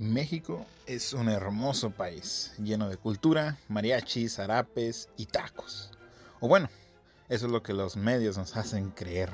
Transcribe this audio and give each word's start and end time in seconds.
México 0.00 0.64
es 0.86 1.12
un 1.12 1.28
hermoso 1.28 1.90
país, 1.90 2.54
lleno 2.56 2.88
de 2.88 2.96
cultura, 2.96 3.58
mariachis, 3.68 4.36
zarapes 4.36 5.10
y 5.18 5.26
tacos. 5.26 5.90
O 6.40 6.48
bueno, 6.48 6.70
eso 7.28 7.44
es 7.44 7.52
lo 7.52 7.62
que 7.62 7.74
los 7.74 7.98
medios 7.98 8.38
nos 8.38 8.56
hacen 8.56 8.92
creer. 8.92 9.28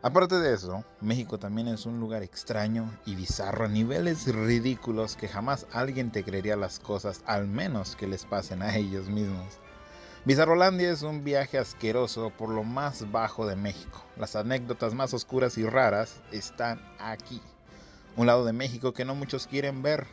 Aparte 0.00 0.36
de 0.36 0.54
eso, 0.54 0.86
México 1.02 1.38
también 1.38 1.68
es 1.68 1.84
un 1.84 2.00
lugar 2.00 2.22
extraño 2.22 2.90
y 3.04 3.14
bizarro 3.14 3.66
a 3.66 3.68
niveles 3.68 4.26
ridículos 4.26 5.16
que 5.16 5.28
jamás 5.28 5.66
alguien 5.70 6.10
te 6.10 6.24
creería 6.24 6.56
las 6.56 6.78
cosas, 6.78 7.20
al 7.26 7.46
menos 7.46 7.94
que 7.94 8.06
les 8.06 8.24
pasen 8.24 8.62
a 8.62 8.74
ellos 8.74 9.10
mismos. 9.10 9.58
Bizarrolandia 10.24 10.90
es 10.90 11.02
un 11.02 11.24
viaje 11.24 11.58
asqueroso 11.58 12.30
por 12.30 12.48
lo 12.48 12.64
más 12.64 13.12
bajo 13.12 13.46
de 13.46 13.56
México. 13.56 14.02
Las 14.16 14.34
anécdotas 14.34 14.94
más 14.94 15.12
oscuras 15.12 15.58
y 15.58 15.66
raras 15.66 16.22
están 16.32 16.80
aquí 16.98 17.42
un 18.16 18.26
lado 18.26 18.44
de 18.44 18.52
México 18.52 18.92
que 18.92 19.04
no 19.04 19.14
muchos 19.14 19.46
quieren 19.46 19.82
ver. 19.82 20.06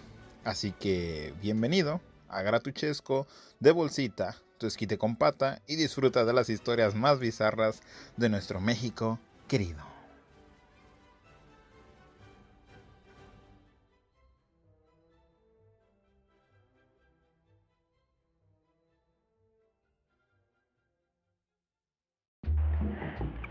Así 0.43 0.73
que 0.73 1.33
bienvenido 1.41 2.01
a 2.27 2.41
Gratuchesco 2.41 3.27
de 3.59 3.71
bolsita, 3.71 4.35
tu 4.57 4.67
esquite 4.67 4.97
con 4.97 5.15
pata 5.15 5.61
y 5.67 5.77
disfruta 5.77 6.25
de 6.25 6.33
las 6.33 6.49
historias 6.49 6.95
más 6.95 7.19
bizarras 7.19 7.81
de 8.17 8.29
nuestro 8.29 8.59
México 8.59 9.19
querido. 9.47 9.83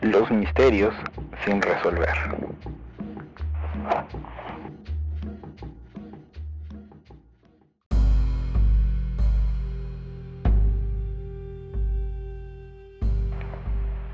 Los 0.02 0.30
misterios 0.30 0.92
sin 1.44 1.62
resolver. 1.62 2.12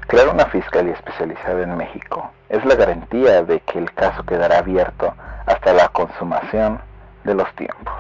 Crear 0.08 0.28
una 0.30 0.46
fiscalía 0.46 0.94
especializada 0.94 1.62
en 1.62 1.76
México 1.76 2.30
es 2.48 2.64
la 2.64 2.76
garantía 2.76 3.42
de 3.42 3.60
que 3.60 3.78
el 3.78 3.92
caso 3.92 4.24
quedará 4.24 4.58
abierto 4.58 5.14
hasta 5.44 5.74
la 5.74 5.88
consumación 5.88 6.80
de 7.24 7.34
los 7.34 7.54
tiempos. 7.56 7.94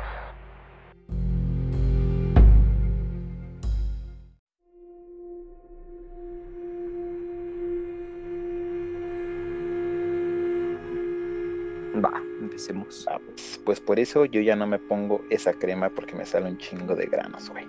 Empecemos. 12.48 13.06
Pues, 13.26 13.60
pues, 13.62 13.80
por 13.80 14.00
eso 14.00 14.24
yo 14.24 14.40
ya 14.40 14.56
no 14.56 14.66
me 14.66 14.78
pongo 14.78 15.20
esa 15.28 15.52
crema 15.52 15.90
porque 15.90 16.14
me 16.14 16.24
sale 16.24 16.48
un 16.48 16.56
chingo 16.56 16.94
de 16.94 17.04
granos, 17.04 17.50
güey. 17.50 17.66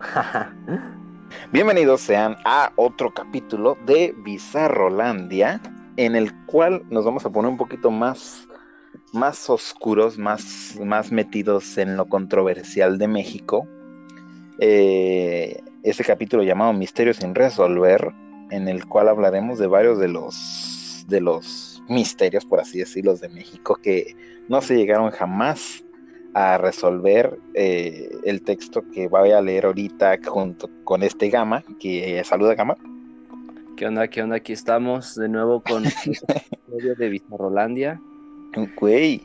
Bienvenidos 1.52 2.00
sean 2.00 2.36
a 2.44 2.72
otro 2.74 3.14
capítulo 3.14 3.78
de 3.86 4.12
Bizarrolandia, 4.24 5.60
en 5.96 6.16
el 6.16 6.34
cual 6.46 6.82
nos 6.90 7.04
vamos 7.04 7.24
a 7.26 7.30
poner 7.30 7.48
un 7.48 7.56
poquito 7.56 7.92
más, 7.92 8.48
más 9.12 9.48
oscuros, 9.48 10.18
más, 10.18 10.76
más 10.84 11.12
metidos 11.12 11.78
en 11.78 11.96
lo 11.96 12.06
controversial 12.06 12.98
de 12.98 13.06
México. 13.06 13.68
Eh, 14.58 15.62
este 15.84 16.02
capítulo 16.02 16.42
llamado 16.42 16.72
Misterios 16.72 17.18
sin 17.18 17.36
resolver, 17.36 18.12
en 18.50 18.66
el 18.66 18.84
cual 18.84 19.10
hablaremos 19.10 19.60
de 19.60 19.68
varios 19.68 20.00
de 20.00 20.08
los 20.08 21.04
de 21.06 21.20
los 21.20 21.77
misterios, 21.88 22.44
por 22.44 22.60
así 22.60 22.78
decirlo, 22.78 23.16
de 23.16 23.28
México 23.28 23.78
que 23.82 24.16
no 24.48 24.60
se 24.60 24.76
llegaron 24.76 25.10
jamás 25.10 25.84
a 26.34 26.58
resolver 26.58 27.38
eh, 27.54 28.10
el 28.24 28.42
texto 28.42 28.84
que 28.92 29.08
voy 29.08 29.32
a 29.32 29.40
leer 29.40 29.66
ahorita 29.66 30.18
junto 30.26 30.68
con 30.84 31.02
este 31.02 31.30
Gama, 31.30 31.64
que 31.80 32.22
saluda 32.24 32.54
Gama. 32.54 32.76
¿Qué 33.76 33.86
onda? 33.86 34.08
¿Qué 34.08 34.22
onda? 34.22 34.36
Aquí 34.36 34.52
estamos 34.52 35.14
de 35.14 35.28
nuevo 35.28 35.62
con 35.62 35.84
el 36.78 36.96
de 36.96 37.08
Bizarrolandia. 37.08 38.00
Güey, 38.76 39.22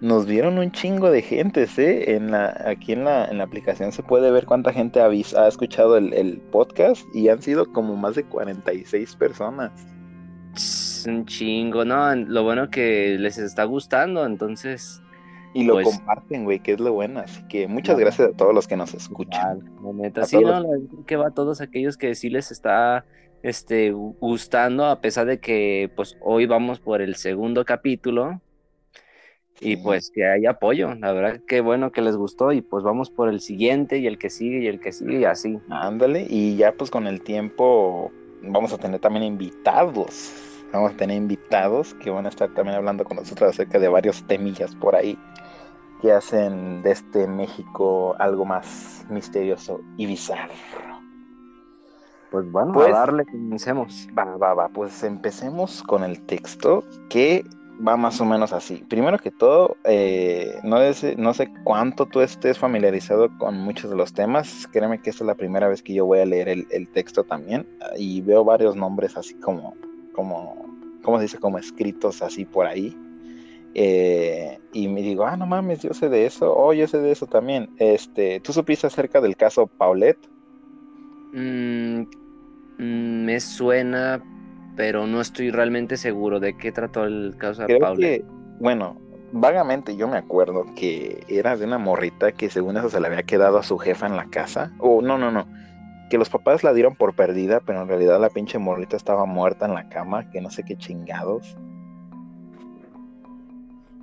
nos 0.00 0.26
vieron 0.26 0.58
un 0.58 0.70
chingo 0.72 1.10
de 1.10 1.22
gente, 1.22 1.66
¿eh? 1.76 2.14
En 2.14 2.30
la, 2.30 2.62
aquí 2.66 2.92
en 2.92 3.04
la, 3.04 3.26
en 3.26 3.38
la 3.38 3.44
aplicación 3.44 3.92
se 3.92 4.02
puede 4.02 4.30
ver 4.30 4.44
cuánta 4.44 4.72
gente 4.72 5.00
ha, 5.00 5.06
ha 5.06 5.48
escuchado 5.48 5.96
el, 5.96 6.12
el 6.12 6.38
podcast 6.38 7.02
y 7.14 7.28
han 7.28 7.40
sido 7.40 7.72
como 7.72 7.96
más 7.96 8.14
de 8.14 8.24
46 8.24 9.16
personas 9.16 9.72
un 11.06 11.26
chingo, 11.26 11.84
¿no? 11.84 12.14
Lo 12.14 12.42
bueno 12.42 12.70
que 12.70 13.16
les 13.18 13.38
está 13.38 13.64
gustando, 13.64 14.24
entonces. 14.26 15.00
Y 15.54 15.64
lo 15.64 15.74
pues 15.74 15.86
comparten, 15.86 16.44
güey, 16.44 16.58
que 16.60 16.72
es 16.72 16.80
lo 16.80 16.92
bueno. 16.92 17.20
Así 17.20 17.42
que 17.48 17.68
muchas 17.68 17.98
gracias 17.98 18.30
a 18.30 18.32
todos 18.32 18.54
los 18.54 18.66
que 18.66 18.76
nos 18.76 18.92
escuchan. 18.92 19.60
sí, 20.26 20.38
no, 20.40 20.64
que 21.06 21.16
va 21.16 21.28
a 21.28 21.30
todos 21.30 21.60
aquellos 21.60 21.96
que 21.96 22.14
sí 22.14 22.28
les 22.28 22.50
está 22.50 23.04
este, 23.42 23.92
gustando, 23.92 24.86
a 24.86 25.00
pesar 25.00 25.26
de 25.26 25.38
que 25.38 25.90
pues 25.94 26.16
hoy 26.20 26.46
vamos 26.46 26.80
por 26.80 27.02
el 27.02 27.14
segundo 27.14 27.64
capítulo. 27.64 28.40
Y 29.60 29.76
pues 29.76 30.10
que 30.12 30.26
hay 30.26 30.46
apoyo, 30.46 30.94
la 30.96 31.12
verdad 31.12 31.40
que 31.46 31.60
bueno 31.60 31.92
que 31.92 32.02
les 32.02 32.16
gustó 32.16 32.50
y 32.50 32.60
pues 32.60 32.82
vamos 32.82 33.10
por 33.10 33.28
el 33.28 33.40
siguiente 33.40 33.98
y 33.98 34.08
el 34.08 34.18
que 34.18 34.28
sigue 34.28 34.58
y 34.58 34.66
el 34.66 34.80
que 34.80 34.90
sigue 34.90 35.20
y 35.20 35.24
así. 35.24 35.60
Ándale, 35.70 36.26
y 36.28 36.56
ya 36.56 36.72
pues 36.72 36.90
con 36.90 37.06
el 37.06 37.22
tiempo 37.22 38.10
vamos 38.42 38.72
a 38.72 38.78
tener 38.78 38.98
también 38.98 39.24
invitados 39.24 40.53
Vamos 40.74 40.90
a 40.90 40.96
tener 40.96 41.16
invitados 41.16 41.94
que 41.94 42.10
van 42.10 42.26
a 42.26 42.30
estar 42.30 42.52
también 42.52 42.76
hablando 42.76 43.04
con 43.04 43.16
nosotros 43.16 43.50
acerca 43.50 43.78
de 43.78 43.86
varios 43.86 44.24
temillas 44.24 44.74
por 44.74 44.96
ahí 44.96 45.16
que 46.02 46.10
hacen 46.10 46.82
de 46.82 46.90
este 46.90 47.28
México 47.28 48.16
algo 48.18 48.44
más 48.44 49.06
misterioso 49.08 49.80
y 49.96 50.06
bizarro. 50.06 50.52
Pues 52.32 52.50
bueno, 52.50 52.72
pues, 52.72 52.88
a 52.88 52.90
darle, 52.90 53.24
comencemos. 53.24 54.08
Va, 54.18 54.24
va, 54.36 54.54
va, 54.54 54.68
pues 54.68 55.04
empecemos 55.04 55.80
con 55.84 56.02
el 56.02 56.20
texto 56.26 56.82
que 57.08 57.44
va 57.86 57.96
más 57.96 58.20
o 58.20 58.24
menos 58.24 58.52
así. 58.52 58.84
Primero 58.88 59.20
que 59.20 59.30
todo, 59.30 59.76
eh, 59.84 60.58
no, 60.64 60.78
no 61.18 61.34
sé 61.34 61.54
cuánto 61.62 62.06
tú 62.06 62.20
estés 62.20 62.58
familiarizado 62.58 63.28
con 63.38 63.56
muchos 63.60 63.90
de 63.90 63.96
los 63.96 64.12
temas. 64.12 64.68
Créeme 64.72 65.00
que 65.00 65.10
esta 65.10 65.22
es 65.22 65.28
la 65.28 65.36
primera 65.36 65.68
vez 65.68 65.84
que 65.84 65.94
yo 65.94 66.04
voy 66.04 66.18
a 66.18 66.26
leer 66.26 66.48
el, 66.48 66.66
el 66.72 66.88
texto 66.88 67.22
también. 67.22 67.64
Y 67.96 68.22
veo 68.22 68.42
varios 68.42 68.74
nombres 68.74 69.16
así 69.16 69.34
como 69.34 69.76
como, 70.14 70.63
¿cómo 71.04 71.18
se 71.18 71.24
dice? 71.24 71.38
Como 71.38 71.58
escritos 71.58 72.22
así 72.22 72.44
por 72.44 72.66
ahí. 72.66 72.96
Eh, 73.74 74.58
y 74.72 74.88
me 74.88 75.02
digo, 75.02 75.24
ah, 75.26 75.36
no 75.36 75.46
mames, 75.46 75.82
yo 75.82 75.92
sé 75.94 76.08
de 76.08 76.26
eso, 76.26 76.52
oh, 76.56 76.72
yo 76.72 76.86
sé 76.88 76.98
de 76.98 77.12
eso 77.12 77.26
también. 77.26 77.70
Este, 77.78 78.40
¿tú 78.40 78.52
supiste 78.52 78.86
acerca 78.86 79.20
del 79.20 79.36
caso 79.36 79.66
Paulette? 79.66 80.28
Mm, 81.32 82.02
mm, 82.78 83.24
me 83.24 83.40
suena, 83.40 84.22
pero 84.76 85.06
no 85.06 85.20
estoy 85.20 85.50
realmente 85.50 85.96
seguro 85.96 86.40
de 86.40 86.56
qué 86.56 86.72
trató 86.72 87.04
el 87.04 87.34
caso 87.36 87.66
de 87.66 87.78
Paulette. 87.78 88.24
bueno, 88.60 88.96
vagamente 89.32 89.96
yo 89.96 90.06
me 90.06 90.18
acuerdo 90.18 90.64
que 90.76 91.24
era 91.28 91.56
de 91.56 91.66
una 91.66 91.78
morrita 91.78 92.30
que 92.30 92.50
según 92.50 92.76
eso 92.76 92.88
se 92.88 93.00
le 93.00 93.08
había 93.08 93.24
quedado 93.24 93.58
a 93.58 93.64
su 93.64 93.76
jefa 93.78 94.06
en 94.06 94.16
la 94.16 94.26
casa. 94.26 94.72
O 94.78 95.02
no, 95.02 95.18
no, 95.18 95.32
no 95.32 95.63
que 96.10 96.18
los 96.18 96.28
papás 96.28 96.62
la 96.64 96.72
dieron 96.72 96.94
por 96.94 97.14
perdida, 97.14 97.60
pero 97.60 97.82
en 97.82 97.88
realidad 97.88 98.20
la 98.20 98.30
pinche 98.30 98.58
morrita 98.58 98.96
estaba 98.96 99.24
muerta 99.24 99.66
en 99.66 99.74
la 99.74 99.88
cama, 99.88 100.30
que 100.30 100.40
no 100.40 100.50
sé 100.50 100.62
qué 100.62 100.76
chingados. 100.76 101.56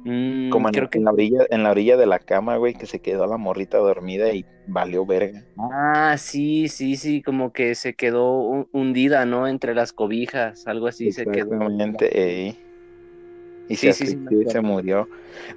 Mm, 0.04 0.50
Como 0.50 0.68
en, 0.68 0.74
creo 0.74 0.90
que... 0.90 0.98
en, 0.98 1.06
la 1.06 1.12
orilla, 1.12 1.46
en 1.50 1.64
la 1.64 1.72
orilla 1.72 1.96
de 1.96 2.08
la 2.08 2.20
cama, 2.20 2.58
güey, 2.58 2.74
que 2.74 2.88
se 2.88 3.00
quedó 3.00 3.28
la 3.28 3.38
morrita 3.38 3.78
dormida 3.78 4.34
y 4.34 4.46
valió 4.68 5.06
verga. 5.06 5.44
Ah, 5.58 6.16
sí, 6.18 6.68
sí, 6.70 6.96
sí, 6.96 7.22
como 7.22 7.54
que 7.54 7.76
se 7.76 7.94
quedó 7.94 8.68
hundida, 8.72 9.26
¿no? 9.26 9.48
Entre 9.48 9.76
las 9.76 9.94
cobijas, 9.94 10.66
algo 10.66 10.88
así 10.88 11.12
se 11.12 11.26
quedó. 11.26 11.52
Eh. 12.00 12.56
Y 13.70 13.76
sí, 13.76 13.94
sí, 13.94 14.08
sí, 14.08 14.18
se 14.48 14.62
murió. 14.62 15.08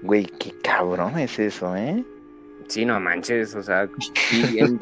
Güey, 0.02 0.26
qué 0.26 0.52
cabrón 0.62 1.18
es 1.18 1.38
eso, 1.38 1.74
¿eh? 1.74 2.04
Sí, 2.68 2.84
no 2.84 2.98
manches, 2.98 3.54
o 3.54 3.62
sea, 3.62 3.88
en, 4.32 4.78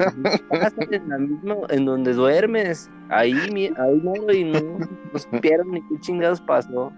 en 1.69 1.85
donde 1.85 2.13
duermes, 2.13 2.89
ahí, 3.09 3.33
ahí 3.33 4.01
no, 4.03 4.33
y 4.33 4.43
no, 4.45 4.59
no 4.79 5.19
supieron 5.19 5.71
ni 5.71 5.81
qué 5.81 5.99
chingados 5.99 6.41
pasó. 6.41 6.91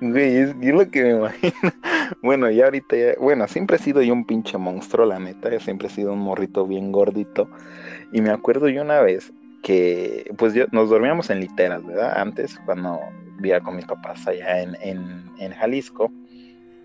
Güey, 0.00 0.36
es, 0.36 0.56
lo 0.56 0.90
que 0.90 1.02
me 1.02 1.10
imagino. 1.10 1.52
Bueno, 2.22 2.50
ya 2.50 2.64
ahorita, 2.64 2.96
bueno, 3.20 3.46
siempre 3.46 3.76
he 3.76 3.78
sido 3.78 4.02
yo 4.02 4.12
un 4.12 4.24
pinche 4.24 4.58
monstruo, 4.58 5.06
la 5.06 5.18
neta, 5.18 5.58
siempre 5.60 5.88
he 5.88 5.90
sido 5.90 6.12
un 6.12 6.18
morrito 6.18 6.66
bien 6.66 6.92
gordito. 6.92 7.48
Y 8.12 8.20
me 8.20 8.30
acuerdo 8.30 8.68
yo 8.68 8.82
una 8.82 9.00
vez 9.00 9.32
que, 9.62 10.30
pues 10.36 10.54
yo, 10.54 10.66
nos 10.72 10.90
dormíamos 10.90 11.30
en 11.30 11.40
literas, 11.40 11.84
¿verdad? 11.86 12.18
Antes, 12.18 12.58
cuando 12.66 12.98
vivía 13.36 13.60
con 13.60 13.76
mis 13.76 13.86
papás 13.86 14.26
allá 14.26 14.60
en, 14.60 14.76
en, 14.82 15.24
en 15.38 15.52
Jalisco. 15.52 16.10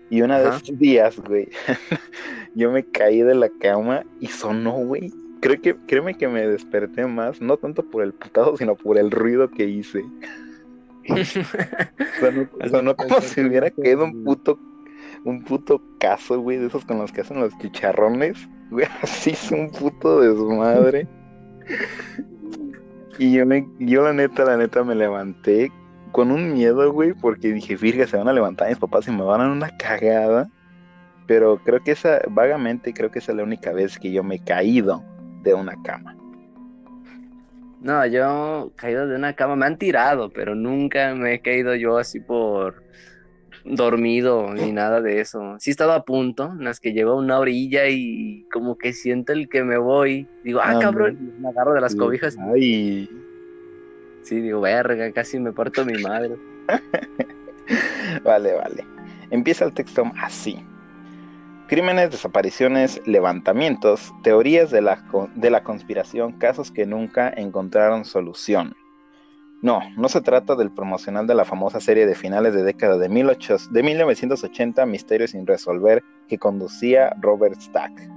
Y 0.08 0.22
una 0.22 0.38
de 0.38 0.48
esos 0.50 0.78
días, 0.78 1.18
güey, 1.18 1.48
yo 2.54 2.70
me 2.70 2.84
caí 2.84 3.22
de 3.22 3.34
la 3.34 3.48
cama 3.60 4.04
y 4.20 4.28
sonó, 4.28 4.72
güey. 4.72 5.12
Creo 5.40 5.60
que, 5.60 5.76
créeme 5.86 6.16
que 6.16 6.28
me 6.28 6.46
desperté 6.46 7.06
más, 7.06 7.40
no 7.40 7.56
tanto 7.56 7.84
por 7.84 8.02
el 8.02 8.12
putado, 8.12 8.56
sino 8.56 8.76
por 8.76 8.98
el 8.98 9.10
ruido 9.10 9.50
que 9.50 9.64
hice. 9.64 10.04
sonó, 12.70 12.96
como 12.96 13.20
si 13.20 13.40
hubiera 13.42 13.70
caído 13.70 14.04
un 14.04 14.24
puto, 14.24 14.58
un 15.24 15.42
puto 15.44 15.82
caso, 15.98 16.40
güey, 16.40 16.58
de 16.58 16.66
esos 16.66 16.84
con 16.84 16.98
los 16.98 17.12
que 17.12 17.22
hacen 17.22 17.40
los 17.40 17.56
chicharrones. 17.58 18.48
Güey, 18.70 18.86
así 19.02 19.30
es 19.30 19.50
un 19.50 19.70
puto 19.70 20.20
desmadre. 20.20 21.08
y 23.18 23.32
yo, 23.32 23.44
me, 23.44 23.68
yo 23.80 24.04
la 24.04 24.12
neta, 24.12 24.44
la 24.44 24.56
neta 24.56 24.84
me 24.84 24.94
levanté 24.94 25.70
con 26.12 26.30
un 26.30 26.54
miedo, 26.54 26.92
güey, 26.92 27.12
porque 27.12 27.52
dije, 27.52 27.76
fíjate, 27.76 28.06
se 28.06 28.16
van 28.16 28.28
a 28.28 28.32
levantar 28.32 28.68
mis 28.68 28.78
papás 28.78 29.06
y 29.08 29.10
me 29.10 29.22
van 29.22 29.40
a 29.40 29.44
dar 29.44 29.52
una 29.52 29.76
cagada. 29.76 30.48
Pero 31.26 31.58
creo 31.64 31.82
que 31.82 31.90
esa, 31.90 32.20
vagamente, 32.28 32.94
creo 32.94 33.10
que 33.10 33.18
esa 33.18 33.32
es 33.32 33.38
la 33.38 33.44
única 33.44 33.72
vez 33.72 33.98
que 33.98 34.12
yo 34.12 34.22
me 34.22 34.36
he 34.36 34.44
caído 34.44 35.02
de 35.42 35.54
una 35.54 35.74
cama. 35.82 36.16
No, 37.80 38.06
yo 38.06 38.72
he 38.72 38.76
caído 38.76 39.06
de 39.06 39.16
una 39.16 39.34
cama, 39.34 39.56
me 39.56 39.66
han 39.66 39.78
tirado, 39.78 40.30
pero 40.30 40.54
nunca 40.54 41.14
me 41.14 41.34
he 41.34 41.40
caído 41.40 41.74
yo 41.74 41.98
así 41.98 42.20
por 42.20 42.82
dormido 43.64 44.52
ni 44.54 44.72
nada 44.72 45.00
de 45.00 45.20
eso. 45.20 45.56
Sí 45.58 45.70
he 45.70 45.72
estado 45.72 45.92
a 45.92 46.04
punto, 46.04 46.52
en 46.58 46.64
las 46.64 46.80
que 46.80 46.92
llego 46.92 47.12
a 47.12 47.16
una 47.16 47.38
orilla 47.38 47.88
y 47.88 48.46
como 48.52 48.78
que 48.78 48.92
siento 48.92 49.32
el 49.32 49.48
que 49.48 49.64
me 49.64 49.78
voy. 49.78 50.28
Digo, 50.44 50.60
ah, 50.62 50.78
cabrón, 50.80 51.34
me 51.40 51.48
agarro 51.48 51.74
de 51.74 51.80
las 51.80 51.94
cobijas. 51.94 52.36
Ay. 52.54 53.08
Sí, 54.26 54.40
digo, 54.40 54.60
verga, 54.60 55.12
casi 55.12 55.38
me 55.38 55.52
parto 55.52 55.84
mi 55.84 56.02
madre. 56.02 56.36
vale, 58.24 58.54
vale. 58.54 58.84
Empieza 59.30 59.64
el 59.64 59.72
texto 59.72 60.02
así. 60.20 60.66
Crímenes, 61.68 62.10
desapariciones, 62.10 63.00
levantamientos, 63.06 64.12
teorías 64.24 64.72
de 64.72 64.80
la, 64.80 65.00
de 65.36 65.48
la 65.48 65.62
conspiración, 65.62 66.32
casos 66.32 66.72
que 66.72 66.86
nunca 66.86 67.32
encontraron 67.36 68.04
solución. 68.04 68.74
No, 69.62 69.80
no 69.96 70.08
se 70.08 70.20
trata 70.20 70.56
del 70.56 70.72
promocional 70.72 71.28
de 71.28 71.36
la 71.36 71.44
famosa 71.44 71.78
serie 71.78 72.04
de 72.04 72.16
finales 72.16 72.52
de 72.52 72.64
década 72.64 72.98
de, 72.98 73.08
1980, 73.08 74.86
Misterios 74.86 75.30
sin 75.30 75.46
resolver, 75.46 76.02
que 76.26 76.36
conducía 76.36 77.14
Robert 77.20 77.60
Stack. 77.60 78.15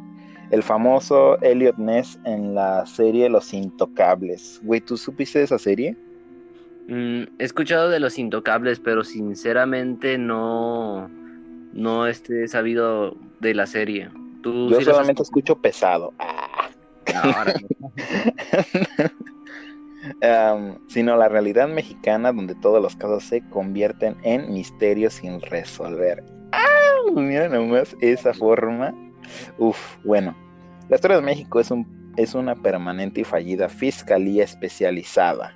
El 0.52 0.64
famoso 0.64 1.40
Elliot 1.42 1.78
Ness 1.78 2.20
en 2.26 2.56
la 2.56 2.86
serie 2.86 3.30
Los 3.30 3.54
Intocables. 3.54 4.60
Güey, 4.64 4.82
¿tú 4.82 4.98
supiste 4.98 5.40
de 5.40 5.46
esa 5.46 5.60
serie? 5.60 5.96
Mm, 6.88 7.24
he 7.38 7.44
escuchado 7.44 7.90
de 7.90 8.00
Los 8.00 8.18
Intocables, 8.18 8.80
pero 8.80 9.04
sinceramente 9.04 10.18
no, 10.18 11.10
no 11.74 12.08
he 12.08 12.48
sabido 12.48 13.16
de 13.40 13.54
la 13.54 13.68
serie. 13.68 14.10
¿Tú 14.42 14.70
Yo 14.70 14.82
solamente 14.82 15.22
escucho 15.22 15.56
pesado. 15.56 16.14
Ah. 16.20 16.70
sino 20.88 21.18
la 21.18 21.30
realidad 21.30 21.68
mexicana 21.68 22.32
donde 22.32 22.56
todos 22.56 22.82
los 22.82 22.96
casos 22.96 23.24
se 23.24 23.42
convierten 23.50 24.16
en 24.24 24.52
misterios 24.54 25.14
sin 25.14 25.42
resolver. 25.42 26.24
¡Ah! 26.52 26.66
Mira 27.14 27.50
nomás 27.50 27.96
esa 28.02 28.34
forma. 28.34 28.94
Uf, 29.58 29.98
bueno. 30.04 30.36
La 30.90 30.96
historia 30.96 31.18
de 31.18 31.24
México 31.24 31.60
es, 31.60 31.70
un, 31.70 32.14
es 32.18 32.34
una 32.34 32.56
permanente 32.56 33.22
y 33.22 33.24
fallida 33.24 33.70
fiscalía 33.70 34.44
especializada. 34.44 35.54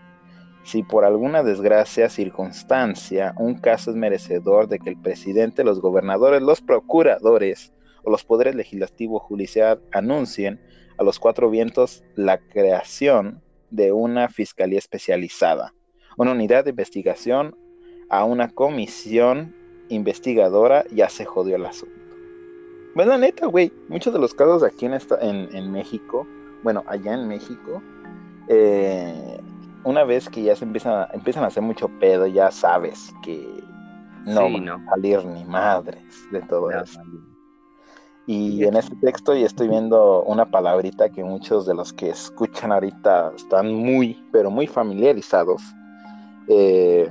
Si 0.63 0.83
por 0.83 1.03
alguna 1.03 1.43
desgracia, 1.43 2.07
circunstancia, 2.07 3.33
un 3.37 3.55
caso 3.55 3.91
es 3.91 3.97
merecedor 3.97 4.67
de 4.67 4.79
que 4.79 4.89
el 4.89 4.97
presidente, 4.97 5.63
los 5.63 5.81
gobernadores, 5.81 6.41
los 6.41 6.61
procuradores 6.61 7.73
o 8.03 8.11
los 8.11 8.23
poderes 8.23 8.55
legislativo 8.55 9.19
judicial 9.19 9.81
anuncien 9.91 10.61
a 10.97 11.03
los 11.03 11.19
cuatro 11.19 11.49
vientos 11.49 12.03
la 12.15 12.37
creación 12.37 13.41
de 13.71 13.91
una 13.91 14.29
fiscalía 14.29 14.77
especializada, 14.77 15.73
una 16.15 16.31
unidad 16.31 16.63
de 16.63 16.69
investigación 16.69 17.57
a 18.09 18.23
una 18.23 18.49
comisión 18.49 19.55
investigadora, 19.89 20.85
ya 20.91 21.09
se 21.09 21.25
jodió 21.25 21.55
el 21.55 21.65
asunto. 21.65 22.02
Bueno, 22.95 23.11
la 23.11 23.17
neta, 23.17 23.47
güey, 23.47 23.71
muchos 23.89 24.13
de 24.13 24.19
los 24.19 24.33
casos 24.33 24.63
aquí 24.63 24.85
en, 24.85 24.93
esta, 24.93 25.17
en, 25.19 25.71
México, 25.71 26.27
bueno, 26.63 26.83
allá 26.85 27.13
en 27.13 27.27
México, 27.27 27.81
eh, 28.47 29.39
una 29.83 30.03
vez 30.03 30.29
que 30.29 30.43
ya 30.43 30.55
se 30.55 30.65
empiezan, 30.65 31.07
empiezan 31.13 31.43
a 31.43 31.47
hacer 31.47 31.63
mucho 31.63 31.87
pedo, 31.99 32.27
ya 32.27 32.51
sabes 32.51 33.11
que 33.23 33.63
no, 34.25 34.43
van 34.43 34.69
a 34.69 34.85
salir 34.89 35.25
ni 35.25 35.43
madres 35.43 36.03
de 36.31 36.41
todo 36.41 36.69
eso. 36.69 37.01
Y 38.25 38.63
en 38.63 38.75
este 38.77 38.95
texto 38.97 39.35
ya 39.35 39.47
estoy 39.47 39.67
viendo 39.67 40.23
una 40.23 40.45
palabrita 40.45 41.09
que 41.09 41.23
muchos 41.23 41.65
de 41.65 41.73
los 41.73 41.91
que 41.91 42.09
escuchan 42.09 42.71
ahorita 42.71 43.33
están 43.35 43.73
muy, 43.73 44.23
pero 44.31 44.49
muy 44.49 44.65
familiarizados. 44.65 45.61
Eh, 46.47 47.09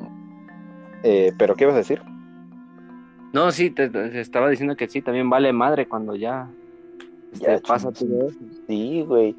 eh, 1.03 1.33
pero, 1.37 1.55
¿qué 1.55 1.67
vas 1.67 1.75
a 1.75 1.79
decir? 1.79 2.03
No, 3.33 3.51
sí, 3.51 3.71
te, 3.71 3.91
estaba 4.21 4.51
diciendo 4.51 4.77
que 4.77 4.89
sí, 4.89 5.01
también 5.01 5.31
vale 5.31 5.53
madre 5.53 5.87
cuando 5.87 6.15
ya, 6.15 6.51
ya 7.33 7.59
pasa 7.67 7.91
todo 7.91 8.29
eso. 8.29 8.39
Sí, 8.67 9.03
güey. 9.03 9.35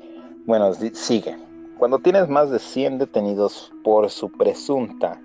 Bueno, 0.45 0.73
sigue. 0.73 1.37
Cuando 1.77 1.99
tienes 1.99 2.27
más 2.27 2.49
de 2.49 2.59
100 2.59 2.97
detenidos 2.97 3.71
por 3.83 4.09
su 4.09 4.29
presunta, 4.31 5.21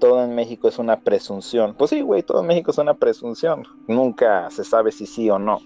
todo 0.00 0.24
en 0.24 0.34
México 0.34 0.68
es 0.68 0.78
una 0.78 0.98
presunción. 0.98 1.74
Pues 1.78 1.90
sí, 1.90 2.00
güey, 2.00 2.24
todo 2.24 2.40
en 2.40 2.48
México 2.48 2.72
es 2.72 2.78
una 2.78 2.94
presunción. 2.94 3.64
Nunca 3.86 4.50
se 4.50 4.64
sabe 4.64 4.90
si 4.90 5.06
sí 5.06 5.30
o 5.30 5.38
no. 5.38 5.60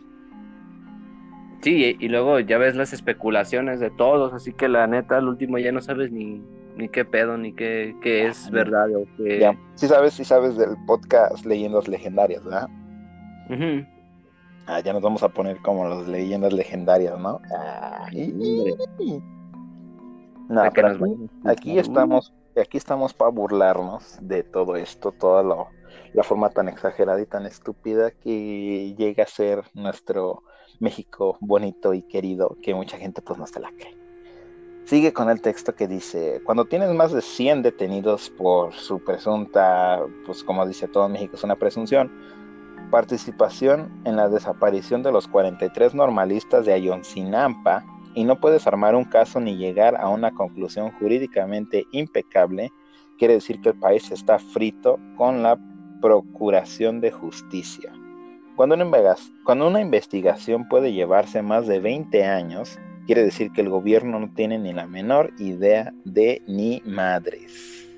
Sí, 1.63 1.97
y 1.99 2.09
luego 2.09 2.39
ya 2.41 2.59
ves 2.59 2.77
las 2.77 2.93
especulaciones 2.93 3.81
de 3.81 3.91
todos, 3.91 4.35
así 4.35 4.53
que 4.53 4.69
la 4.69 4.87
neta, 4.87 5.17
al 5.17 5.29
último 5.29 5.59
ya 5.59 5.73
no 5.73 5.81
sabes 5.81 6.13
ni, 6.13 6.43
ni 6.77 6.89
qué 6.89 7.05
pedo, 7.05 7.37
ni 7.37 7.53
qué, 7.53 7.97
qué 8.03 8.27
es 8.27 8.51
verdad 8.51 8.89
o 8.95 9.05
qué... 9.17 9.41
Ya, 9.41 9.59
sí 9.75 9.89
sabes, 9.89 10.15
sí 10.15 10.25
sabes 10.25 10.57
del 10.57 10.77
podcast 10.87 11.45
Leyendas 11.45 11.89
Legendarias, 11.89 12.45
¿verdad? 12.45 12.69
Ah, 14.67 14.81
ya 14.81 14.93
nos 14.93 15.03
vamos 15.03 15.23
a 15.23 15.29
poner 15.29 15.59
como 15.59 15.89
las 15.89 16.09
leyendas 16.09 16.53
legendarias, 16.53 17.19
¿no? 17.19 17.41
no, 20.49 20.63
aquí, 21.45 21.79
estamos, 21.79 22.33
aquí 22.61 22.77
estamos 22.77 23.15
para 23.15 23.31
burlarnos 23.31 24.19
de 24.21 24.43
todo 24.43 24.75
esto, 24.75 25.13
toda 25.13 25.69
la 26.13 26.23
forma 26.25 26.51
tan 26.51 26.69
exagerada 26.69 27.21
y 27.21 27.27
tan 27.27 27.47
estúpida 27.47 28.11
que 28.11 28.95
llega 28.97 29.23
a 29.23 29.29
ser 29.29 29.63
nuestro 29.75 30.43
México 30.81 31.39
bonito 31.41 31.95
y 31.95 32.03
querido 32.03 32.57
que 32.61 32.75
mucha 32.75 32.99
gente 32.99 33.23
pues 33.23 33.39
no 33.39 33.47
se 33.47 33.61
la 33.61 33.71
cree. 33.71 34.06
Sigue 34.87 35.13
con 35.13 35.29
el 35.29 35.41
texto 35.41 35.75
que 35.75 35.89
dice, 35.89 36.41
cuando 36.45 36.65
tienes 36.65 36.95
más 36.95 37.11
de 37.11 37.21
100 37.21 37.63
detenidos 37.63 38.31
por 38.31 38.73
su 38.73 39.01
presunta, 39.01 40.01
pues 40.25 40.45
como 40.45 40.65
dice 40.65 40.87
todo 40.87 41.09
México 41.09 41.35
es 41.35 41.43
una 41.43 41.57
presunción, 41.57 42.09
participación 42.93 43.91
en 44.05 44.15
la 44.15 44.29
desaparición 44.29 45.03
de 45.03 45.11
los 45.11 45.27
43 45.27 45.93
normalistas 45.93 46.67
de 46.67 46.75
Ayotzinapa 46.75 47.85
y 48.15 48.23
no 48.23 48.41
puedes 48.41 48.69
armar 48.69 48.95
un 48.95 49.07
caso 49.07 49.41
ni 49.41 49.57
llegar 49.57 49.97
a 49.97 50.09
una 50.09 50.31
conclusión 50.31 50.93
jurídicamente 51.01 51.85
impecable, 51.91 52.71
quiere 53.19 53.35
decir 53.35 53.61
que 53.61 53.71
el 53.71 53.81
país 53.81 54.13
está 54.13 54.39
frito 54.39 55.01
con 55.17 55.43
la 55.43 55.59
procuración 56.01 57.01
de 57.01 57.11
justicia. 57.11 57.93
Cuando 58.55 58.77
una, 58.77 59.81
investigación 59.81 60.69
puede 60.69 60.93
llevarse 60.93 61.43
más 61.43 61.67
de 61.67 61.81
20 61.81 62.25
años, 62.25 62.79
quiere 63.07 63.25
decir 63.25 63.53
que 63.53 63.63
el 63.63 63.71
gobierno 63.71 64.19
no 64.21 64.31
tiene 64.35 64.59
ni 64.59 64.73
la 64.73 64.87
menor 64.87 65.33
idea 65.39 65.93
de 66.05 66.43
ni 66.47 66.83
madres. 66.85 67.89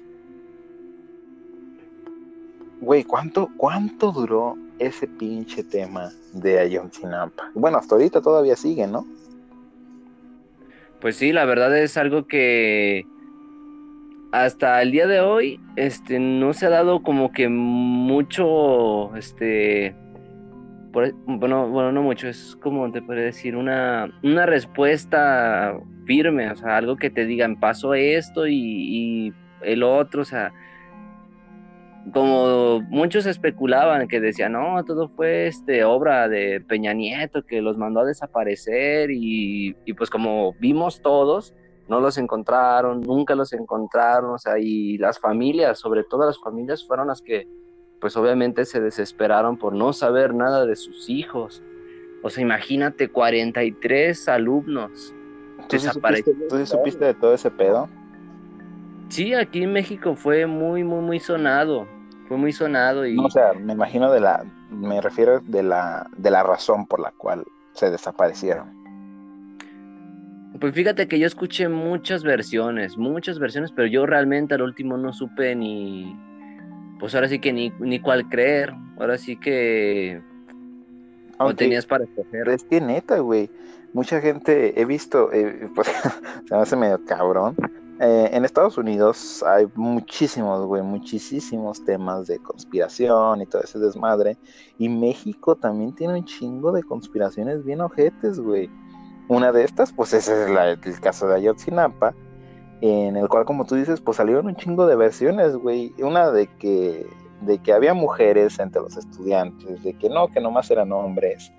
Güey, 2.81 3.03
¿cuánto, 3.05 3.49
¿cuánto 3.57 4.13
duró 4.13 4.57
ese 4.79 5.09
pinche 5.09 5.65
tema 5.65 6.13
de 6.33 6.61
Ayotzinapa? 6.61 7.51
Bueno, 7.55 7.79
hasta 7.79 7.97
ahorita 7.97 8.21
todavía 8.21 8.55
sigue, 8.55 8.87
¿no? 8.87 9.05
Pues 11.01 11.17
sí, 11.17 11.33
la 11.33 11.45
verdad 11.45 11.77
es 11.77 11.97
algo 11.97 12.27
que 12.27 13.05
hasta 14.33 14.83
el 14.83 14.93
día 14.93 15.07
de 15.07 15.21
hoy 15.21 15.61
este 15.77 16.19
no 16.19 16.53
se 16.53 16.67
ha 16.67 16.71
dado 16.71 17.03
como 17.03 17.33
que 17.33 17.49
mucho 17.49 19.15
este 19.17 19.95
bueno, 21.27 21.69
bueno, 21.69 21.93
no 21.93 22.03
mucho, 22.03 22.29
es 22.29 22.57
como 22.63 22.91
te 22.91 23.03
puede 23.03 23.23
decir, 23.23 23.57
una, 23.57 24.11
una 24.23 24.47
respuesta 24.47 25.79
firme, 26.07 26.51
o 26.51 26.57
sea, 26.57 26.77
algo 26.77 26.97
que 26.97 27.11
te 27.11 27.27
digan, 27.27 27.59
pasó 27.61 27.95
esto 27.95 28.47
y, 28.47 29.33
el 29.63 29.83
otro, 29.83 30.23
o 30.23 30.25
sea, 30.25 30.53
como 32.13 32.81
muchos 32.83 33.27
especulaban 33.27 34.07
que 34.09 34.21
decían, 34.21 34.53
no, 34.53 34.85
todo 34.85 35.09
fue 35.09 35.49
este 35.49 35.85
obra 35.85 36.29
de 36.29 36.61
Peña 36.61 36.93
Nieto 36.93 37.45
que 37.45 37.61
los 37.61 37.77
mandó 37.77 38.01
a 38.01 38.05
desaparecer 38.05 39.11
y, 39.11 39.77
y, 39.85 39.93
pues 39.95 40.09
como 40.09 40.55
vimos 40.61 41.03
todos, 41.03 41.55
no 41.89 42.01
los 42.01 42.19
encontraron, 42.19 43.01
nunca 43.01 43.35
los 43.35 43.53
encontraron, 43.53 44.31
o 44.31 44.39
sea, 44.39 44.59
y 44.59 44.97
las 44.99 45.19
familias, 45.19 45.79
sobre 45.79 46.05
todo 46.05 46.25
las 46.27 46.39
familias, 46.39 46.87
fueron 46.87 47.09
las 47.09 47.21
que 47.21 47.47
pues 48.01 48.17
obviamente 48.17 48.65
se 48.65 48.81
desesperaron 48.81 49.57
por 49.57 49.75
no 49.75 49.93
saber 49.93 50.35
nada 50.35 50.67
de 50.67 50.77
sus 50.77 51.09
hijos. 51.09 51.63
O 52.23 52.31
sea, 52.31 52.43
imagínate 52.43 53.09
43 53.09 54.29
alumnos 54.29 55.15
desaparecidos. 55.71 56.49
¿Tú 56.49 56.67
supiste 56.67 57.05
de 57.05 57.15
todo 57.15 57.35
ese 57.35 57.51
pedo? 57.51 57.89
Sí, 59.09 59.35
aquí 59.35 59.63
en 59.63 59.73
México 59.73 60.15
fue 60.15 60.47
muy, 60.47 60.85
muy, 60.85 61.01
muy 61.01 61.21
sonado. 61.21 61.87
fue 62.29 62.37
muy 62.37 62.53
sonado 62.53 63.07
y... 63.07 63.17
No, 63.17 63.25
o 63.25 63.31
sea, 63.31 63.53
me 63.55 63.73
imagino 63.73 64.13
de 64.13 64.21
la, 64.21 64.45
me 64.71 65.01
refiero 65.01 65.41
de 65.41 65.63
la, 65.63 66.09
de 66.17 66.31
la 66.31 66.43
razón 66.43 66.87
por 66.87 67.01
la 67.01 67.13
cual 67.13 67.45
se 67.73 67.91
desaparecieron. 67.91 68.77
Pues 70.61 70.75
fíjate 70.75 71.07
que 71.09 71.19
yo 71.19 71.27
escuché 71.27 71.69
muchas 71.69 72.25
versiones, 72.25 72.99
muchas 72.99 73.39
versiones, 73.39 73.71
pero 73.73 73.87
yo 73.87 74.07
realmente 74.07 74.55
al 74.55 74.63
último 74.63 74.97
no 74.97 75.13
supe 75.13 75.55
ni, 75.55 76.17
pues 76.99 77.15
ahora 77.15 77.29
sí 77.29 77.39
que 77.39 77.53
ni, 77.53 77.71
ni 77.81 78.01
cuál 78.01 78.29
creer, 78.29 78.75
ahora 78.99 79.19
sí 79.19 79.37
que... 79.37 80.21
no 81.39 81.55
tenías 81.55 81.87
para 81.87 82.05
escoger. 82.05 82.49
Es 82.49 82.65
que 82.65 82.81
neta, 82.81 83.19
güey, 83.19 83.51
mucha 83.93 84.21
gente 84.21 84.81
he 84.81 84.85
visto, 84.85 85.33
eh, 85.33 85.69
pues 85.75 85.89
se 86.49 86.55
me 86.55 86.61
hace 86.61 86.77
medio 86.77 87.05
cabrón, 87.05 87.57
eh, 88.01 88.31
en 88.33 88.45
Estados 88.45 88.79
Unidos 88.79 89.43
hay 89.43 89.67
muchísimos, 89.75 90.65
güey, 90.67 90.83
muchísimos 90.83 91.85
temas 91.85 92.29
de 92.29 92.39
conspiración 92.39 93.43
y 93.43 93.47
todo 93.47 93.63
ese 93.63 93.79
desmadre. 93.81 94.37
Y 94.79 94.89
México 94.89 95.57
también 95.57 95.93
tiene 95.95 96.15
un 96.15 96.25
chingo 96.25 96.71
de 96.71 96.85
conspiraciones 96.85 97.65
bien 97.65 97.81
ojetes, 97.81 98.39
güey. 98.39 98.71
Una 99.27 99.51
de 99.51 99.65
estas, 99.65 99.93
pues 99.93 100.13
ese 100.15 100.45
es 100.45 100.49
el 100.49 101.01
caso 101.01 101.27
de 101.27 101.35
Ayotzinapa, 101.37 102.15
en 102.81 103.17
el 103.17 103.29
cual, 103.29 103.45
como 103.45 103.65
tú 103.65 103.75
dices, 103.75 104.01
pues 104.01 104.17
salieron 104.17 104.47
un 104.47 104.57
chingo 104.57 104.87
de 104.87 104.97
versiones, 104.97 105.57
güey. 105.57 105.93
Una 105.99 106.31
de 106.31 106.47
que, 106.59 107.07
de 107.43 107.59
que 107.59 107.73
había 107.73 107.95
mujeres 107.95 108.59
entre 108.59 108.83
los 108.83 108.97
estudiantes, 108.97 109.83
de 109.83 109.95
que 109.95 110.09
no, 110.09 110.29
que 110.29 110.41
nomás 110.41 110.71
eran 110.71 110.93
hombres, 110.93 111.53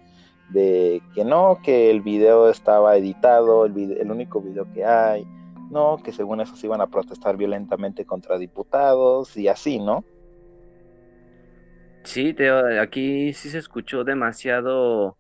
de 0.50 1.02
que 1.14 1.26
no, 1.26 1.60
que 1.64 1.90
el 1.92 2.02
video 2.02 2.50
estaba 2.50 2.96
editado, 2.98 3.66
el, 3.66 3.98
el 3.98 4.12
único 4.12 4.42
video 4.42 4.72
que 4.74 4.86
hay 4.86 5.28
no, 5.70 6.02
que 6.04 6.12
según 6.12 6.42
eso 6.42 6.56
se 6.56 6.68
iban 6.68 6.82
a 6.82 6.88
protestar 6.88 7.38
violentamente 7.38 8.06
contra 8.06 8.38
diputados 8.38 9.38
y 9.38 9.48
así, 9.48 9.80
¿no? 9.80 10.04
Sí, 12.04 12.36
aquí 12.82 13.34
sí 13.34 13.50
se 13.50 13.60
escuchó 13.60 14.04
demasiado, 14.04 15.18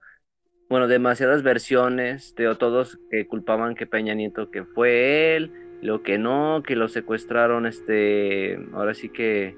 bueno, 0.69 0.87
demasiadas 0.87 1.43
versiones, 1.43 2.33
teo, 2.35 2.57
todos 2.57 2.99
que 3.11 3.27
culpaban 3.27 3.75
que 3.75 3.85
Peña 3.85 4.15
Nieto 4.15 4.49
que 4.49 4.63
fue 4.63 5.35
él, 5.35 5.53
lo 5.81 6.03
que 6.03 6.17
no, 6.17 6.63
que 6.65 6.75
lo 6.75 6.87
secuestraron, 6.87 7.65
este, 7.65 8.59
ahora 8.73 8.93
sí 8.93 9.09
que, 9.09 9.55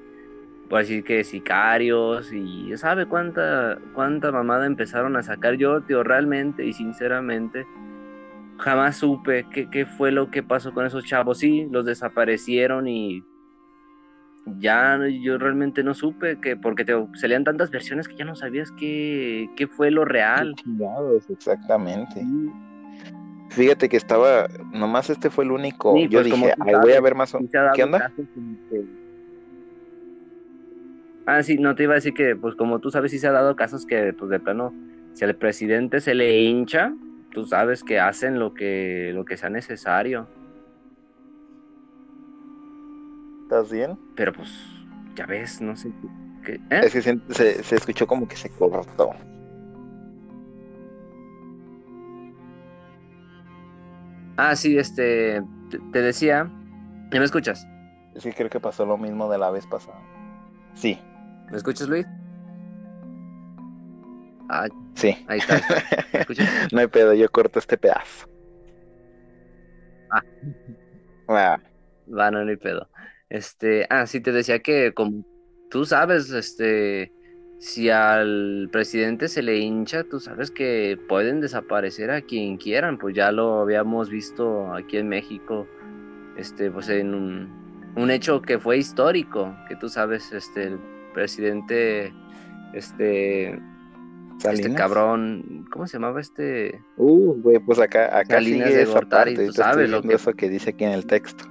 por 0.70 0.80
decir 0.80 1.04
que 1.04 1.24
sicarios 1.24 2.32
y 2.32 2.76
sabe 2.78 3.06
cuánta, 3.06 3.80
cuánta 3.94 4.32
mamada 4.32 4.66
empezaron 4.66 5.16
a 5.18 5.24
sacar 5.24 5.56
yo, 5.56 5.82
tío, 5.82 6.04
realmente 6.04 6.66
y 6.66 6.74
sinceramente 6.74 7.66
jamás 8.62 8.98
supe 8.98 9.46
qué, 9.50 9.86
fue 9.86 10.12
lo 10.12 10.30
que 10.32 10.44
pasó 10.44 10.74
con 10.74 10.86
esos 10.86 11.04
chavos. 11.04 11.40
Sí, 11.40 11.68
los 11.70 11.86
desaparecieron 11.86 12.88
y 12.88 13.24
ya 14.60 15.00
yo 15.08 15.38
realmente 15.38 15.84
no 15.84 15.94
supe 15.94 16.40
que 16.40 16.56
porque 16.56 16.86
te 16.86 16.94
salían 17.16 17.44
tantas 17.44 17.70
versiones 17.70 18.08
que 18.08 18.16
ya 18.16 18.26
no 18.26 18.36
sabías 18.36 18.72
qué, 18.72 19.50
qué 19.56 19.68
fue 19.68 19.92
lo 19.92 20.06
real. 20.06 20.56
exactamente. 21.30 22.24
Fíjate 23.52 23.90
que 23.90 23.98
estaba, 23.98 24.48
nomás 24.72 25.10
este 25.10 25.30
fue 25.30 25.44
el 25.44 25.52
único. 25.52 25.98
yo 25.98 26.10
pues, 26.10 26.26
dije, 26.26 26.54
voy 26.82 26.94
a 26.94 27.02
ver 27.02 27.16
más. 27.16 27.36
¿Qué 27.76 27.84
onda? 27.84 28.14
Ah, 31.26 31.44
sí, 31.44 31.58
no 31.58 31.76
te 31.76 31.84
iba 31.84 31.92
a 31.92 31.96
decir 31.96 32.14
que, 32.14 32.38
pues 32.38 32.56
como 32.56 32.80
tú 32.80 32.92
sabes, 32.92 33.12
sí 33.12 33.20
se 33.20 33.28
ha 33.28 33.32
dado 33.32 33.58
casos 33.58 33.86
que, 33.86 34.14
pues 34.14 34.32
de 34.32 34.40
plano, 34.40 34.74
si 35.14 35.26
al 35.26 35.36
presidente 35.36 36.00
se 36.00 36.16
le 36.16 36.42
hincha, 36.42 36.94
tú 37.34 37.46
sabes 37.46 37.84
que 37.84 38.00
hacen 38.00 38.40
lo 38.40 38.54
que, 38.54 39.12
lo 39.14 39.26
que 39.26 39.36
sea 39.36 39.50
necesario. 39.50 40.28
¿Estás 43.44 43.70
bien? 43.70 44.00
Pero 44.16 44.32
pues, 44.32 44.50
ya 45.16 45.26
ves, 45.26 45.60
no 45.62 45.76
sé 45.76 45.92
qué. 46.46 46.54
¿eh? 46.54 46.82
Es 46.84 46.94
que 46.94 47.02
se, 47.02 47.76
escuchó 47.76 48.08
como 48.08 48.30
que 48.30 48.38
se 48.38 48.50
cortó. 48.50 49.12
Ah, 54.38 54.56
sí, 54.56 54.78
este, 54.78 55.42
te, 55.92 56.02
decía, 56.02 56.46
¿me 57.12 57.24
escuchas? 57.24 57.68
Sí, 58.18 58.32
creo 58.32 58.50
que 58.50 58.60
pasó 58.60 58.86
lo 58.86 58.98
mismo 58.98 59.30
de 59.30 59.38
la 59.38 59.52
vez 59.52 59.66
pasada. 59.68 60.00
Sí. 60.74 61.00
¿Me 61.50 61.58
escuchas, 61.58 61.88
Luis? 61.88 62.06
Ah, 64.50 64.68
sí. 64.96 65.16
Ahí 65.28 65.40
está. 65.40 65.62
no 66.72 66.80
hay 66.80 66.88
pedo, 66.88 67.14
yo 67.14 67.30
corto 67.30 67.60
este 67.60 67.78
pedazo. 67.78 68.28
Ah. 70.10 70.24
ah. 71.30 71.60
Va, 72.14 72.32
no, 72.32 72.40
hay 72.40 72.58
pedo. 72.58 72.90
Este, 73.30 73.88
ah, 73.90 74.06
sí, 74.06 74.20
te 74.20 74.32
decía 74.32 74.60
que 74.60 74.94
como 74.94 75.26
tú 75.70 75.86
sabes, 75.86 76.30
este, 76.32 77.12
si 77.62 77.92
al 77.92 78.70
presidente 78.72 79.28
se 79.28 79.44
le 79.44 79.60
hincha, 79.60 80.04
tú 80.04 80.20
sabes 80.20 80.50
que 80.50 81.00
pueden 81.08 81.42
desaparecer 81.42 82.10
a 82.10 82.22
quien 82.22 82.58
quieran, 82.58 82.98
pues 82.98 83.14
ya 83.14 83.32
lo 83.32 83.60
habíamos 83.60 84.10
visto 84.10 84.74
aquí 84.74 84.98
en 84.98 85.08
México, 85.08 85.68
este, 86.38 86.72
pues 86.72 86.90
en 86.90 87.14
un, 87.14 87.94
un 87.96 88.10
hecho 88.10 88.42
que 88.42 88.58
fue 88.58 88.80
histórico, 88.80 89.56
que 89.70 89.76
tú 89.76 89.90
sabes, 89.90 90.32
este, 90.32 90.64
el 90.64 90.80
presidente, 91.14 92.12
este, 92.74 93.62
este 94.44 94.74
cabrón, 94.74 95.68
¿cómo 95.72 95.86
se 95.86 95.98
llamaba 95.98 96.20
este? 96.20 96.82
Uh, 96.98 97.34
güey, 97.44 97.60
pues 97.60 97.78
acá, 97.78 98.18
acá 98.18 98.42
sigue 98.42 98.82
esa 98.82 99.02
parte, 99.02 99.36
tú 99.36 99.54
sabes 99.54 99.88
lo 99.88 100.02
que... 100.02 100.16
eso 100.16 100.34
que 100.34 100.50
dice 100.50 100.72
aquí 100.72 100.84
en 100.84 100.94
el 100.94 101.06
texto. 101.06 101.44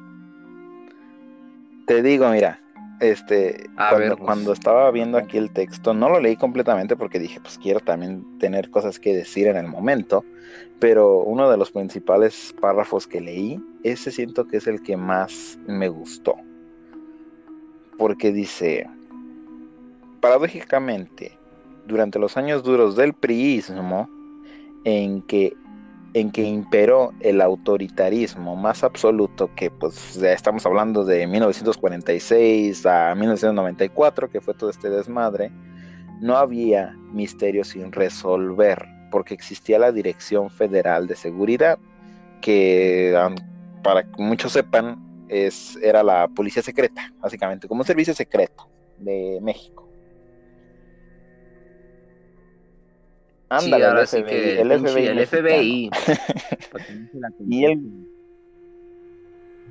Te 1.87 2.03
digo, 2.03 2.29
mira, 2.31 2.61
este, 3.01 3.69
cuando, 3.75 4.17
pues. 4.17 4.27
cuando, 4.27 4.53
estaba 4.53 4.91
viendo 4.91 5.19
aquí 5.19 5.39
el 5.39 5.51
texto, 5.51 5.95
no 5.95 6.09
lo 6.09 6.21
leí 6.21 6.37
completamente 6.37 6.97
porque 6.97 7.19
dije, 7.19 7.41
pues 7.41 7.59
quiero 7.59 7.81
también 7.81 8.39
tener 8.39 8.71
cosas 8.71 8.99
que 8.99 9.15
decir 9.15 9.47
en 9.47 9.57
el 9.57 9.67
momento, 9.67 10.25
pero 10.79 11.23
uno 11.23 11.51
de 11.51 11.57
los 11.57 11.71
principales 11.71 12.55
párrafos 12.61 13.07
que 13.07 13.21
leí, 13.21 13.61
ese 13.83 14.11
siento 14.11 14.47
que 14.47 14.59
es 14.59 14.67
el 14.67 14.83
que 14.83 14.97
más 14.97 15.59
me 15.67 15.89
gustó, 15.89 16.37
porque 17.97 18.33
dice, 18.33 18.87
paradójicamente, 20.21 21.39
durante 21.87 22.19
los 22.19 22.37
años 22.37 22.63
duros 22.63 22.97
del 22.97 23.15
priismo, 23.15 24.09
en 24.85 25.23
que, 25.23 25.55
en 26.15 26.31
que 26.31 26.43
imperó 26.43 27.13
el 27.21 27.41
autoritarismo 27.41 28.57
más 28.57 28.83
absoluto, 28.83 29.51
que 29.55 29.71
pues 29.71 30.17
estamos 30.17 30.67
hablando 30.67 31.05
de 31.05 31.27
1946 31.27 32.85
a 32.87 33.15
1994, 33.15 34.31
que 34.31 34.41
fue 34.41 34.55
todo 34.55 34.71
este 34.71 34.91
desmadre, 34.91 35.53
no 36.21 36.37
había 36.37 36.97
misterio 37.13 37.65
sin 37.65 37.93
resolver, 37.93 38.85
porque 39.11 39.35
existía 39.35 39.79
la 39.79 39.93
Dirección 39.93 40.51
Federal 40.51 41.07
de 41.07 41.17
Seguridad, 41.17 41.79
que 42.41 43.17
para 43.83 44.03
que 44.03 44.23
muchos 44.23 44.53
sepan, 44.53 44.99
es, 45.29 45.77
era 45.83 46.03
la 46.03 46.29
policía 46.29 46.63
secreta, 46.63 47.13
básicamente, 47.21 47.69
como 47.69 47.83
un 47.83 47.87
servicio 47.87 48.15
secreto 48.15 48.69
de 48.99 49.39
México. 49.43 49.90
Ándale, 53.51 53.85
el 53.85 54.07
FBI, 54.07 54.59
el 54.59 54.79
FBI. 54.79 55.07
El 55.07 55.27
FBI. 55.27 55.91
y 57.49 57.65
el... 57.65 57.81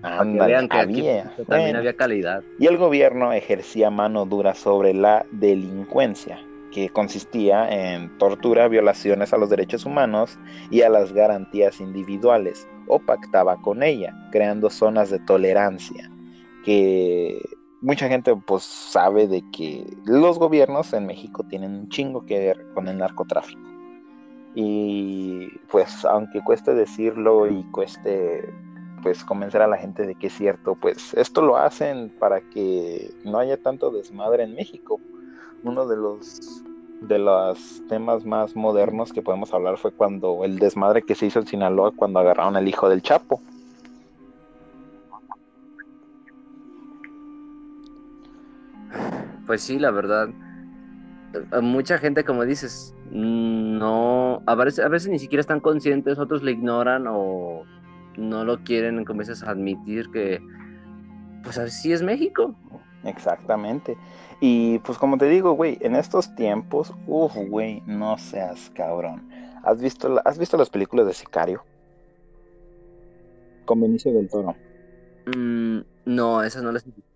Ándale, 0.01 0.55
había. 0.69 1.33
también 1.47 1.75
había 1.75 1.93
calidad. 1.93 2.43
Y 2.57 2.67
el 2.67 2.77
gobierno 2.77 3.31
ejercía 3.33 3.89
mano 3.89 4.25
dura 4.25 4.53
sobre 4.53 4.93
la 4.93 5.25
delincuencia, 5.31 6.39
que 6.73 6.89
consistía 6.89 7.69
en 7.69 8.17
tortura, 8.17 8.67
violaciones 8.67 9.33
a 9.33 9.37
los 9.37 9.49
derechos 9.49 9.85
humanos 9.85 10.37
y 10.71 10.81
a 10.81 10.89
las 10.89 11.13
garantías 11.13 11.79
individuales, 11.79 12.67
o 12.87 12.99
pactaba 12.99 13.57
con 13.61 13.81
ella, 13.81 14.13
creando 14.31 14.69
zonas 14.69 15.09
de 15.09 15.19
tolerancia, 15.19 16.09
que 16.65 17.41
mucha 17.81 18.09
gente 18.09 18.35
pues 18.35 18.63
sabe 18.63 19.27
de 19.27 19.43
que 19.51 19.85
los 20.05 20.37
gobiernos 20.37 20.91
en 20.93 21.05
México 21.05 21.45
tienen 21.49 21.75
un 21.75 21.89
chingo 21.89 22.25
que 22.25 22.39
ver 22.39 22.65
con 22.73 22.87
el 22.87 22.97
narcotráfico. 22.97 23.68
Y 24.55 25.49
pues 25.71 26.05
aunque 26.05 26.41
cueste 26.41 26.73
decirlo 26.73 27.47
y 27.47 27.63
cueste 27.71 28.53
pues 29.01 29.23
convencer 29.23 29.61
a 29.61 29.67
la 29.67 29.77
gente 29.77 30.05
de 30.05 30.15
que 30.15 30.27
es 30.27 30.33
cierto, 30.33 30.75
pues 30.75 31.13
esto 31.13 31.41
lo 31.41 31.57
hacen 31.57 32.09
para 32.19 32.41
que 32.41 33.11
no 33.23 33.39
haya 33.39 33.57
tanto 33.57 33.91
desmadre 33.91 34.43
en 34.43 34.55
México. 34.55 34.99
Uno 35.63 35.87
de 35.87 35.97
los 35.97 36.63
de 37.01 37.17
los 37.17 37.81
temas 37.87 38.25
más 38.25 38.55
modernos 38.55 39.13
que 39.13 39.21
podemos 39.21 39.53
hablar 39.53 39.77
fue 39.77 39.91
cuando 39.91 40.43
el 40.43 40.59
desmadre 40.59 41.01
que 41.01 41.15
se 41.15 41.27
hizo 41.27 41.39
en 41.39 41.47
Sinaloa 41.47 41.91
cuando 41.95 42.19
agarraron 42.19 42.57
al 42.57 42.67
hijo 42.67 42.89
del 42.89 43.01
Chapo. 43.01 43.41
Pues 49.47 49.61
sí, 49.61 49.79
la 49.79 49.91
verdad. 49.91 50.29
Mucha 51.61 51.97
gente, 51.97 52.23
como 52.23 52.45
dices, 52.45 52.93
no, 53.11 54.43
a 54.45 54.55
veces, 54.55 54.85
a 54.85 54.89
veces 54.89 55.09
ni 55.09 55.19
siquiera 55.19 55.41
están 55.41 55.59
conscientes, 55.59 56.19
otros 56.19 56.43
le 56.43 56.51
ignoran 56.51 57.05
o 57.07 57.63
no 58.17 58.43
lo 58.43 58.63
quieren, 58.63 59.05
comienzas 59.05 59.43
a 59.43 59.51
admitir 59.51 60.09
que, 60.11 60.39
pues 61.43 61.57
así 61.57 61.91
es 61.91 62.01
México. 62.01 62.53
Exactamente. 63.03 63.97
Y 64.41 64.79
pues 64.79 64.97
como 64.97 65.17
te 65.17 65.27
digo, 65.27 65.53
güey, 65.53 65.77
en 65.81 65.95
estos 65.95 66.35
tiempos, 66.35 66.93
uff, 67.07 67.35
güey, 67.35 67.81
no 67.85 68.17
seas 68.17 68.71
cabrón. 68.75 69.29
¿Has 69.63 69.81
visto, 69.81 70.21
¿Has 70.25 70.37
visto 70.37 70.57
las 70.57 70.69
películas 70.69 71.07
de 71.07 71.13
Sicario? 71.13 71.63
Con 73.65 73.81
Benicio 73.81 74.13
del 74.13 74.29
Toro. 74.29 74.55
Mm, 75.25 75.79
no, 76.05 76.43
esas 76.43 76.63
no 76.63 76.71
las 76.71 76.83
he 76.83 76.91
visto. 76.91 77.08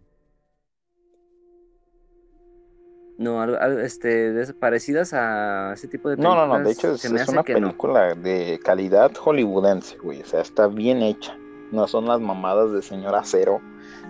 No, 3.18 3.42
algo, 3.42 3.58
algo, 3.60 3.80
este, 3.80 4.54
parecidas 4.60 5.14
a 5.14 5.74
ese 5.74 5.88
tipo 5.88 6.10
de 6.10 6.18
No, 6.18 6.36
películas. 6.36 6.48
no, 6.48 6.48
no, 6.48 6.62
de 6.62 6.72
hecho 6.72 6.96
es, 6.96 7.02
se 7.02 7.10
una 7.28 7.44
no. 7.58 7.72
película 7.72 8.16
de 8.16 8.60
calidad 8.64 9.14
hollywoodense, 9.16 9.98
güey. 10.00 10.22
O 10.22 10.26
sea, 10.26 10.42
está 10.42 10.68
bien 10.68 11.02
hecha. 11.02 11.38
No 11.72 11.88
son 11.88 12.06
las 12.08 12.20
mamadas 12.22 12.72
de 12.72 12.82
Señor 12.82 13.16
Acero 13.16 13.62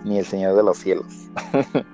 ni 0.04 0.18
El 0.18 0.26
Señor 0.26 0.56
de 0.56 0.62
los 0.62 0.78
Cielos. 0.78 1.30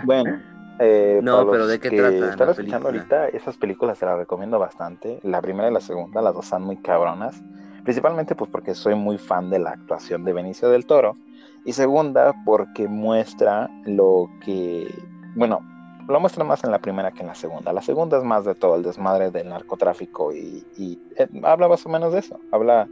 bueno, 0.00 0.42
eh, 0.78 1.20
No, 1.20 1.46
para 1.46 1.50
pero 1.50 1.66
los 1.66 1.68
¿de 1.68 1.80
qué 1.80 1.90
que 1.90 1.96
trata 1.96 2.28
están 2.28 2.50
escuchando 2.50 2.86
película? 2.88 2.88
ahorita, 2.88 3.28
esas 3.28 3.56
películas 3.58 3.98
te 3.98 4.06
las 4.06 4.18
recomiendo 4.18 4.58
bastante. 4.58 5.20
La 5.22 5.40
primera 5.42 5.68
y 5.70 5.72
la 5.72 5.80
segunda, 5.80 6.22
las 6.22 6.34
dos 6.34 6.44
están 6.46 6.62
muy 6.62 6.78
cabronas. 6.78 7.44
Principalmente 7.84 8.34
pues 8.34 8.50
porque 8.50 8.74
soy 8.74 8.94
muy 8.94 9.18
fan 9.18 9.50
de 9.50 9.58
la 9.60 9.70
actuación 9.70 10.24
de 10.24 10.32
Benicio 10.32 10.68
del 10.70 10.86
Toro. 10.86 11.18
Y 11.66 11.72
segunda, 11.72 12.32
porque 12.44 12.86
muestra 12.86 13.68
lo 13.84 14.30
que, 14.44 14.86
bueno, 15.34 15.60
lo 16.08 16.20
muestra 16.20 16.44
más 16.44 16.62
en 16.62 16.70
la 16.70 16.78
primera 16.78 17.10
que 17.10 17.22
en 17.22 17.26
la 17.26 17.34
segunda. 17.34 17.72
La 17.72 17.82
segunda 17.82 18.18
es 18.18 18.24
más 18.24 18.44
de 18.44 18.54
todo 18.54 18.76
el 18.76 18.84
desmadre 18.84 19.32
del 19.32 19.48
narcotráfico 19.48 20.32
y, 20.32 20.64
y, 20.76 20.98
eh, 21.18 21.26
habla 21.42 21.66
más 21.66 21.84
o 21.84 21.88
menos 21.88 22.12
de 22.12 22.20
eso. 22.20 22.38
Habla 22.52 22.88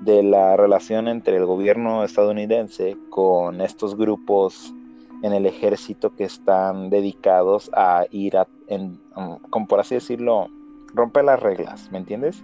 de 0.00 0.24
la 0.24 0.56
relación 0.56 1.06
entre 1.06 1.36
el 1.36 1.46
gobierno 1.46 2.02
estadounidense 2.02 2.96
con 3.10 3.60
estos 3.60 3.96
grupos 3.96 4.74
en 5.22 5.32
el 5.32 5.46
ejército 5.46 6.14
que 6.16 6.24
están 6.24 6.90
dedicados 6.90 7.70
a 7.74 8.06
ir 8.10 8.36
a, 8.36 8.48
en, 8.66 8.98
um, 9.14 9.38
como 9.50 9.68
por 9.68 9.80
así 9.80 9.94
decirlo, 9.94 10.48
romper 10.94 11.24
las 11.24 11.40
reglas, 11.40 11.90
¿me 11.92 11.98
entiendes? 11.98 12.42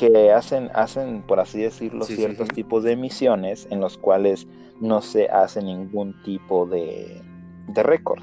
Que 0.00 0.32
hacen, 0.32 0.70
hacen 0.74 1.22
por 1.22 1.40
así 1.40 1.60
decirlo, 1.60 2.04
Sí, 2.06 2.16
ciertos 2.16 2.48
sí. 2.48 2.54
tipos 2.54 2.84
de 2.84 2.96
misiones 2.96 3.66
en 3.70 3.80
los 3.80 3.98
cuales 3.98 4.46
no 4.80 5.02
se 5.02 5.28
hace 5.28 5.62
ningún 5.62 6.20
tipo 6.22 6.64
de, 6.66 7.22
de 7.68 7.82
récord. 7.82 8.22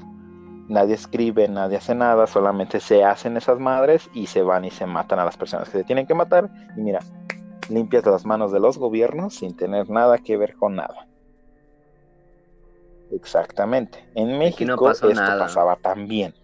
Nadie 0.68 0.94
escribe, 0.94 1.48
nadie 1.48 1.76
hace 1.78 1.94
nada, 1.94 2.26
solamente 2.26 2.80
se 2.80 3.04
hacen 3.04 3.36
esas 3.36 3.60
madres 3.60 4.10
y 4.12 4.26
se 4.26 4.42
van 4.42 4.64
y 4.64 4.70
se 4.70 4.86
matan 4.86 5.20
a 5.20 5.24
las 5.24 5.36
personas 5.36 5.68
que 5.68 5.78
se 5.78 5.84
tienen 5.84 6.06
que 6.06 6.14
matar. 6.14 6.50
Y 6.76 6.80
mira, 6.80 6.98
limpias 7.68 8.04
las 8.06 8.26
manos 8.26 8.52
de 8.52 8.60
los 8.60 8.76
gobiernos 8.76 9.34
sin 9.36 9.56
tener 9.56 9.88
nada 9.88 10.18
que 10.18 10.36
ver 10.36 10.56
con 10.56 10.74
nada. 10.74 11.06
Exactamente. 13.10 14.04
En 14.14 14.32
no 14.32 14.38
México 14.38 14.84
pasó 14.84 15.08
esto 15.08 15.20
nada. 15.22 15.44
pasaba 15.44 15.76
también. 15.76 16.34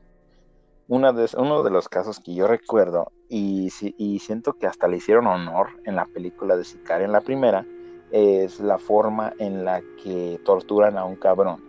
Una 0.88 1.12
de, 1.12 1.28
uno 1.36 1.62
de 1.62 1.70
los 1.70 1.88
casos 1.88 2.20
que 2.20 2.34
yo 2.34 2.46
recuerdo, 2.46 3.10
y, 3.28 3.70
y 3.98 4.18
siento 4.18 4.54
que 4.54 4.66
hasta 4.66 4.88
le 4.88 4.98
hicieron 4.98 5.26
honor 5.26 5.68
en 5.84 5.96
la 5.96 6.06
película 6.06 6.56
de 6.56 6.64
Sicario, 6.64 7.06
en 7.06 7.12
la 7.12 7.20
primera, 7.20 7.66
es 8.10 8.60
la 8.60 8.78
forma 8.78 9.32
en 9.38 9.64
la 9.64 9.82
que 10.02 10.40
torturan 10.44 10.96
a 10.96 11.04
un 11.04 11.16
cabrón. 11.16 11.62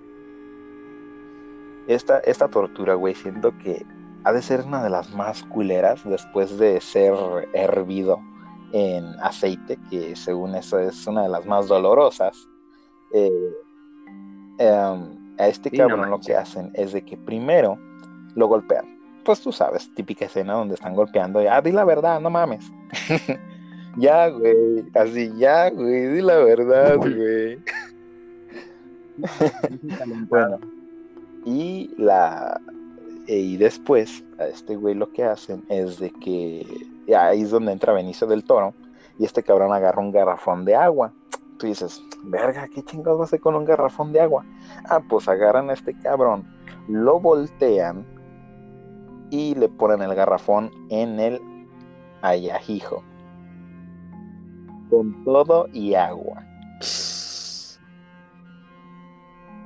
Esta, 1.88 2.20
esta 2.20 2.48
tortura, 2.48 2.96
güey, 2.96 3.16
siento 3.16 3.56
que 3.58 3.86
ha 4.24 4.34
de 4.34 4.42
ser 4.42 4.62
una 4.62 4.84
de 4.84 4.90
las 4.90 5.14
más 5.14 5.44
culeras 5.44 6.04
después 6.04 6.58
de 6.58 6.82
ser 6.82 7.14
hervido 7.54 8.20
en 8.74 9.06
aceite, 9.22 9.78
que 9.90 10.16
según 10.16 10.56
eso 10.56 10.80
es 10.80 11.06
una 11.08 11.24
de 11.24 11.30
las 11.30 11.46
más 11.46 11.68
dolorosas. 11.68 12.50
Eh, 13.14 13.54
em, 14.58 15.36
a 15.38 15.48
este 15.48 15.70
Sí, 15.70 15.78
no 15.78 15.88
cabrón 15.88 16.10
lo 16.10 16.20
que 16.20 16.36
hacen 16.36 16.72
es 16.74 16.94
de 16.94 17.04
que 17.04 17.18
primero 17.18 17.78
lo 18.36 18.48
golpean. 18.48 18.95
Pues 19.26 19.42
tú 19.42 19.52
sabes, 19.52 19.94
típica 19.96 20.26
escena 20.26 20.54
donde 20.54 20.76
están 20.76 20.94
golpeando. 20.94 21.42
y, 21.42 21.48
Ah, 21.48 21.60
di 21.60 21.72
la 21.72 21.84
verdad, 21.84 22.22
no 22.22 22.30
mames. 22.30 22.72
ya, 23.98 24.30
güey. 24.30 24.86
Así, 24.94 25.34
ya, 25.36 25.72
güey. 25.72 26.08
Di 26.08 26.22
la 26.22 26.38
verdad, 26.38 26.96
güey. 26.98 27.60
Bueno, 30.30 30.60
y 31.46 31.90
la 31.98 32.60
y 33.28 33.56
después 33.56 34.26
a 34.38 34.48
este 34.48 34.76
güey 34.76 34.94
lo 34.94 35.10
que 35.14 35.24
hacen 35.24 35.64
es 35.70 36.00
de 36.00 36.12
que 36.12 36.66
ahí 37.18 37.42
es 37.44 37.52
donde 37.52 37.72
entra 37.72 37.94
Benicio 37.94 38.28
del 38.28 38.44
Toro 38.44 38.74
y 39.18 39.24
este 39.24 39.42
cabrón 39.42 39.72
agarra 39.72 40.02
un 40.02 40.12
garrafón 40.12 40.66
de 40.66 40.76
agua. 40.76 41.14
Tú 41.58 41.68
dices, 41.68 42.04
verga, 42.24 42.68
¿qué 42.68 42.84
chingados 42.84 43.20
va 43.20 43.24
a 43.24 43.26
hacer 43.28 43.40
con 43.40 43.56
un 43.56 43.64
garrafón 43.64 44.12
de 44.12 44.20
agua? 44.20 44.46
Ah, 44.90 45.00
pues 45.08 45.30
agarran 45.30 45.70
a 45.70 45.74
este 45.74 45.98
cabrón, 45.98 46.46
lo 46.90 47.22
voltean 47.22 48.06
y 49.32 49.56
le 49.56 49.70
ponen 49.70 50.02
el 50.02 50.14
garrafón 50.16 50.72
en 50.90 51.20
el 51.20 51.42
ayajijo. 52.22 53.04
Con 54.90 55.24
todo 55.24 55.68
y 55.74 55.96
agua. 55.96 56.44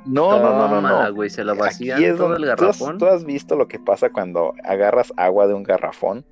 No, 0.05 0.31
no, 0.31 0.39
no, 0.39 0.67
no, 0.67 0.75
Tómala, 0.75 1.09
no. 1.09 1.13
güey, 1.15 1.29
se 1.29 1.43
lo 1.43 1.51
Aquí 1.63 1.91
es 1.91 2.15
todo 2.15 2.29
donde- 2.29 2.47
el 2.49 2.55
¿tú 2.55 2.65
has- 2.65 2.79
garrafón. 2.79 2.97
¿Tú 2.97 3.05
has, 3.05 3.25
visto 3.25 3.55
lo 3.55 3.67
que 3.67 3.79
pasa 3.79 4.09
cuando 4.11 4.53
agarras 4.63 5.13
agua 5.17 5.45
de 5.47 5.53
un 5.53 5.63
garrafón? 5.63 6.25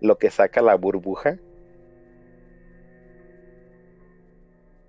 Lo 0.00 0.18
que 0.18 0.30
saca 0.30 0.60
la 0.60 0.74
burbuja. 0.76 1.38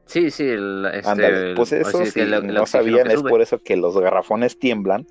Sí, 0.06 0.30
sí, 0.30 0.48
el, 0.48 0.86
este, 0.94 1.54
Pues 1.56 1.72
eso 1.72 2.00
que 2.14 2.22
el- 2.22 2.34
el 2.34 2.54
no 2.54 2.66
sabían, 2.66 3.10
es 3.10 3.20
sube. 3.22 3.30
por 3.30 3.42
eso 3.42 3.60
que 3.64 3.76
los 3.78 3.98
garrafones 3.98 4.60
tiemblan. 4.60 5.08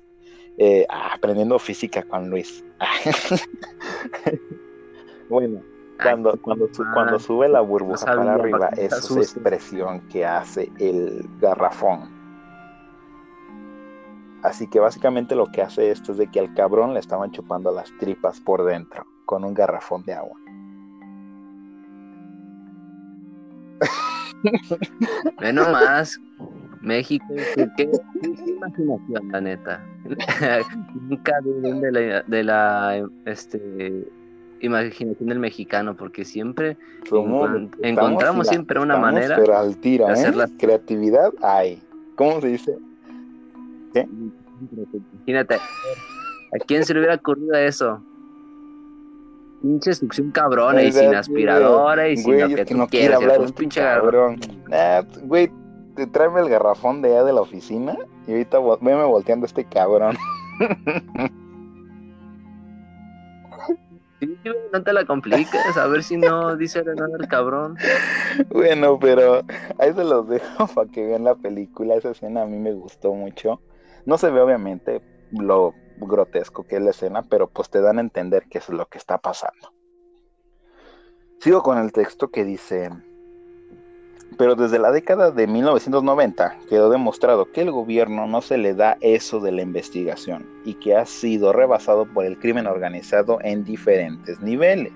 Eh, 0.57 0.85
aprendiendo 0.89 1.59
física 1.59 2.03
con 2.03 2.29
Luis. 2.29 2.63
bueno, 5.29 5.61
Ay, 5.97 6.03
cuando, 6.03 6.37
cuando, 6.41 6.67
su- 6.73 6.85
cuando 6.93 7.19
sube 7.19 7.49
la 7.49 7.61
burbuja 7.61 8.05
para 8.05 8.33
arriba, 8.35 8.69
esa 8.77 8.97
asustes. 8.97 9.33
expresión 9.35 10.01
que 10.09 10.25
hace 10.25 10.71
el 10.79 11.27
garrafón. 11.41 12.13
Así 14.43 14.67
que 14.69 14.79
básicamente 14.79 15.35
lo 15.35 15.47
que 15.47 15.61
hace 15.61 15.89
esto 15.91 16.11
es 16.11 16.19
de 16.19 16.29
que 16.29 16.39
al 16.39 16.53
cabrón 16.53 16.93
le 16.93 16.99
estaban 16.99 17.31
chupando 17.31 17.71
las 17.71 17.89
tripas 17.99 18.39
por 18.39 18.63
dentro 18.63 19.05
con 19.25 19.43
un 19.43 19.53
garrafón 19.55 20.03
de 20.03 20.13
agua. 20.13 20.37
Ve 25.41 25.51
nomás, 25.51 26.19
México, 26.85 27.25
qué, 27.75 27.89
imaginación, 28.47 29.31
la 29.31 29.41
neta. 29.41 29.83
Nunca 31.09 31.33
duden 31.41 31.81
de 31.81 31.91
la, 31.91 32.21
de 32.21 32.43
la 32.43 33.07
este, 33.25 34.05
imaginación 34.61 35.29
del 35.29 35.39
mexicano, 35.39 35.95
porque 35.95 36.23
siempre 36.23 36.77
estamos, 37.03 37.69
encontramos 37.81 38.47
siempre 38.47 38.79
una 38.79 38.97
manera 38.97 39.35
pero 39.35 39.57
al 39.57 39.77
tiro, 39.77 40.05
de 40.05 40.11
¿eh? 40.11 40.15
hacerla- 40.15 40.49
Creatividad 40.59 41.33
hay. 41.41 41.81
¿Cómo 42.15 42.39
se 42.39 42.47
dice? 42.47 42.77
Imagínate, 45.13 45.55
¿a 45.55 46.65
quién 46.65 46.85
se 46.85 46.93
le 46.93 46.99
hubiera 46.99 47.15
ocurrido 47.15 47.55
eso? 47.55 48.01
Pinche 49.61 49.93
succión 49.93 50.31
cabrona 50.31 50.83
y 50.83 50.91
sin 50.91 51.15
aspiradora 51.15 52.07
y 52.09 52.17
sin 52.17 52.39
lo 52.39 52.47
que 52.49 52.65
tú 52.65 52.77
no 52.77 52.87
quieras. 52.87 53.21
hablar 53.21 53.41
un 53.41 53.51
pinche 53.51 53.81
cabrón. 53.81 54.39
Nah, 54.69 55.01
güey, 55.23 55.49
tráeme 56.11 56.41
el 56.41 56.49
garrafón 56.49 57.01
de 57.01 57.09
allá 57.09 57.23
de 57.23 57.33
la 57.33 57.41
oficina 57.41 57.97
y 58.27 58.31
ahorita 58.31 58.59
veme 58.81 59.03
volteando 59.03 59.45
este 59.45 59.65
cabrón. 59.65 60.17
Sí, 64.19 64.37
no 64.71 64.81
te 64.81 64.93
la 64.93 65.05
compliques, 65.05 65.77
a 65.77 65.87
ver 65.87 66.01
si 66.01 66.15
no 66.15 66.55
dice 66.55 66.83
nada 66.83 67.17
el 67.19 67.27
cabrón. 67.27 67.77
Bueno, 68.49 68.97
pero 68.97 69.41
ahí 69.77 69.93
se 69.93 70.03
los 70.05 70.27
dejo 70.29 70.67
para 70.73 70.89
que 70.89 71.05
vean 71.05 71.25
la 71.25 71.35
película. 71.35 71.95
Esa 71.95 72.11
escena 72.11 72.43
a 72.43 72.45
mí 72.45 72.57
me 72.57 72.71
gustó 72.71 73.13
mucho. 73.13 73.61
No 74.05 74.17
se 74.17 74.29
ve 74.31 74.39
obviamente 74.39 75.01
lo 75.31 75.73
grotesco 75.97 76.63
que 76.63 76.77
es 76.77 76.81
la 76.81 76.91
escena, 76.91 77.23
pero 77.23 77.49
pues 77.49 77.69
te 77.69 77.81
dan 77.81 77.97
a 77.97 78.01
entender 78.01 78.45
qué 78.49 78.59
es 78.59 78.69
lo 78.69 78.85
que 78.85 78.97
está 78.97 79.17
pasando. 79.17 79.73
Sigo 81.39 81.61
con 81.61 81.77
el 81.77 81.91
texto 81.91 82.29
que 82.29 82.45
dice, 82.45 82.89
pero 84.37 84.55
desde 84.55 84.79
la 84.79 84.91
década 84.91 85.31
de 85.31 85.47
1990 85.47 86.57
quedó 86.69 86.89
demostrado 86.89 87.51
que 87.51 87.61
el 87.61 87.71
gobierno 87.71 88.27
no 88.27 88.41
se 88.41 88.57
le 88.57 88.73
da 88.73 88.97
eso 89.01 89.39
de 89.39 89.51
la 89.51 89.61
investigación 89.61 90.45
y 90.65 90.73
que 90.75 90.95
ha 90.95 91.05
sido 91.05 91.53
rebasado 91.53 92.05
por 92.05 92.25
el 92.25 92.37
crimen 92.39 92.67
organizado 92.67 93.39
en 93.41 93.63
diferentes 93.63 94.39
niveles. 94.41 94.93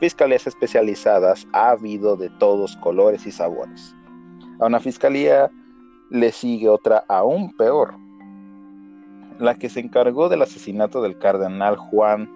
Fiscalías 0.00 0.46
especializadas 0.46 1.46
ha 1.52 1.70
habido 1.70 2.16
de 2.16 2.30
todos 2.30 2.76
colores 2.78 3.26
y 3.26 3.32
sabores. 3.32 3.94
A 4.60 4.66
una 4.66 4.80
fiscalía 4.80 5.50
le 6.10 6.32
sigue 6.32 6.68
otra 6.68 7.04
aún 7.08 7.56
peor, 7.56 7.94
la 9.38 9.54
que 9.54 9.68
se 9.68 9.80
encargó 9.80 10.28
del 10.28 10.42
asesinato 10.42 11.02
del 11.02 11.18
cardenal 11.18 11.76
Juan 11.76 12.30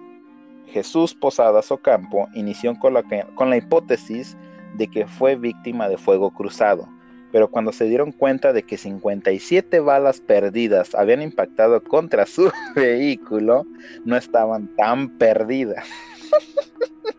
Jesús 0.67 1.15
Posadas 1.15 1.71
Ocampo 1.71 2.27
inició 2.33 2.77
con 2.77 2.93
la, 2.93 3.03
con 3.35 3.49
la 3.49 3.57
hipótesis 3.57 4.37
de 4.75 4.87
que 4.87 5.07
fue 5.07 5.35
víctima 5.35 5.89
de 5.89 5.97
fuego 5.97 6.31
cruzado, 6.31 6.87
pero 7.31 7.49
cuando 7.49 7.71
se 7.71 7.85
dieron 7.85 8.11
cuenta 8.11 8.53
de 8.53 8.63
que 8.63 8.77
57 8.77 9.79
balas 9.79 10.21
perdidas 10.21 10.95
habían 10.95 11.21
impactado 11.21 11.83
contra 11.83 12.25
su 12.25 12.51
vehículo, 12.75 13.65
no 14.05 14.15
estaban 14.15 14.67
tan 14.75 15.09
perdidas. 15.17 15.85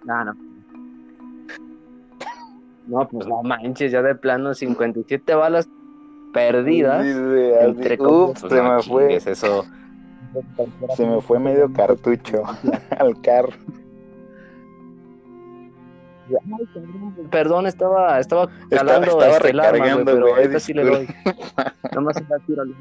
No, 0.04 0.24
no. 0.24 0.36
No, 2.86 3.08
pues 3.08 3.26
no 3.28 3.42
manches, 3.42 3.92
ya 3.92 4.02
de 4.02 4.16
plano 4.16 4.52
57 4.52 5.34
balas 5.34 5.68
perdidas. 6.32 7.04
Dice, 7.04 7.56
así, 7.58 7.66
Entre 7.68 8.02
ups, 8.02 8.40
pues 8.40 8.52
se 8.52 8.62
me 8.62 8.82
fue, 8.82 9.16
eso. 9.16 9.64
se 10.96 11.06
me 11.06 11.20
fue 11.20 11.38
medio 11.38 11.72
cartucho 11.72 12.42
al 12.98 13.20
carro. 13.20 13.52
Perdón, 17.30 17.66
estaba, 17.66 18.18
estaba 18.20 18.44
Estaba- 18.70 18.70
calando 18.70 19.06
estaba 19.10 19.36
este, 19.36 19.50
el 19.50 19.60
arma, 19.60 19.72
recargando, 19.72 20.04
pero 20.12 20.26
güey, 20.28 20.34
ahorita 20.42 20.60
sí 20.60 20.72
le 20.74 20.84
doy. 20.84 21.08
Nada 21.84 22.00
más 22.00 22.16
era 22.16 22.38
tiro 22.46 22.62
al- 22.62 22.74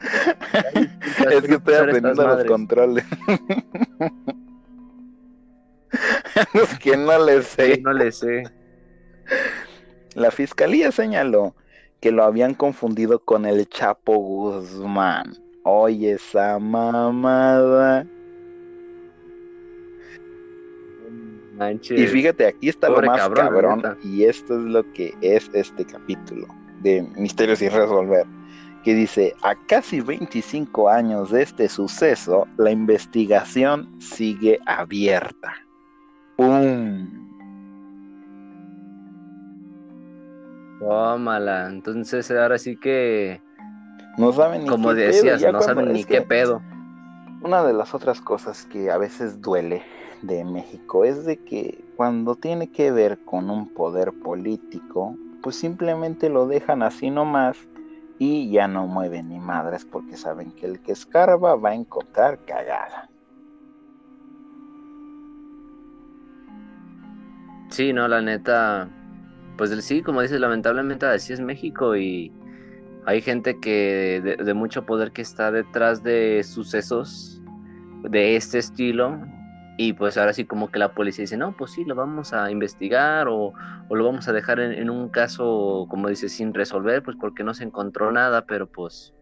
Es 1.32 1.42
que 1.42 1.54
estoy 1.54 1.74
aprendiendo 1.74 2.08
los 2.10 2.18
madres. 2.26 2.46
controles. 2.50 3.04
es 6.54 6.78
que 6.78 6.96
no 6.96 7.18
le 7.24 7.42
sé. 7.42 7.80
No 7.82 7.92
le 7.92 8.12
sé. 8.12 8.44
La 10.14 10.30
fiscalía 10.30 10.92
señaló 10.92 11.54
que 12.00 12.10
lo 12.12 12.24
habían 12.24 12.54
confundido 12.54 13.18
con 13.20 13.46
el 13.46 13.68
Chapo 13.68 14.16
Guzmán. 14.18 15.36
Oye, 15.62 16.12
esa 16.12 16.58
mamada. 16.58 18.06
Manches. 21.56 22.00
Y 22.00 22.06
fíjate, 22.06 22.46
aquí 22.46 22.68
está 22.68 22.88
Pobre 22.88 23.06
lo 23.06 23.12
más 23.12 23.28
cabrón. 23.28 23.82
Y 24.02 24.24
esto 24.24 24.58
es 24.58 24.64
lo 24.64 24.92
que 24.92 25.14
es 25.20 25.50
este 25.54 25.84
capítulo 25.84 26.46
de 26.82 27.02
Misterios 27.16 27.60
sin 27.60 27.70
resolver. 27.70 28.26
Que 28.82 28.94
dice, 28.94 29.34
a 29.42 29.54
casi 29.66 30.00
25 30.00 30.88
años 30.88 31.30
de 31.30 31.42
este 31.42 31.68
suceso, 31.68 32.46
la 32.58 32.70
investigación 32.70 33.88
sigue 33.98 34.58
abierta. 34.66 35.54
¡Pum! 36.36 37.24
Tómala. 40.80 41.68
Entonces 41.70 42.30
ahora 42.30 42.58
sí 42.58 42.76
que, 42.76 43.40
No 44.18 44.32
saben 44.32 44.64
ni 44.64 44.68
como 44.68 44.90
qué 44.90 44.94
pedo, 44.96 45.06
decías, 45.06 45.52
no 45.52 45.62
saben 45.62 45.92
ni 45.92 46.04
qué 46.04 46.20
pedo. 46.20 46.60
Una 47.44 47.62
de 47.62 47.74
las 47.74 47.92
otras 47.92 48.22
cosas 48.22 48.64
que 48.64 48.90
a 48.90 48.96
veces 48.96 49.42
duele 49.42 49.82
de 50.22 50.46
México 50.46 51.04
es 51.04 51.26
de 51.26 51.36
que 51.36 51.84
cuando 51.94 52.36
tiene 52.36 52.72
que 52.72 52.90
ver 52.90 53.18
con 53.18 53.50
un 53.50 53.68
poder 53.68 54.14
político, 54.14 55.18
pues 55.42 55.56
simplemente 55.56 56.30
lo 56.30 56.46
dejan 56.46 56.82
así 56.82 57.10
nomás 57.10 57.58
y 58.18 58.50
ya 58.50 58.66
no 58.66 58.86
mueven 58.86 59.28
ni 59.28 59.40
madres 59.40 59.84
porque 59.84 60.16
saben 60.16 60.52
que 60.52 60.64
el 60.64 60.80
que 60.80 60.92
escarba 60.92 61.54
va 61.54 61.68
a 61.68 61.74
encontrar 61.74 62.38
cagada. 62.46 63.10
Sí, 67.68 67.92
no, 67.92 68.08
la 68.08 68.22
neta, 68.22 68.88
pues 69.58 69.70
sí, 69.84 70.00
como 70.00 70.22
dices, 70.22 70.40
lamentablemente 70.40 71.04
así 71.04 71.34
es 71.34 71.40
México 71.40 71.94
y 71.94 72.32
hay 73.04 73.20
gente 73.20 73.60
que 73.60 74.22
de, 74.24 74.42
de 74.42 74.54
mucho 74.54 74.86
poder 74.86 75.12
que 75.12 75.20
está 75.20 75.52
detrás 75.52 76.02
de 76.02 76.42
sucesos 76.42 77.33
de 78.04 78.36
este 78.36 78.58
estilo 78.58 79.20
y 79.76 79.92
pues 79.94 80.16
ahora 80.18 80.32
sí 80.32 80.46
como 80.46 80.70
que 80.70 80.78
la 80.78 80.94
policía 80.94 81.22
dice, 81.24 81.36
no, 81.36 81.56
pues 81.56 81.72
sí, 81.72 81.84
lo 81.84 81.94
vamos 81.96 82.32
a 82.32 82.50
investigar 82.50 83.28
o, 83.28 83.52
o 83.88 83.96
lo 83.96 84.04
vamos 84.04 84.28
a 84.28 84.32
dejar 84.32 84.60
en, 84.60 84.72
en 84.72 84.90
un 84.90 85.10
caso, 85.10 85.86
como 85.90 86.08
dices, 86.08 86.34
sin 86.36 86.54
resolver, 86.54 87.02
pues 87.02 87.16
porque 87.20 87.44
no 87.44 87.54
se 87.54 87.64
encontró 87.64 88.12
nada, 88.12 88.44
pero 88.46 88.68
pues 88.68 89.14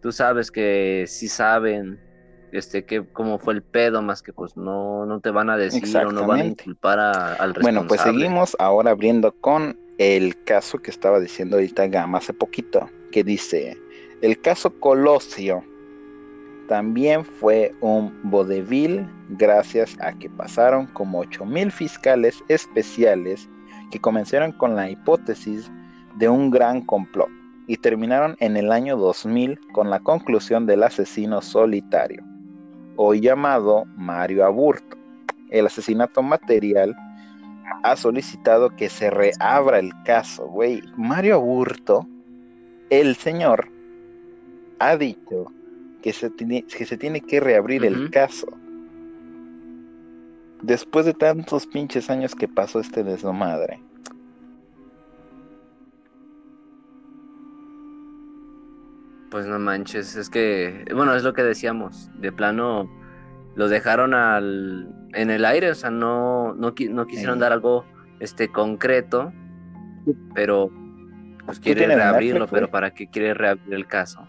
tú 0.00 0.12
sabes 0.12 0.50
que 0.50 1.04
sí 1.08 1.28
saben 1.28 2.02
este 2.50 2.84
que 2.86 3.06
cómo 3.12 3.38
fue 3.38 3.54
el 3.54 3.62
pedo 3.64 4.02
más 4.02 4.22
que 4.22 4.32
pues 4.32 4.56
no 4.56 5.06
no 5.06 5.20
te 5.20 5.30
van 5.30 5.50
a 5.50 5.56
decir 5.58 6.04
o 6.04 6.12
no 6.12 6.24
van 6.26 6.42
a 6.42 6.46
inculpar 6.46 6.98
a- 6.98 7.34
al 7.34 7.54
responsable. 7.54 7.58
Bueno, 7.60 7.86
pues 7.86 8.00
seguimos 8.02 8.56
ahora 8.58 8.90
abriendo 8.92 9.32
con 9.40 9.78
el 9.98 10.34
caso 10.44 10.78
que 10.78 10.90
estaba 10.90 11.20
diciendo 11.20 11.56
ahorita 11.56 11.86
Gama 11.88 12.18
hace 12.18 12.32
poquito, 12.32 12.88
que 13.10 13.24
dice, 13.24 13.76
el 14.20 14.40
caso 14.40 14.78
Colosio 14.78 15.67
también 16.68 17.24
fue 17.24 17.74
un 17.80 18.12
vodevil 18.22 19.08
gracias 19.30 19.96
a 20.00 20.12
que 20.12 20.28
pasaron 20.28 20.86
como 20.86 21.20
8000 21.20 21.72
fiscales 21.72 22.44
especiales 22.48 23.48
que 23.90 23.98
comenzaron 23.98 24.52
con 24.52 24.76
la 24.76 24.90
hipótesis 24.90 25.70
de 26.16 26.28
un 26.28 26.50
gran 26.50 26.82
complot 26.82 27.30
y 27.66 27.78
terminaron 27.78 28.36
en 28.40 28.56
el 28.56 28.70
año 28.70 28.96
2000 28.96 29.58
con 29.72 29.90
la 29.90 30.00
conclusión 30.00 30.66
del 30.66 30.82
asesino 30.82 31.40
solitario, 31.40 32.22
hoy 32.96 33.20
llamado 33.20 33.84
Mario 33.96 34.44
Aburto. 34.44 34.96
El 35.50 35.66
asesinato 35.66 36.22
material 36.22 36.94
ha 37.82 37.96
solicitado 37.96 38.70
que 38.76 38.90
se 38.90 39.08
reabra 39.08 39.78
el 39.78 39.92
caso, 40.04 40.46
güey. 40.46 40.82
Mario 40.96 41.36
Aburto, 41.36 42.06
el 42.90 43.16
señor, 43.16 43.70
ha 44.78 44.96
dicho 44.96 45.46
que 46.02 46.12
se 46.12 46.30
tiene 46.30 46.64
que, 46.64 46.86
se 46.86 46.96
tiene 46.96 47.20
que 47.20 47.40
reabrir 47.40 47.84
el 47.84 48.10
caso. 48.10 48.46
Después 50.62 51.06
de 51.06 51.14
tantos 51.14 51.66
pinches 51.66 52.10
años 52.10 52.34
que 52.34 52.48
pasó 52.48 52.80
este 52.80 53.04
desmadre. 53.04 53.82
Pues 59.30 59.46
no 59.46 59.58
manches, 59.58 60.16
es 60.16 60.30
que, 60.30 60.86
bueno, 60.94 61.14
es 61.14 61.22
lo 61.22 61.34
que 61.34 61.42
decíamos, 61.42 62.10
de 62.18 62.32
plano 62.32 62.88
lo 63.56 63.68
dejaron 63.68 64.14
al, 64.14 64.88
en 65.12 65.30
el 65.30 65.44
aire, 65.44 65.70
o 65.70 65.74
sea, 65.74 65.90
no, 65.90 66.54
no, 66.54 66.74
qui- 66.74 66.88
no 66.88 67.06
quisieron 67.06 67.36
Sí. 67.36 67.40
dar 67.40 67.52
algo 67.52 67.84
este, 68.20 68.48
concreto, 68.50 69.32
pero 70.34 70.70
pues 71.44 71.58
¿Tú 71.58 71.64
quiere 71.64 71.86
reabrirlo, 71.86 72.46
pero? 72.48 72.70
¿para 72.70 72.92
qué 72.92 73.08
quiere 73.08 73.34
reabrir 73.34 73.74
el 73.74 73.86
caso? 73.86 74.26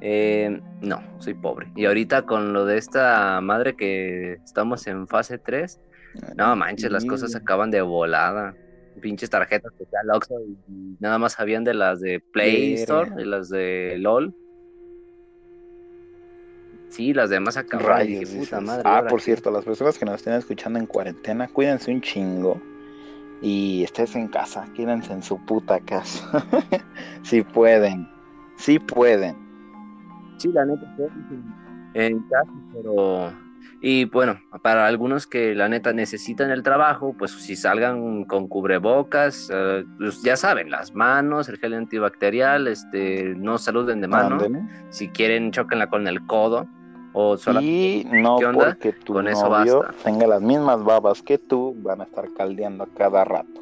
Eh, 0.00 0.60
no, 0.80 1.02
soy 1.18 1.34
pobre. 1.34 1.70
Y 1.76 1.84
ahorita 1.84 2.22
con 2.22 2.52
lo 2.52 2.64
de 2.64 2.78
esta 2.78 3.40
madre 3.40 3.76
que 3.76 4.34
estamos 4.44 4.86
en 4.86 5.06
fase 5.06 5.38
3, 5.38 5.78
no 6.36 6.56
manches, 6.56 6.90
las 6.90 7.04
cosas 7.04 7.34
acaban 7.34 7.70
de 7.70 7.82
volada. 7.82 8.54
Pinches 9.00 9.30
tarjetas 9.30 9.72
que 9.78 9.84
al 9.96 10.10
Oxxo 10.10 10.34
y 10.68 10.96
nada 10.98 11.18
más 11.18 11.38
habían 11.38 11.64
de 11.64 11.74
las 11.74 12.00
de 12.00 12.20
Play. 12.20 12.74
Store 12.74 13.10
y 13.18 13.24
las 13.24 13.48
de 13.48 13.96
LOL. 13.98 14.34
Sí, 16.88 17.14
las 17.14 17.30
demás 17.30 17.54
dije, 17.54 17.78
Rayos, 17.78 18.30
puta 18.30 18.60
madre. 18.60 18.82
Ah, 18.84 18.96
¿ahora 18.96 19.08
por 19.08 19.20
cierto, 19.20 19.50
las 19.50 19.64
personas 19.64 19.96
que 19.96 20.04
nos 20.04 20.16
estén 20.16 20.32
escuchando 20.32 20.78
en 20.78 20.86
cuarentena, 20.86 21.46
cuídense 21.48 21.92
un 21.92 22.00
chingo. 22.00 22.60
Y 23.40 23.84
estés 23.84 24.16
en 24.16 24.28
casa, 24.28 24.66
quédense 24.74 25.12
en 25.12 25.22
su 25.22 25.38
puta 25.46 25.78
casa. 25.80 26.44
si 27.22 27.42
pueden, 27.42 28.08
si 28.58 28.78
pueden. 28.78 29.49
Sí, 30.40 30.48
la 30.52 30.64
neta, 30.64 30.86
en 31.94 32.20
casa, 32.20 32.50
pero... 32.72 33.30
Y 33.82 34.06
bueno, 34.06 34.38
para 34.62 34.86
algunos 34.86 35.26
que 35.26 35.54
la 35.54 35.68
neta 35.68 35.92
necesitan 35.92 36.50
el 36.50 36.62
trabajo, 36.62 37.14
pues 37.18 37.30
si 37.32 37.56
salgan 37.56 38.24
con 38.24 38.46
cubrebocas, 38.48 39.50
eh, 39.52 39.84
pues 39.98 40.22
ya 40.22 40.36
saben, 40.36 40.70
las 40.70 40.94
manos, 40.94 41.48
el 41.48 41.58
gel 41.58 41.74
antibacterial, 41.74 42.68
este, 42.68 43.34
no 43.36 43.58
saluden 43.58 44.00
de 44.00 44.08
mano. 44.08 44.38
Si 44.90 45.08
quieren, 45.08 45.50
chóquenla 45.50 45.88
con 45.88 46.06
el 46.06 46.26
codo. 46.26 46.66
O 47.12 47.36
Y 47.60 48.06
no 48.10 48.38
¿Qué 48.38 48.46
onda? 48.46 48.66
porque 48.66 48.92
tu 48.92 49.14
Con 49.14 49.28
eso 49.28 49.48
novio 49.48 49.80
basta. 49.80 49.94
tenga 50.04 50.26
las 50.26 50.40
mismas 50.42 50.84
babas 50.84 51.22
que 51.22 51.38
tú, 51.38 51.74
van 51.78 52.02
a 52.02 52.04
estar 52.04 52.32
caldeando 52.34 52.84
a 52.84 52.86
cada 52.86 53.24
rato. 53.24 53.60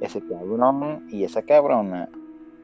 Ese 0.00 0.20
cabrón 0.20 1.04
y 1.10 1.24
esa 1.24 1.42
cabrona 1.42 2.08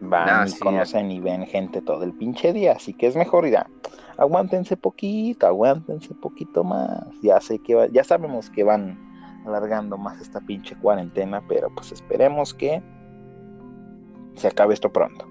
van 0.00 0.46
y 0.48 0.50
sí, 0.50 0.58
conocen 0.60 1.10
y 1.10 1.20
ven 1.20 1.46
gente 1.46 1.82
todo 1.82 2.04
el 2.04 2.12
pinche 2.12 2.52
día, 2.52 2.72
así 2.72 2.94
que 2.94 3.06
es 3.06 3.16
mejor 3.16 3.48
ya. 3.48 3.68
Aguántense 4.16 4.76
poquito, 4.76 5.46
aguántense 5.46 6.14
poquito 6.14 6.64
más. 6.64 7.04
Ya 7.22 7.40
sé 7.40 7.58
que 7.60 7.74
va- 7.74 7.86
ya 7.88 8.04
sabemos 8.04 8.50
que 8.50 8.64
van 8.64 8.98
alargando 9.46 9.96
más 9.96 10.20
esta 10.20 10.40
pinche 10.40 10.76
cuarentena, 10.76 11.42
pero 11.48 11.68
pues 11.74 11.92
esperemos 11.92 12.52
que 12.54 12.82
se 14.34 14.48
acabe 14.48 14.74
esto 14.74 14.92
pronto. 14.92 15.26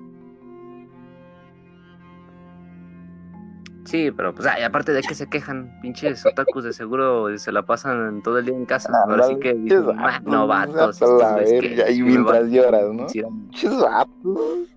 Sí, 3.87 4.11
pero 4.11 4.35
pues 4.35 4.47
ay, 4.47 4.63
aparte 4.63 4.91
de 4.91 5.01
que 5.01 5.15
se 5.15 5.27
quejan, 5.27 5.79
pinches 5.81 6.23
otakus 6.25 6.63
de 6.65 6.73
seguro 6.73 7.37
se 7.37 7.51
la 7.51 7.63
pasan 7.63 8.21
todo 8.21 8.37
el 8.39 8.45
día 8.45 8.55
en 8.55 8.65
casa. 8.65 8.89
Ah, 8.93 9.05
Ahora 9.09 9.27
sí 9.27 9.39
que 9.39 9.51
"Ah, 9.97 10.19
no 10.25 10.45
vatos, 10.45 10.75
vatos, 10.75 10.95
estos 11.01 11.19
la 11.21 11.31
güeyes 11.33 11.61
que- 11.61 11.67
verga", 11.75 11.91
y 11.91 12.01
mientras 12.01 12.47
lloras, 12.49 12.83
¿no? 12.93 13.07
Pinches 13.11 13.77
vatos. 13.79 14.67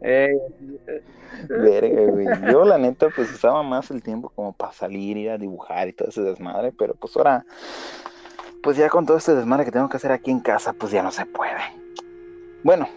eh, 0.00 0.32
Verga, 1.48 2.02
güey. 2.10 2.26
Yo, 2.50 2.64
la 2.64 2.78
neta, 2.78 3.08
pues 3.10 3.32
usaba 3.32 3.62
más 3.62 3.90
el 3.90 4.02
tiempo 4.02 4.30
como 4.34 4.52
para 4.52 4.72
salir, 4.72 5.16
ir 5.16 5.30
a 5.30 5.38
dibujar 5.38 5.88
y 5.88 5.92
todo 5.92 6.08
ese 6.08 6.22
desmadre, 6.22 6.72
pero 6.76 6.94
pues 6.94 7.16
ahora, 7.16 7.44
pues 8.62 8.76
ya 8.76 8.88
con 8.88 9.06
todo 9.06 9.16
este 9.16 9.34
desmadre 9.34 9.64
que 9.64 9.70
tengo 9.72 9.88
que 9.88 9.96
hacer 9.96 10.12
aquí 10.12 10.30
en 10.30 10.40
casa, 10.40 10.72
pues 10.72 10.92
ya 10.92 11.02
no 11.02 11.10
se 11.10 11.26
puede. 11.26 11.60
Bueno, 12.62 12.88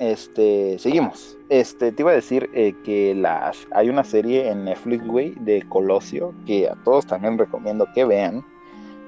este, 0.00 0.78
seguimos. 0.78 1.38
Este, 1.50 1.92
te 1.92 2.02
iba 2.02 2.10
a 2.10 2.14
decir 2.14 2.50
eh, 2.54 2.74
que 2.84 3.14
las, 3.14 3.68
hay 3.72 3.90
una 3.90 4.02
serie 4.02 4.48
en 4.48 4.64
Netflix, 4.64 5.06
güey, 5.06 5.34
de 5.40 5.62
Colosio, 5.68 6.32
que 6.46 6.68
a 6.68 6.74
todos 6.84 7.06
también 7.06 7.38
recomiendo 7.38 7.86
que 7.94 8.04
vean, 8.04 8.42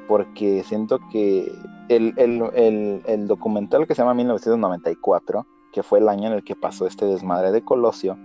porque 0.07 0.63
siento 0.65 1.01
que 1.11 1.51
el, 1.89 2.15
el, 2.19 3.27
documental 3.27 3.87
que 3.87 3.95
se 3.95 4.03
llama 4.03 4.13
1994, 4.15 5.47
que 5.73 5.83
fue 5.83 5.99
el 6.01 6.09
año 6.11 6.29
en 6.29 6.35
el 6.35 6.45
que 6.45 6.55
pasó 6.55 6.87
este 6.87 7.07
desmadre 7.07 7.53
de 7.53 7.63
Colosio, 7.63 8.19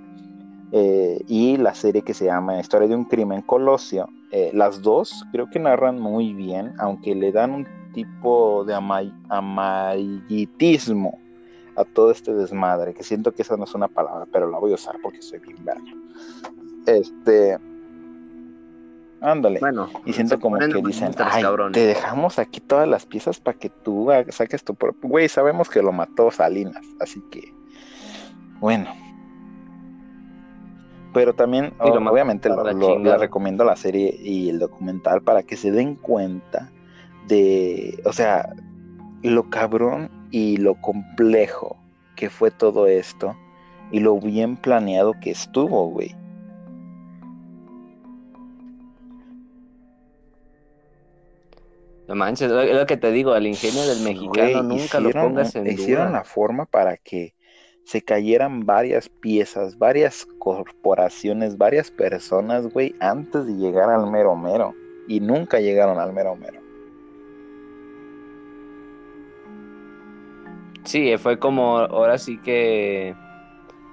eh, 0.73 1.23
y 1.27 1.55
la 1.55 1.73
serie 1.73 2.01
que 2.01 2.13
se 2.13 2.25
llama 2.25 2.59
Historia 2.59 2.89
de 2.89 2.95
un 2.95 3.05
crimen 3.05 3.41
Colosio, 3.43 4.09
eh, 4.31 4.51
las 4.53 4.81
dos 4.81 5.23
creo 5.31 5.49
que 5.49 5.59
narran 5.59 6.01
muy 6.01 6.33
bien, 6.33 6.73
aunque 6.79 7.15
le 7.15 7.31
dan 7.31 7.53
un 7.53 7.65
tipo 7.93 8.65
de 8.65 8.73
amarillitismo 9.29 11.17
a 11.77 11.85
todo 11.85 12.11
este 12.11 12.33
desmadre, 12.33 12.93
que 12.93 13.03
siento 13.03 13.31
que 13.31 13.43
esa 13.43 13.55
no 13.55 13.63
es 13.65 13.75
una 13.75 13.87
palabra, 13.87 14.25
pero 14.31 14.49
la 14.49 14.57
voy 14.57 14.71
a 14.71 14.75
usar 14.75 14.97
porque 15.01 15.21
soy 15.21 15.39
bien 15.39 15.63
verga. 15.63 15.93
Este. 16.87 17.57
Ándale. 19.21 19.59
Bueno, 19.59 19.89
y 20.05 20.13
siento 20.13 20.39
como 20.39 20.57
que 20.57 20.81
dicen, 20.81 21.11
ay, 21.17 21.43
te 21.71 21.85
dejamos 21.85 22.39
aquí 22.39 22.59
todas 22.59 22.87
las 22.87 23.05
piezas 23.05 23.39
para 23.39 23.57
que 23.57 23.69
tú 23.69 24.09
saques 24.29 24.63
tu 24.63 24.75
propio. 24.75 25.09
Güey, 25.09 25.29
sabemos 25.29 25.69
que 25.69 25.81
lo 25.81 25.91
mató 25.91 26.31
Salinas, 26.31 26.85
así 26.99 27.21
que. 27.31 27.53
Bueno. 28.59 28.89
Pero 31.13 31.33
también, 31.33 31.73
obviamente, 31.79 32.49
le 32.49 33.17
recomiendo 33.17 33.63
la 33.63 33.75
serie 33.75 34.15
y 34.21 34.49
el 34.49 34.59
documental 34.59 35.21
para 35.21 35.41
que 35.41 35.55
se 35.55 35.71
den 35.71 35.95
cuenta 35.95 36.71
de, 37.27 37.99
o 38.05 38.13
sea, 38.13 38.53
lo 39.23 39.49
cabrón 39.49 40.11
y 40.31 40.57
lo 40.57 40.75
complejo 40.81 41.77
que 42.15 42.29
fue 42.29 42.51
todo 42.51 42.87
esto 42.87 43.35
y 43.91 43.99
lo 43.99 44.19
bien 44.19 44.57
planeado 44.57 45.13
que 45.21 45.31
estuvo, 45.31 45.89
güey. 45.89 46.15
No 52.07 52.15
manches, 52.15 52.49
es 52.49 52.75
lo 52.75 52.85
que 52.85 52.97
te 52.97 53.11
digo, 53.11 53.35
el 53.35 53.47
ingenio 53.47 53.85
del 53.85 54.01
mexicano 54.01 54.63
nunca 54.63 54.99
lo 54.99 55.11
pongas 55.11 55.55
en 55.55 55.67
Hicieron 55.67 56.13
la 56.13 56.23
forma 56.23 56.65
para 56.65 56.95
que 56.95 57.33
se 57.83 58.01
cayeran 58.01 58.65
varias 58.65 59.09
piezas, 59.09 59.77
varias 59.77 60.25
corporaciones, 60.39 61.57
varias 61.57 61.91
personas, 61.91 62.67
güey, 62.67 62.95
antes 62.99 63.45
de 63.45 63.53
llegar 63.53 63.89
al 63.89 64.09
mero 64.09 64.35
mero. 64.35 64.73
Y 65.07 65.19
nunca 65.21 65.59
llegaron 65.59 65.99
al 65.99 66.11
mero 66.11 66.35
mero. 66.35 66.66
Sí, 70.87 71.15
fue 71.17 71.37
como, 71.37 71.79
ahora 71.79 72.17
sí 72.17 72.37
que, 72.37 73.13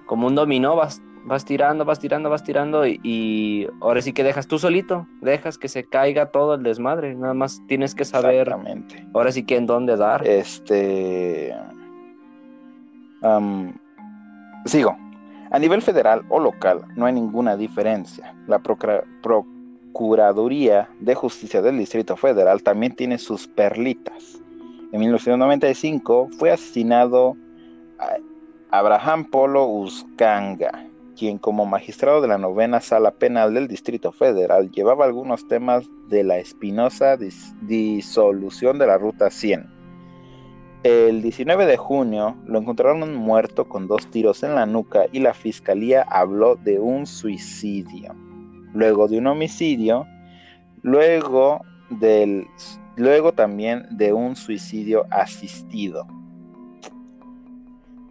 como 0.07 0.28
un 0.28 0.37
dominó, 0.37 0.76
vas, 0.76 1.02
vas 1.24 1.44
tirando, 1.44 1.85
vas 1.85 1.98
tirando, 1.98 2.30
vas 2.30 2.44
tirando 2.44 2.87
y, 2.87 3.68
ahora 3.80 4.00
sí 4.00 4.12
que 4.12 4.22
dejas 4.22 4.46
tú 4.46 4.61
solito, 4.61 5.04
dejas 5.20 5.59
que 5.59 5.66
se 5.66 5.83
caiga 5.83 6.26
todo 6.26 6.54
el 6.54 6.62
desmadre, 6.62 7.16
nada 7.16 7.35
más 7.35 7.61
tienes 7.66 7.96
que 7.96 8.04
saber 8.04 8.48
ahora 9.12 9.33
sí 9.33 9.42
que 9.42 9.57
en 9.57 9.66
dónde 9.66 9.96
dar. 9.96 10.24
Este... 10.24 11.52
sigo. 14.66 14.96
A 15.50 15.59
nivel 15.59 15.83
federal 15.83 16.24
o 16.28 16.38
local 16.38 16.83
no 16.94 17.07
hay 17.07 17.12
ninguna 17.12 17.57
diferencia. 17.57 18.33
La 18.46 18.61
Procuraduría 18.61 20.88
de 21.00 21.14
Justicia 21.16 21.61
del 21.61 21.78
Distrito 21.78 22.16
Federal 22.16 22.62
también 22.62 22.94
tiene 22.94 23.18
sus 23.18 23.48
perlitas. 23.48 24.43
En 24.94 25.00
1995 25.00 26.28
fue 26.38 26.52
asesinado 26.52 27.37
Abraham 28.70 29.24
Polo 29.24 29.66
Uscanga, 29.66 30.87
quien 31.18 31.38
como 31.38 31.66
magistrado 31.66 32.20
de 32.20 32.28
la 32.28 32.38
novena 32.38 32.80
sala 32.80 33.11
penal 33.11 33.54
del 33.54 33.66
Distrito 33.66 34.12
Federal 34.12 34.70
llevaba 34.70 35.04
algunos 35.04 35.48
temas 35.48 35.85
de 36.09 36.22
la 36.22 36.38
espinosa 36.38 37.18
disolución 37.62 38.78
de 38.78 38.87
la 38.87 38.96
Ruta 38.96 39.30
100. 39.30 39.68
El 40.85 41.22
19 41.22 41.66
de 41.66 41.76
junio 41.76 42.37
lo 42.46 42.61
encontraron 42.61 43.16
muerto 43.16 43.68
con 43.68 43.88
dos 43.88 44.07
tiros 44.12 44.44
en 44.44 44.54
la 44.54 44.64
nuca 44.64 45.07
y 45.11 45.18
la 45.18 45.35
fiscalía 45.35 46.02
habló 46.02 46.54
de 46.54 46.78
un 46.78 47.07
suicidio. 47.07 48.14
Luego 48.72 49.09
de 49.09 49.18
un 49.18 49.26
homicidio, 49.26 50.07
luego 50.83 51.62
del 51.90 52.46
luego 52.96 53.33
también 53.33 53.87
de 53.90 54.12
un 54.12 54.37
suicidio 54.37 55.07
asistido. 55.11 56.07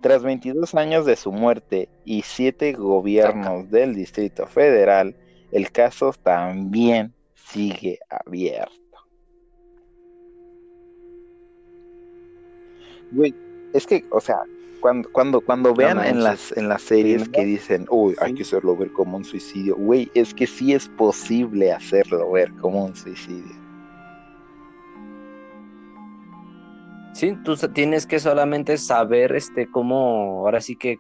Tras 0.02 0.22
22 0.22 0.76
años 0.76 1.06
de 1.06 1.16
su 1.16 1.32
muerte 1.32 1.88
y 2.04 2.24
7 2.24 2.74
gobiernos 2.74 3.70
del 3.72 3.96
Distrito 3.96 4.46
Federal, 4.48 5.16
el 5.52 5.72
caso 5.72 6.12
también 6.24 7.14
sigue 7.36 8.00
abierto. 8.10 8.74
Güey, 13.12 13.34
es 13.74 13.88
que, 13.88 14.04
o 14.12 14.20
sea, 14.20 14.42
cuando, 14.82 15.10
cuando, 15.14 15.40
cuando 15.40 15.74
vean 15.74 16.04
en 16.04 16.22
las, 16.22 16.52
en 16.58 16.68
las 16.68 16.82
series 16.82 17.30
que 17.30 17.46
dicen, 17.46 17.86
uy, 17.90 18.16
hay 18.20 18.34
que 18.34 18.42
hacerlo 18.42 18.76
ver 18.76 18.92
como 18.92 19.16
un 19.16 19.24
suicidio, 19.24 19.78
güey, 19.78 20.12
es 20.16 20.34
que 20.34 20.46
sí 20.46 20.74
es 20.74 20.90
posible 20.90 21.72
hacerlo 21.72 22.30
ver 22.32 22.52
como 22.56 22.84
un 22.84 22.96
suicidio. 22.96 23.63
Sí, 27.14 27.38
tú 27.44 27.56
tienes 27.74 28.06
que 28.06 28.20
solamente 28.20 28.78
saber 28.78 29.36
este 29.36 29.70
cómo, 29.70 30.40
ahora 30.46 30.62
sí 30.62 30.76
que 30.76 31.00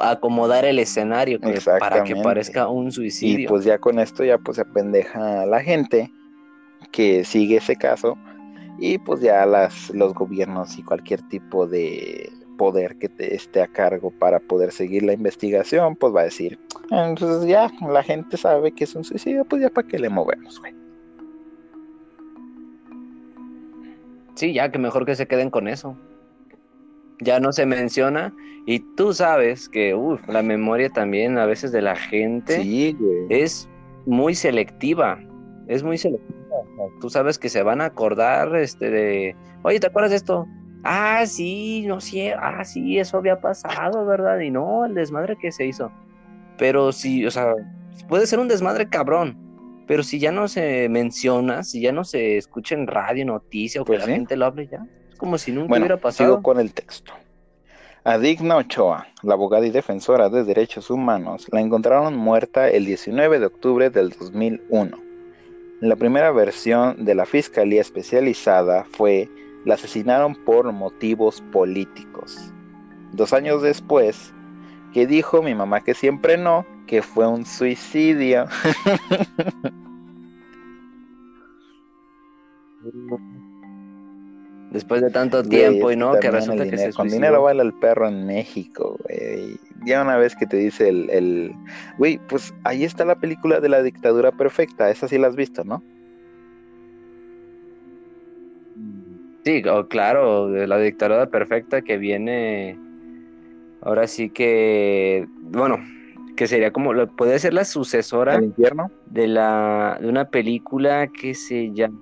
acomodar 0.00 0.64
el 0.64 0.78
escenario 0.78 1.40
para 1.80 2.04
que 2.04 2.16
parezca 2.16 2.68
un 2.68 2.92
suicidio. 2.92 3.44
Y 3.44 3.48
pues 3.48 3.64
ya 3.64 3.78
con 3.78 3.98
esto 3.98 4.24
ya 4.24 4.38
pues 4.38 4.56
se 4.56 4.62
apendeja 4.62 5.42
a 5.42 5.46
la 5.46 5.60
gente 5.60 6.12
que 6.92 7.24
sigue 7.24 7.56
ese 7.56 7.76
caso 7.76 8.16
y 8.78 8.98
pues 8.98 9.20
ya 9.20 9.44
las, 9.46 9.90
los 9.90 10.14
gobiernos 10.14 10.78
y 10.78 10.82
cualquier 10.82 11.22
tipo 11.28 11.66
de 11.66 12.30
poder 12.56 12.98
que 12.98 13.08
te 13.08 13.34
esté 13.34 13.62
a 13.62 13.68
cargo 13.68 14.10
para 14.10 14.40
poder 14.40 14.72
seguir 14.72 15.04
la 15.04 15.12
investigación, 15.12 15.96
pues 15.96 16.14
va 16.14 16.22
a 16.22 16.24
decir, 16.24 16.58
entonces 16.90 17.48
ya 17.48 17.70
la 17.88 18.02
gente 18.02 18.36
sabe 18.36 18.72
que 18.72 18.84
es 18.84 18.94
un 18.94 19.04
suicidio, 19.04 19.44
pues 19.44 19.62
ya 19.62 19.70
para 19.70 19.86
qué 19.86 19.98
le 19.98 20.08
movemos, 20.08 20.60
güey. 20.60 20.77
Sí, 24.38 24.52
ya 24.52 24.70
que 24.70 24.78
mejor 24.78 25.04
que 25.04 25.16
se 25.16 25.26
queden 25.26 25.50
con 25.50 25.66
eso. 25.66 25.96
Ya 27.18 27.40
no 27.40 27.52
se 27.52 27.66
menciona 27.66 28.32
y 28.66 28.78
tú 28.94 29.12
sabes 29.12 29.68
que 29.68 29.96
uf, 29.96 30.20
la 30.28 30.44
memoria 30.44 30.90
también 30.90 31.38
a 31.38 31.46
veces 31.46 31.72
de 31.72 31.82
la 31.82 31.96
gente 31.96 32.94
es 33.30 33.68
muy 34.06 34.36
selectiva. 34.36 35.18
Es 35.66 35.82
muy 35.82 35.98
selectiva. 35.98 36.38
Tú 37.00 37.10
sabes 37.10 37.36
que 37.36 37.48
se 37.48 37.64
van 37.64 37.80
a 37.80 37.86
acordar 37.86 38.54
este 38.54 38.90
de, 38.90 39.36
oye, 39.64 39.80
¿te 39.80 39.88
acuerdas 39.88 40.12
de 40.12 40.18
esto? 40.18 40.46
Ah, 40.84 41.26
sí, 41.26 41.84
no 41.88 42.00
sé, 42.00 42.32
ah, 42.32 42.64
sí, 42.64 42.96
eso 42.96 43.16
había 43.16 43.40
pasado, 43.40 44.06
¿verdad? 44.06 44.38
Y 44.38 44.52
no, 44.52 44.84
el 44.84 44.94
desmadre 44.94 45.36
que 45.36 45.50
se 45.50 45.66
hizo. 45.66 45.90
Pero 46.58 46.92
sí, 46.92 47.26
o 47.26 47.32
sea, 47.32 47.56
puede 48.08 48.28
ser 48.28 48.38
un 48.38 48.46
desmadre 48.46 48.88
cabrón, 48.88 49.36
pero 49.88 50.02
si 50.02 50.18
ya 50.18 50.30
no 50.30 50.46
se 50.48 50.88
menciona, 50.90 51.64
si 51.64 51.80
ya 51.80 51.92
no 51.92 52.04
se 52.04 52.36
escucha 52.36 52.74
en 52.74 52.86
radio, 52.86 53.24
noticia 53.24 53.80
o 53.80 53.84
que 53.84 53.94
pues 53.94 54.06
la 54.06 54.14
gente 54.14 54.36
lo 54.36 54.44
hable 54.44 54.68
ya, 54.68 54.86
es 55.10 55.16
como 55.16 55.38
si 55.38 55.50
nunca 55.50 55.78
hubiera 55.78 55.96
pasado. 55.96 56.30
Sigo 56.30 56.42
con 56.42 56.60
el 56.60 56.74
texto. 56.74 57.12
A 58.04 58.18
Digna 58.18 58.56
Ochoa, 58.56 59.06
la 59.22 59.34
abogada 59.34 59.66
y 59.66 59.70
defensora 59.70 60.28
de 60.28 60.44
derechos 60.44 60.90
humanos, 60.90 61.46
la 61.50 61.62
encontraron 61.62 62.16
muerta 62.16 62.68
el 62.68 62.84
19 62.84 63.40
de 63.40 63.46
octubre 63.46 63.88
del 63.88 64.10
2001. 64.10 64.98
La 65.80 65.96
primera 65.96 66.32
versión 66.32 67.06
de 67.06 67.14
la 67.14 67.24
Fiscalía 67.24 67.80
Especializada 67.80 68.84
fue 68.92 69.28
la 69.64 69.74
asesinaron 69.74 70.34
por 70.44 70.70
motivos 70.70 71.40
políticos. 71.50 72.52
Dos 73.12 73.32
años 73.32 73.62
después, 73.62 74.34
que 74.92 75.06
dijo 75.06 75.42
mi 75.42 75.54
mamá 75.54 75.82
que 75.82 75.94
siempre 75.94 76.36
no, 76.36 76.66
que 76.88 77.02
fue 77.02 77.28
un 77.28 77.46
suicidio. 77.46 78.46
Después 84.72 85.02
de 85.02 85.10
tanto 85.10 85.42
tiempo 85.42 85.92
y 85.92 85.96
no, 85.96 86.18
que 86.18 86.30
resulta 86.30 86.68
que 86.68 86.76
se 86.76 86.92
Con 86.92 87.08
dinero 87.08 87.42
vale 87.42 87.62
el 87.62 87.72
perro 87.74 88.08
en 88.08 88.26
México, 88.26 88.98
güey. 89.04 89.56
Ya 89.84 90.02
una 90.02 90.16
vez 90.16 90.34
que 90.34 90.46
te 90.46 90.56
dice 90.56 90.88
el, 90.88 91.08
el... 91.10 91.54
Güey, 91.96 92.18
pues 92.28 92.52
ahí 92.64 92.84
está 92.84 93.04
la 93.04 93.14
película 93.14 93.60
de 93.60 93.68
la 93.68 93.82
dictadura 93.82 94.32
perfecta. 94.32 94.90
Esa 94.90 95.08
sí 95.08 95.16
la 95.16 95.28
has 95.28 95.36
visto, 95.36 95.64
¿no? 95.64 95.82
Sí, 99.44 99.62
claro, 99.88 100.50
de 100.50 100.66
la 100.66 100.78
dictadura 100.78 101.26
perfecta 101.26 101.82
que 101.82 101.96
viene... 101.96 102.78
Ahora 103.80 104.06
sí 104.06 104.28
que... 104.28 105.26
Bueno, 105.40 105.78
que 106.38 106.46
sería 106.46 106.72
como... 106.72 106.94
Puede 107.16 107.36
ser 107.40 107.52
la 107.52 107.64
sucesora... 107.64 108.36
¿El 108.36 108.44
infierno? 108.44 108.92
De, 109.06 109.26
la, 109.26 109.98
de 110.00 110.08
una 110.08 110.30
película 110.30 111.08
que 111.08 111.34
se 111.34 111.72
llama 111.72 111.98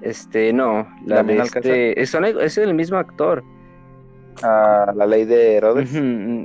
Este, 0.00 0.52
no, 0.52 0.86
la 1.04 1.24
de 1.24 1.38
este, 1.38 2.00
es, 2.00 2.14
es 2.14 2.58
el 2.58 2.72
mismo 2.74 2.98
actor. 2.98 3.42
Ah, 4.44 4.92
la 4.94 5.06
ley 5.06 5.24
de 5.24 5.56
Herodes. 5.56 5.90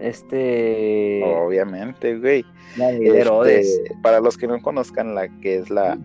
Este. 0.02 1.22
Obviamente, 1.24 2.18
güey. 2.18 2.44
La 2.78 2.92
ley 2.92 3.08
de 3.08 3.20
Herodes. 3.20 3.68
Este, 3.68 3.96
para 4.02 4.20
los 4.20 4.36
que 4.36 4.48
no 4.48 4.60
conozcan 4.60 5.14
la 5.14 5.28
que 5.40 5.60
es 5.60 5.70
la. 5.70 6.00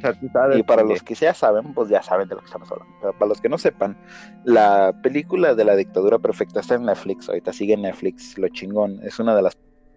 Y 0.54 0.62
para 0.62 0.82
los 0.82 1.02
que 1.02 1.14
ya 1.14 1.32
saben, 1.32 1.72
pues 1.72 1.88
ya 1.88 2.02
saben 2.02 2.28
de 2.28 2.34
lo 2.34 2.42
que 2.42 2.46
estamos 2.48 2.70
hablando. 2.70 2.94
Pero 3.00 3.12
para 3.14 3.30
los 3.30 3.40
que 3.40 3.48
no 3.48 3.56
sepan, 3.56 3.96
la 4.44 4.94
película 5.02 5.54
de 5.54 5.64
la 5.64 5.74
dictadura 5.74 6.18
perfecta 6.18 6.60
está 6.60 6.74
en 6.74 6.84
Netflix. 6.84 7.30
Ahorita 7.30 7.54
sigue 7.54 7.72
en 7.72 7.80
Netflix, 7.82 8.36
lo 8.36 8.48
chingón. 8.48 9.00
Es 9.02 9.18
una 9.18 9.34
de 9.34 9.40
las. 9.40 9.56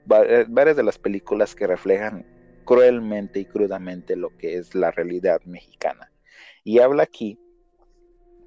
Eh, 0.09 0.45
varias 0.47 0.77
de 0.77 0.83
las 0.83 0.97
películas 0.97 1.55
que 1.55 1.67
reflejan 1.67 2.25
cruelmente 2.65 3.39
y 3.39 3.45
crudamente 3.45 4.15
lo 4.15 4.35
que 4.37 4.57
es 4.57 4.75
la 4.75 4.91
realidad 4.91 5.41
mexicana. 5.45 6.11
Y 6.63 6.79
habla 6.79 7.03
aquí 7.03 7.39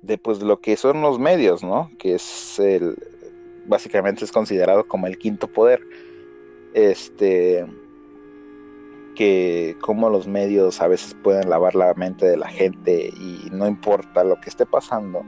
de 0.03 0.19
pues 0.19 0.43
lo 0.43 0.61
que 0.61 0.77
son 0.77 1.01
los 1.03 1.19
medios, 1.19 1.63
¿no? 1.63 1.91
Que 1.99 2.15
es 2.15 2.59
el, 2.59 2.97
básicamente 3.67 4.25
es 4.25 4.33
considerado 4.33 4.87
como 4.87 5.07
el 5.07 5.19
quinto 5.19 5.49
poder. 5.49 5.81
Este 6.75 7.65
que 9.15 9.77
como 9.81 10.11
los 10.11 10.27
medios 10.27 10.81
a 10.81 10.89
veces 10.89 11.15
pueden 11.23 11.49
lavar 11.49 11.77
la 11.77 11.95
mente 11.95 12.27
de 12.27 12.37
la 12.37 12.49
gente 12.49 13.13
y 13.17 13.49
no 13.53 13.69
importa 13.69 14.25
lo 14.25 14.41
que 14.41 14.51
esté 14.51 14.67
pasando 14.67 15.25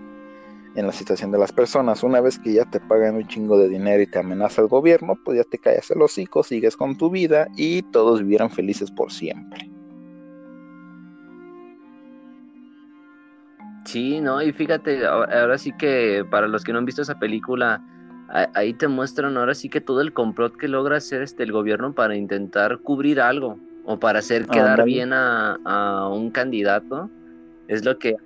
en 0.76 0.86
la 0.86 0.92
situación 0.92 1.32
de 1.32 1.38
las 1.38 1.52
personas, 1.52 2.02
una 2.02 2.20
vez 2.20 2.38
que 2.38 2.52
ya 2.52 2.64
te 2.66 2.80
pagan 2.80 3.16
un 3.16 3.26
chingo 3.26 3.58
de 3.58 3.68
dinero 3.68 4.02
y 4.02 4.06
te 4.06 4.18
amenaza 4.18 4.60
el 4.60 4.68
gobierno, 4.68 5.18
pues 5.24 5.38
ya 5.38 5.44
te 5.44 5.58
callas 5.58 5.90
el 5.90 6.02
hocico, 6.02 6.42
sigues 6.42 6.76
con 6.76 6.96
tu 6.96 7.10
vida 7.10 7.48
y 7.56 7.82
todos 7.82 8.20
vivieran 8.20 8.50
felices 8.50 8.90
por 8.90 9.10
siempre. 9.10 9.70
Sí, 13.86 14.20
no, 14.20 14.42
y 14.42 14.52
fíjate, 14.52 15.06
ahora 15.06 15.56
sí 15.58 15.72
que 15.72 16.24
para 16.30 16.48
los 16.48 16.64
que 16.64 16.72
no 16.72 16.78
han 16.78 16.84
visto 16.84 17.02
esa 17.02 17.18
película, 17.18 17.82
ahí 18.54 18.74
te 18.74 18.88
muestran 18.88 19.36
ahora 19.36 19.54
sí 19.54 19.68
que 19.68 19.80
todo 19.80 20.00
el 20.00 20.12
complot 20.12 20.56
que 20.56 20.68
logra 20.68 20.96
hacer 20.96 21.22
este 21.22 21.44
el 21.44 21.52
gobierno 21.52 21.94
para 21.94 22.16
intentar 22.16 22.78
cubrir 22.78 23.20
algo 23.20 23.58
o 23.84 23.98
para 23.98 24.18
hacer 24.18 24.46
quedar 24.46 24.84
bien 24.84 25.12
a, 25.12 26.08
un 26.12 26.30
candidato 26.30 27.08
es 27.68 27.84
lo 27.84 27.98
que 27.98 28.16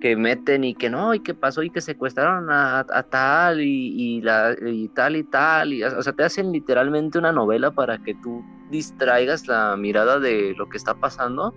que 0.00 0.16
meten 0.16 0.64
y 0.64 0.74
que 0.74 0.90
no 0.90 1.14
y 1.14 1.20
que 1.20 1.34
pasó 1.34 1.62
y 1.62 1.70
que 1.70 1.80
secuestraron 1.80 2.48
a, 2.50 2.84
tal 3.10 3.60
y, 3.60 4.20
la 4.22 4.54
y 4.66 4.88
tal 4.88 5.16
y 5.16 5.24
tal 5.24 5.72
y, 5.72 5.82
o 5.82 6.02
sea 6.02 6.12
te 6.12 6.24
hacen 6.24 6.52
literalmente 6.52 7.18
una 7.18 7.32
novela 7.32 7.70
para 7.70 7.98
que 7.98 8.14
tú 8.14 8.44
distraigas 8.70 9.46
la 9.46 9.76
mirada 9.76 10.18
de 10.18 10.54
lo 10.56 10.68
que 10.68 10.76
está 10.76 10.94
pasando 10.94 11.54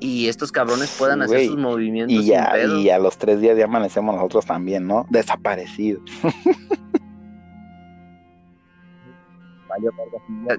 y 0.00 0.28
estos 0.28 0.50
cabrones 0.50 0.94
puedan 0.98 1.22
hacer 1.22 1.46
sus 1.46 1.56
movimientos. 1.56 2.12
Y 2.12 2.26
ya, 2.26 2.52
y 2.58 2.90
a 2.90 2.98
los 2.98 3.16
tres 3.16 3.40
días 3.40 3.56
ya 3.56 3.66
amanecemos 3.66 4.16
nosotros 4.16 4.44
también, 4.44 4.88
¿no? 4.88 5.06
Desaparecidos. 5.10 6.02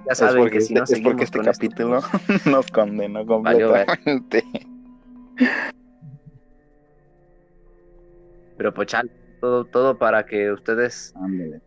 ya, 0.07 0.15
saben 0.15 0.49
que 0.49 0.61
si 0.61 0.73
no 0.73 0.83
este, 0.83 0.95
es 0.95 1.01
porque 1.01 1.25
este 1.25 1.39
capítulo 1.41 2.01
nos 2.45 2.67
condenó 2.71 3.25
completamente. 3.25 4.45
Pero 8.57 8.73
pues 8.73 8.87
todo, 9.39 9.65
todo 9.65 9.97
para 9.97 10.25
que 10.25 10.51
ustedes 10.51 11.13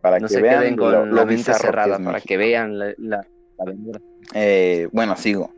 para 0.01 0.19
no 0.19 0.27
que 0.27 0.33
se 0.33 0.41
vean 0.41 0.61
queden 0.61 0.77
con 0.77 1.15
la 1.15 1.25
mente 1.25 1.53
cerrada, 1.53 1.99
para 1.99 2.21
que 2.21 2.37
vean 2.37 2.79
la, 2.79 2.93
la, 2.97 3.27
eh, 4.33 4.87
bueno, 4.91 5.15
sigo. 5.15 5.53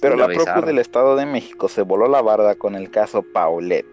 Pero 0.00 0.16
la 0.16 0.26
propia 0.26 0.60
del 0.62 0.78
Estado 0.78 1.16
de 1.16 1.26
México 1.26 1.68
se 1.68 1.82
voló 1.82 2.08
la 2.08 2.22
barda 2.22 2.56
con 2.56 2.74
el 2.74 2.90
caso 2.90 3.22
Paulette. 3.22 3.86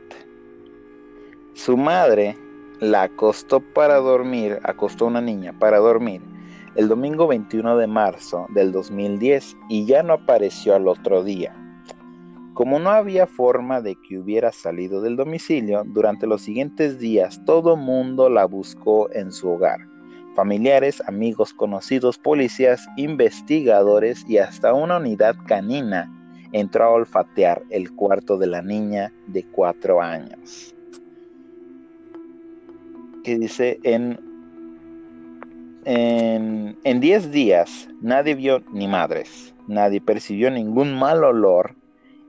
Su 1.54 1.78
madre 1.78 2.36
la 2.80 3.04
acostó 3.04 3.60
para 3.60 3.97
dormir, 3.97 4.60
acostó 4.63 5.06
a 5.06 5.10
una 5.10 5.21
niña 5.21 5.54
para 5.60 5.78
dormir 5.78 6.21
el 6.75 6.88
domingo 6.88 7.28
21 7.28 7.78
de 7.78 7.88
marzo 7.88 8.45
del 8.49 8.71
2010 8.71 9.58
y 9.69 9.86
ya 9.86 10.04
no 10.04 10.13
apareció 10.13 10.75
al 10.75 10.88
otro 10.88 11.23
día. 11.23 11.54
Como 12.59 12.77
no 12.77 12.89
había 12.89 13.25
forma 13.25 13.79
de 13.79 13.95
que 13.95 14.17
hubiera 14.17 14.51
salido 14.51 14.99
del 14.99 15.15
domicilio, 15.15 15.83
durante 15.85 16.27
los 16.27 16.41
siguientes 16.41 16.99
días 16.99 17.41
todo 17.45 17.77
mundo 17.77 18.29
la 18.29 18.43
buscó 18.43 19.09
en 19.13 19.31
su 19.31 19.51
hogar 19.51 19.79
familiares, 20.35 21.01
amigos, 21.07 21.53
conocidos, 21.53 22.17
policías, 22.17 22.85
investigadores 22.97 24.25
y 24.27 24.39
hasta 24.39 24.73
una 24.73 24.97
unidad 24.97 25.37
canina 25.47 26.11
entró 26.51 26.83
a 26.83 26.89
olfatear 26.89 27.63
el 27.69 27.93
cuarto 27.93 28.37
de 28.37 28.47
la 28.47 28.61
niña 28.61 29.13
de 29.27 29.45
cuatro 29.45 30.01
años. 30.01 30.75
Que 33.23 33.39
dice, 33.39 33.79
en, 33.83 34.19
en, 35.85 36.99
diez 36.99 37.31
días 37.31 37.87
nadie 38.01 38.35
vio 38.35 38.61
ni 38.73 38.85
madres, 38.89 39.55
nadie 39.67 40.01
percibió 40.01 40.51
ningún 40.51 40.93
mal 40.93 41.23
olor 41.23 41.78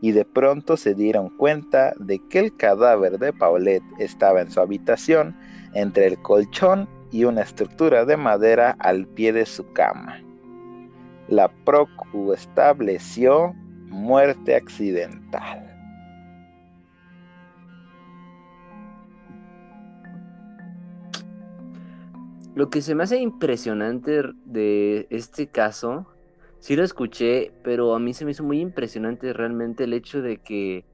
y 0.01 0.13
de 0.13 0.25
pronto 0.25 0.77
se 0.77 0.95
dieron 0.95 1.29
cuenta 1.37 1.93
de 1.99 2.19
que 2.29 2.39
el 2.39 2.57
cadáver 2.57 3.19
de 3.19 3.33
Paulette 3.33 3.85
estaba 3.99 4.41
en 4.41 4.51
su 4.51 4.61
habitación 4.61 5.37
entre 5.75 6.07
el 6.07 6.21
colchón 6.23 6.89
y 7.11 7.25
una 7.25 7.43
estructura 7.43 8.05
de 8.05 8.17
madera 8.17 8.77
al 8.79 9.07
pie 9.07 9.33
de 9.33 9.47
su 9.47 9.73
cama. 9.73 10.23
La 11.29 11.49
PROCU 11.65 12.33
estableció 12.33 13.55
muerte 13.89 14.55
accidental. 14.55 15.67
Lo 22.55 22.69
que 22.69 22.83
se 22.83 22.95
me 22.95 23.05
hace 23.05 23.19
impresionante 23.19 24.23
de 24.45 25.07
este 25.11 25.47
caso, 25.47 26.07
sí 26.61 26.77
lo 26.77 26.85
escuché, 26.85 27.53
pero 27.65 27.95
a 27.95 27.99
mí 27.99 28.15
se 28.15 28.25
me 28.25 28.31
hizo 28.31 28.45
muy 28.45 28.61
impresionante 28.61 29.33
realmente 29.33 29.85
el 29.85 29.93
hecho 29.93 30.23
de 30.23 30.37
que 30.37 30.85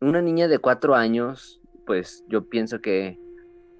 una 0.00 0.20
niña 0.20 0.48
de 0.48 0.58
cuatro 0.58 0.94
años, 0.94 1.60
pues 1.86 2.24
yo 2.28 2.48
pienso 2.48 2.80
que 2.80 3.18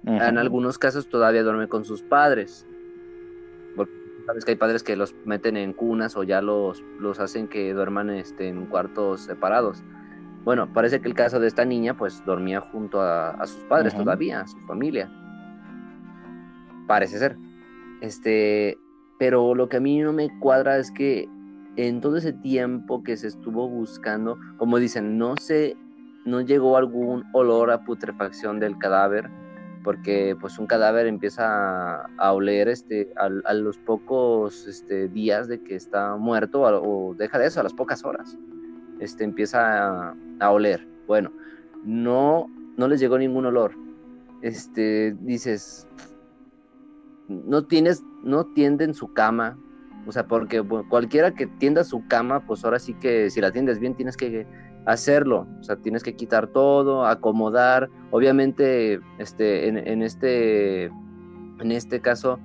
en 0.05 0.37
algunos 0.37 0.77
casos 0.77 1.09
todavía 1.09 1.43
duerme 1.43 1.67
con 1.67 1.85
sus 1.85 2.01
padres. 2.01 2.65
Porque 3.75 3.93
sabes 4.25 4.45
que 4.45 4.51
hay 4.51 4.57
padres 4.57 4.83
que 4.83 4.95
los 4.95 5.13
meten 5.25 5.57
en 5.57 5.73
cunas 5.73 6.15
o 6.15 6.23
ya 6.23 6.41
los, 6.41 6.81
los 6.99 7.19
hacen 7.19 7.47
que 7.47 7.73
duerman 7.73 8.09
este, 8.09 8.47
en 8.47 8.65
cuartos 8.65 9.21
separados. 9.21 9.83
Bueno, 10.45 10.71
parece 10.73 11.01
que 11.01 11.09
el 11.09 11.13
caso 11.13 11.39
de 11.39 11.47
esta 11.47 11.65
niña 11.65 11.97
pues 11.97 12.23
dormía 12.25 12.61
junto 12.61 13.01
a, 13.01 13.45
sus 13.45 13.63
padres 13.65 13.95
todavía, 13.95 14.41
a 14.41 14.47
su 14.47 14.57
familia. 14.61 15.11
Parece 16.87 17.19
ser. 17.19 17.37
Este, 18.01 18.77
pero 19.19 19.53
lo 19.53 19.69
que 19.69 19.77
a 19.77 19.79
mí 19.79 19.99
no 19.99 20.11
me 20.11 20.29
cuadra 20.39 20.77
es 20.77 20.91
que 20.91 21.29
en 21.75 22.01
todo 22.01 22.17
ese 22.17 22.33
tiempo 22.33 23.03
que 23.03 23.15
se 23.15 23.27
estuvo 23.27 23.69
buscando, 23.69 24.39
como 24.57 24.79
dicen, 24.79 25.19
no 25.19 25.35
se 25.39 25.77
no 26.25 26.41
llegó 26.41 26.77
algún 26.77 27.23
olor 27.33 27.71
a 27.71 27.83
putrefacción 27.83 28.59
del 28.59 28.77
cadáver 28.77 29.29
porque 29.83 30.35
pues 30.39 30.59
un 30.59 30.67
cadáver 30.67 31.07
empieza 31.07 32.03
a, 32.17 32.33
oler 32.33 32.67
este, 32.67 33.13
a, 33.15 33.53
los 33.53 33.77
pocos 33.77 34.67
este, 34.67 35.07
días 35.07 35.47
de 35.47 35.63
que 35.63 35.75
está 35.75 36.15
muerto 36.15 36.61
o, 36.61 37.15
deja 37.15 37.39
de 37.39 37.47
eso, 37.47 37.59
a 37.59 37.63
las 37.63 37.73
pocas 37.73 38.03
horas, 38.03 38.37
este, 38.99 39.23
empieza 39.23 40.15
a, 40.39 40.51
oler. 40.51 40.85
Bueno, 41.07 41.31
no, 41.83 42.47
no 42.77 42.87
les 42.87 42.99
llegó 42.99 43.17
ningún 43.17 43.45
olor. 43.45 43.71
Este, 44.41 45.15
dices, 45.21 45.87
no 47.27 47.65
tienes, 47.65 48.03
no 48.23 48.45
tienden 48.45 48.93
su 48.93 49.13
cama, 49.13 49.57
o 50.07 50.11
sea, 50.11 50.27
porque 50.27 50.63
cualquiera 50.89 51.33
que 51.33 51.47
tienda 51.47 51.83
su 51.83 52.07
cama, 52.07 52.45
pues 52.45 52.63
ahora 52.63 52.79
sí 52.79 52.93
que 52.95 53.29
si 53.29 53.41
la 53.41 53.51
tiendes 53.51 53.79
bien 53.79 53.95
tienes 53.95 54.17
que 54.17 54.47
hacerlo, 54.85 55.47
o 55.59 55.63
sea, 55.63 55.75
tienes 55.75 56.03
que 56.03 56.15
quitar 56.15 56.47
todo, 56.47 57.05
acomodar, 57.05 57.89
obviamente, 58.11 58.99
este, 59.19 59.67
en, 59.67 60.01
este, 60.01 60.85
en 60.85 61.71
este 61.71 62.01
caso, 62.01 62.39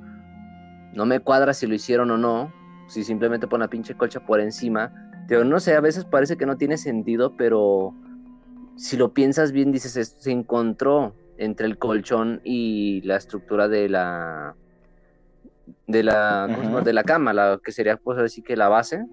no 0.92 1.06
me 1.06 1.20
cuadra 1.20 1.54
si 1.54 1.66
lo 1.66 1.74
hicieron 1.74 2.10
o 2.10 2.18
no, 2.18 2.52
si 2.86 3.02
simplemente 3.02 3.46
pon 3.46 3.60
la 3.60 3.68
pinche 3.68 3.96
colcha 3.96 4.20
por 4.20 4.40
encima, 4.40 4.92
pero 5.26 5.44
no 5.44 5.58
sé, 5.58 5.74
a 5.74 5.80
veces 5.80 6.04
parece 6.04 6.36
que 6.36 6.46
no 6.46 6.56
tiene 6.56 6.76
sentido, 6.76 7.34
pero 7.36 7.94
si 8.76 8.96
lo 8.96 9.14
piensas 9.14 9.52
bien, 9.52 9.72
dices, 9.72 10.16
se 10.18 10.30
encontró 10.30 11.14
entre 11.38 11.66
el 11.66 11.78
colchón 11.78 12.40
y 12.44 13.00
la 13.02 13.16
estructura 13.16 13.68
de 13.68 13.88
la 13.88 14.54
de 15.86 16.02
la, 16.02 16.46
de 16.84 16.92
la 16.92 17.04
cama, 17.04 17.32
la 17.32 17.60
que 17.62 17.72
sería 17.72 17.96
pues 17.96 18.18
así 18.18 18.42
que 18.42 18.56
la 18.56 18.68
base, 18.68 19.04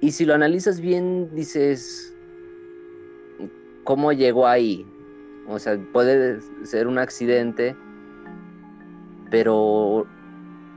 y 0.00 0.12
si 0.12 0.24
lo 0.24 0.34
analizas 0.34 0.80
bien, 0.80 1.34
dices, 1.34 2.14
¿cómo 3.84 4.12
llegó 4.12 4.46
ahí? 4.46 4.86
O 5.48 5.58
sea, 5.58 5.76
puede 5.92 6.40
ser 6.64 6.86
un 6.86 6.98
accidente, 6.98 7.74
pero 9.30 10.06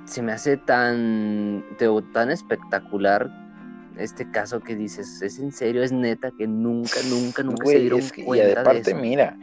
se 0.05 0.23
me 0.23 0.31
hace 0.31 0.57
tan, 0.57 1.63
tan 2.13 2.31
espectacular 2.31 3.29
este 3.97 4.29
caso 4.31 4.61
que 4.61 4.75
dices, 4.75 5.21
¿es 5.21 5.37
en 5.37 5.51
serio? 5.51 5.83
¿Es 5.83 5.91
neta 5.91 6.31
que 6.31 6.47
nunca, 6.47 6.97
nunca, 7.07 7.43
nunca 7.43 7.65
se 7.67 7.79
dieron 7.79 8.01
cuenta 8.25 8.47
y 8.47 8.51
aparte, 8.53 8.95
mira, 8.95 9.37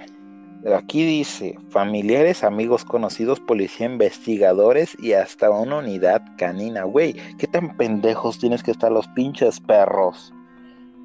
aquí 0.77 1.05
dice, 1.05 1.57
familiares, 1.71 2.45
amigos 2.45 2.85
conocidos, 2.85 3.41
policía, 3.41 3.87
investigadores 3.87 4.97
y 5.01 5.13
hasta 5.13 5.51
una 5.51 5.79
unidad 5.79 6.23
canina. 6.37 6.85
Güey, 6.85 7.15
¿qué 7.39 7.47
tan 7.47 7.77
pendejos 7.77 8.39
tienes 8.39 8.63
que 8.63 8.71
estar 8.71 8.93
los 8.93 9.09
pinches 9.09 9.61
perros? 9.61 10.33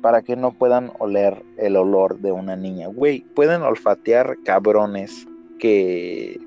para 0.04 0.22
que 0.22 0.36
no 0.36 0.51
puedan 0.51 0.91
oler 0.99 1.41
el 1.58 1.78
olor 1.78 2.20
de 2.20 2.34
una 2.34 2.58
niña. 2.58 2.88
Güey, 2.89 3.22
pueden 3.36 3.62
olfatear 3.62 4.36
cabrones 4.43 5.26
que, 5.60 6.41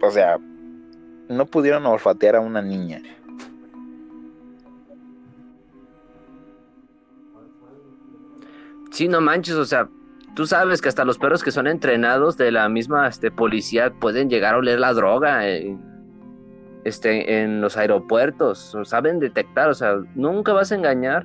o 0.00 0.10
sea, 0.10 0.38
no 1.28 1.44
pudieron 1.44 1.84
olfatear 1.84 2.36
a 2.36 2.40
una 2.40 2.62
niña. 2.62 3.02
Sí, 8.92 9.08
no 9.08 9.20
manches, 9.20 9.56
o 9.56 9.66
sea, 9.66 9.90
tú 10.36 10.46
sabes 10.46 10.82
que 10.82 10.90
hasta 10.90 11.06
los 11.06 11.18
perros 11.18 11.42
que 11.42 11.50
son 11.50 11.66
entrenados 11.66 12.36
de 12.36 12.52
la 12.52 12.68
misma 12.68 13.08
este, 13.08 13.30
policía 13.30 13.90
pueden 13.90 14.28
llegar 14.28 14.54
a 14.54 14.58
oler 14.58 14.78
la 14.78 14.92
droga 14.92 15.48
eh, 15.48 15.74
este, 16.84 17.40
en 17.40 17.62
los 17.62 17.78
aeropuertos, 17.78 18.76
saben 18.84 19.18
detectar, 19.18 19.70
o 19.70 19.74
sea, 19.74 19.96
nunca 20.14 20.52
vas 20.52 20.70
a 20.70 20.74
engañar 20.76 21.24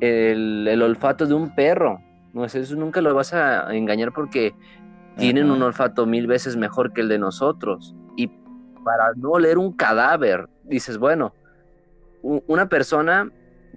el, 0.00 0.82
olfato 0.82 1.26
de 1.26 1.34
un 1.34 1.54
perro. 1.54 2.00
No 2.34 2.44
eso 2.44 2.76
nunca 2.76 3.00
lo 3.00 3.14
vas 3.14 3.32
a 3.32 3.74
engañar 3.74 4.12
porque 4.12 4.54
tienen 5.16 5.50
un 5.50 5.62
olfato 5.62 6.04
mil 6.04 6.26
veces 6.26 6.56
mejor 6.56 6.92
que 6.92 7.00
el 7.00 7.08
de 7.08 7.18
nosotros. 7.18 7.94
Y 8.16 8.28
para 8.84 9.12
no 9.16 9.30
oler 9.30 9.58
un 9.58 9.72
cadáver, 9.72 10.48
dices, 10.64 10.98
bueno, 10.98 11.32
una 12.22 12.68
persona, 12.68 13.30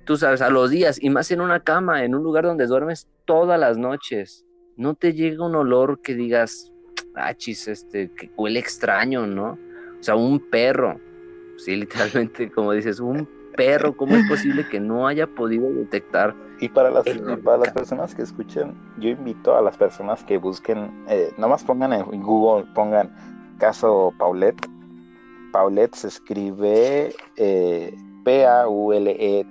tú 0.05 0.17
sabes, 0.17 0.41
a 0.41 0.49
los 0.49 0.69
días, 0.71 1.01
y 1.01 1.09
más 1.09 1.32
en 1.32 1.41
una 1.41 1.59
cama, 1.61 2.03
en 2.03 2.15
un 2.15 2.24
lugar 2.24 2.43
donde 2.43 2.67
duermes 2.67 3.07
todas 3.26 3.59
las 3.59 3.78
noches, 3.78 4.45
no 4.78 4.95
te 4.95 5.13
llega 5.13 5.45
un 5.45 5.55
olor 5.55 5.99
que 6.01 6.15
digas, 6.15 6.74
ah, 7.15 7.34
chis, 7.34 7.67
este, 7.67 8.09
que 8.11 8.32
huele 8.38 8.59
extraño, 8.59 9.28
¿no? 9.28 9.57
O 9.99 10.03
sea, 10.03 10.15
un 10.15 10.39
perro, 10.39 10.99
sí, 11.57 11.76
literalmente, 11.78 12.51
como 12.51 12.74
dices, 12.74 12.99
un 12.99 13.28
perro, 13.55 13.95
¿cómo 13.95 14.15
es 14.15 14.28
posible 14.28 14.67
que 14.67 14.80
no 14.80 15.07
haya 15.07 15.28
podido 15.28 15.71
detectar? 15.71 16.36
Y 16.59 16.69
para 16.69 16.89
las, 16.89 17.05
para 17.43 17.57
las 17.57 17.71
personas 17.71 18.15
que 18.15 18.21
escuchen, 18.21 18.74
yo 18.97 19.09
invito 19.09 19.55
a 19.55 19.61
las 19.61 19.78
personas 19.78 20.24
que 20.24 20.38
busquen, 20.38 21.05
eh, 21.07 21.34
nomás 21.38 21.63
pongan 21.63 21.93
en 21.93 22.21
Google, 22.21 22.65
pongan 22.74 23.11
caso 23.57 24.13
Paulette. 24.17 24.67
Paulette 25.51 25.95
se 25.95 26.07
escribe 26.07 27.13
eh, 27.36 27.95
P-A-U-L-E-T-T-E. 28.24 29.49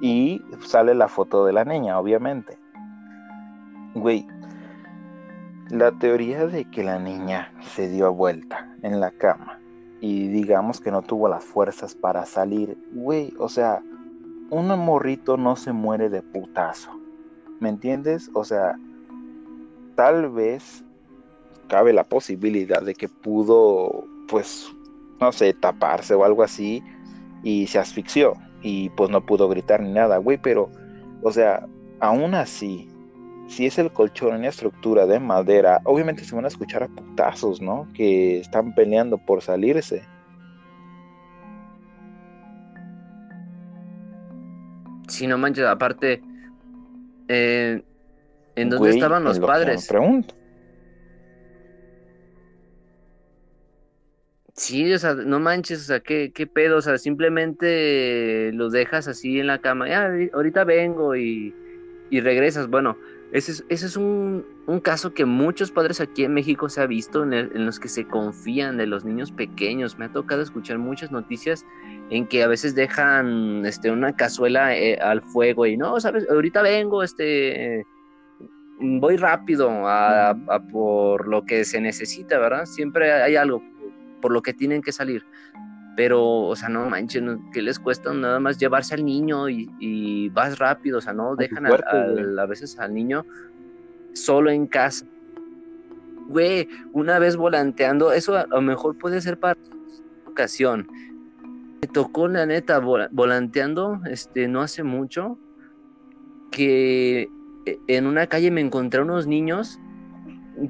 Y 0.00 0.42
sale 0.60 0.94
la 0.94 1.08
foto 1.08 1.44
de 1.44 1.52
la 1.52 1.64
niña, 1.64 1.98
obviamente. 1.98 2.58
Güey, 3.94 4.26
la 5.68 5.92
teoría 5.92 6.46
de 6.46 6.64
que 6.70 6.82
la 6.82 6.98
niña 6.98 7.52
se 7.74 7.88
dio 7.88 8.12
vuelta 8.12 8.74
en 8.82 9.00
la 9.00 9.10
cama 9.10 9.58
y 10.00 10.28
digamos 10.28 10.80
que 10.80 10.90
no 10.90 11.02
tuvo 11.02 11.28
las 11.28 11.44
fuerzas 11.44 11.94
para 11.94 12.26
salir, 12.26 12.76
güey, 12.92 13.32
o 13.38 13.48
sea, 13.48 13.82
un 14.50 14.66
morrito 14.78 15.36
no 15.36 15.56
se 15.56 15.72
muere 15.72 16.10
de 16.10 16.22
putazo, 16.22 16.90
¿me 17.60 17.68
entiendes? 17.68 18.30
O 18.34 18.44
sea, 18.44 18.76
tal 19.94 20.30
vez 20.30 20.84
cabe 21.68 21.92
la 21.92 22.04
posibilidad 22.04 22.82
de 22.82 22.94
que 22.94 23.08
pudo, 23.08 24.04
pues, 24.28 24.70
no 25.20 25.32
sé, 25.32 25.54
taparse 25.54 26.14
o 26.14 26.24
algo 26.24 26.42
así 26.42 26.82
y 27.42 27.66
se 27.66 27.78
asfixió 27.78 28.34
y 28.62 28.90
pues 28.90 29.10
no 29.10 29.24
pudo 29.24 29.48
gritar 29.48 29.80
ni 29.80 29.92
nada, 29.92 30.18
güey, 30.18 30.36
pero, 30.36 30.68
o 31.22 31.32
sea, 31.32 31.66
aún 32.00 32.34
así, 32.34 32.91
si 33.48 33.66
es 33.66 33.78
el 33.78 33.92
colchón 33.92 34.36
en 34.36 34.44
estructura 34.44 35.06
de 35.06 35.20
madera, 35.20 35.80
obviamente 35.84 36.24
se 36.24 36.34
van 36.34 36.44
a 36.44 36.48
escuchar 36.48 36.82
a 36.82 36.88
putazos, 36.88 37.60
¿no? 37.60 37.88
Que 37.94 38.38
están 38.38 38.74
peleando 38.74 39.18
por 39.18 39.42
salirse. 39.42 40.02
Sí, 45.08 45.26
no 45.26 45.36
manches, 45.36 45.66
aparte, 45.66 46.22
eh, 47.28 47.82
¿en 48.56 48.70
dónde 48.70 48.90
estaban 48.90 49.24
los 49.24 49.38
padres? 49.38 49.86
pregunto. 49.86 50.34
Sí, 54.54 54.92
o 54.92 54.98
sea, 54.98 55.14
no 55.14 55.40
manches, 55.40 55.80
o 55.80 55.84
sea, 55.84 56.00
¿qué, 56.00 56.30
qué 56.34 56.46
pedo? 56.46 56.76
O 56.76 56.82
sea, 56.82 56.98
simplemente 56.98 58.52
los 58.52 58.72
dejas 58.72 59.08
así 59.08 59.40
en 59.40 59.46
la 59.46 59.58
cama, 59.58 59.88
ya, 59.88 60.10
ahorita 60.32 60.64
vengo 60.64 61.16
y, 61.16 61.54
y 62.10 62.20
regresas. 62.20 62.68
Bueno, 62.68 62.96
ese 63.32 63.64
es, 63.70 63.96
un, 63.96 64.44
caso 64.82 65.14
que 65.14 65.24
muchos 65.24 65.70
padres 65.70 66.02
aquí 66.02 66.24
en 66.24 66.34
México 66.34 66.68
se 66.68 66.82
ha 66.82 66.86
visto 66.86 67.22
en, 67.22 67.64
los 67.64 67.80
que 67.80 67.88
se 67.88 68.06
confían 68.06 68.76
de 68.76 68.86
los 68.86 69.06
niños 69.06 69.32
pequeños. 69.32 69.98
Me 69.98 70.04
ha 70.04 70.12
tocado 70.12 70.42
escuchar 70.42 70.76
muchas 70.76 71.10
noticias 71.10 71.64
en 72.10 72.26
que 72.26 72.42
a 72.42 72.46
veces 72.46 72.74
dejan 72.74 73.64
este, 73.64 73.90
una 73.90 74.14
cazuela 74.14 74.76
eh, 74.76 74.98
al 74.98 75.22
fuego 75.22 75.64
y 75.64 75.78
no, 75.78 75.98
sabes, 75.98 76.28
ahorita 76.28 76.60
vengo, 76.60 77.02
este, 77.02 77.86
voy 78.78 79.16
rápido 79.16 79.70
a, 79.86 80.36
por 80.70 81.26
lo 81.26 81.46
que 81.46 81.64
se 81.64 81.80
necesita, 81.80 82.38
¿verdad? 82.38 82.66
Siempre 82.66 83.12
hay 83.12 83.36
algo 83.36 83.62
por 84.20 84.30
lo 84.30 84.42
que 84.42 84.52
tienen 84.52 84.82
que 84.82 84.92
salir 84.92 85.24
pero, 85.96 86.24
o 86.24 86.56
sea, 86.56 86.68
no 86.68 86.88
manchen, 86.88 87.50
¿qué 87.52 87.60
les 87.60 87.78
cuesta 87.78 88.12
nada 88.14 88.40
más 88.40 88.58
llevarse 88.58 88.94
al 88.94 89.04
niño 89.04 89.48
y, 89.48 90.28
vas 90.30 90.58
rápido? 90.58 90.98
O 90.98 91.00
sea, 91.00 91.12
no 91.12 91.36
dejan 91.36 91.66
a, 91.66 92.46
veces 92.46 92.78
al 92.78 92.94
niño 92.94 93.26
solo 94.14 94.50
en 94.50 94.66
casa. 94.66 95.06
Güey, 96.28 96.68
una 96.92 97.18
vez 97.18 97.36
volanteando, 97.36 98.12
eso 98.12 98.36
a 98.36 98.46
lo 98.46 98.62
mejor 98.62 98.96
puede 98.96 99.20
ser 99.20 99.38
para 99.38 99.58
ocasión. 100.26 100.88
Me 101.82 101.88
tocó, 101.88 102.26
la 102.28 102.46
neta, 102.46 102.78
volanteando 102.78 104.00
este, 104.08 104.48
no 104.48 104.62
hace 104.62 104.82
mucho, 104.82 105.36
que 106.50 107.28
e, 107.66 107.78
en 107.88 108.06
una 108.06 108.28
calle 108.28 108.50
me 108.50 108.62
encontré 108.62 109.02
unos 109.02 109.26
niños, 109.26 109.78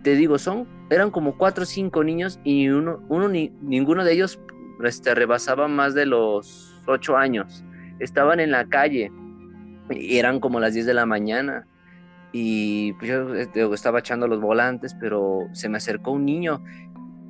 te 0.03 0.17
digo, 0.17 0.39
son, 0.39 0.67
eran 0.91 1.11
como 1.11 1.37
cuatro 1.37 1.63
o 1.63 1.67
cinco 1.67 2.03
niños 2.03 2.41
y 2.43 2.69
uno, 2.71 3.01
uno 3.09 3.29
ni, 3.29 3.51
ninguno 3.61 4.05
de 4.05 4.15
ellos 4.15 4.41
este, 4.85 5.15
rebasaba 5.15 5.69
más 5.69 5.95
de 5.95 6.07
los 6.07 6.83
ocho 6.87 7.17
años. 7.17 7.65
Estaban 7.99 8.41
en 8.41 8.51
la 8.51 8.69
calle 8.69 9.11
y 9.91 10.19
eran 10.19 10.41
como 10.41 10.61
las 10.61 10.75
10 10.75 10.87
de 10.87 10.95
la 10.95 11.07
mañana. 11.07 11.67
Y 12.33 12.95
pues 12.95 13.11
yo 13.11 13.35
este, 13.35 13.73
estaba 13.73 13.99
echando 13.99 14.27
los 14.27 14.41
volantes, 14.41 14.95
pero 14.99 15.49
se 15.53 15.69
me 15.69 15.77
acercó 15.77 16.13
un 16.13 16.25
niño 16.25 16.63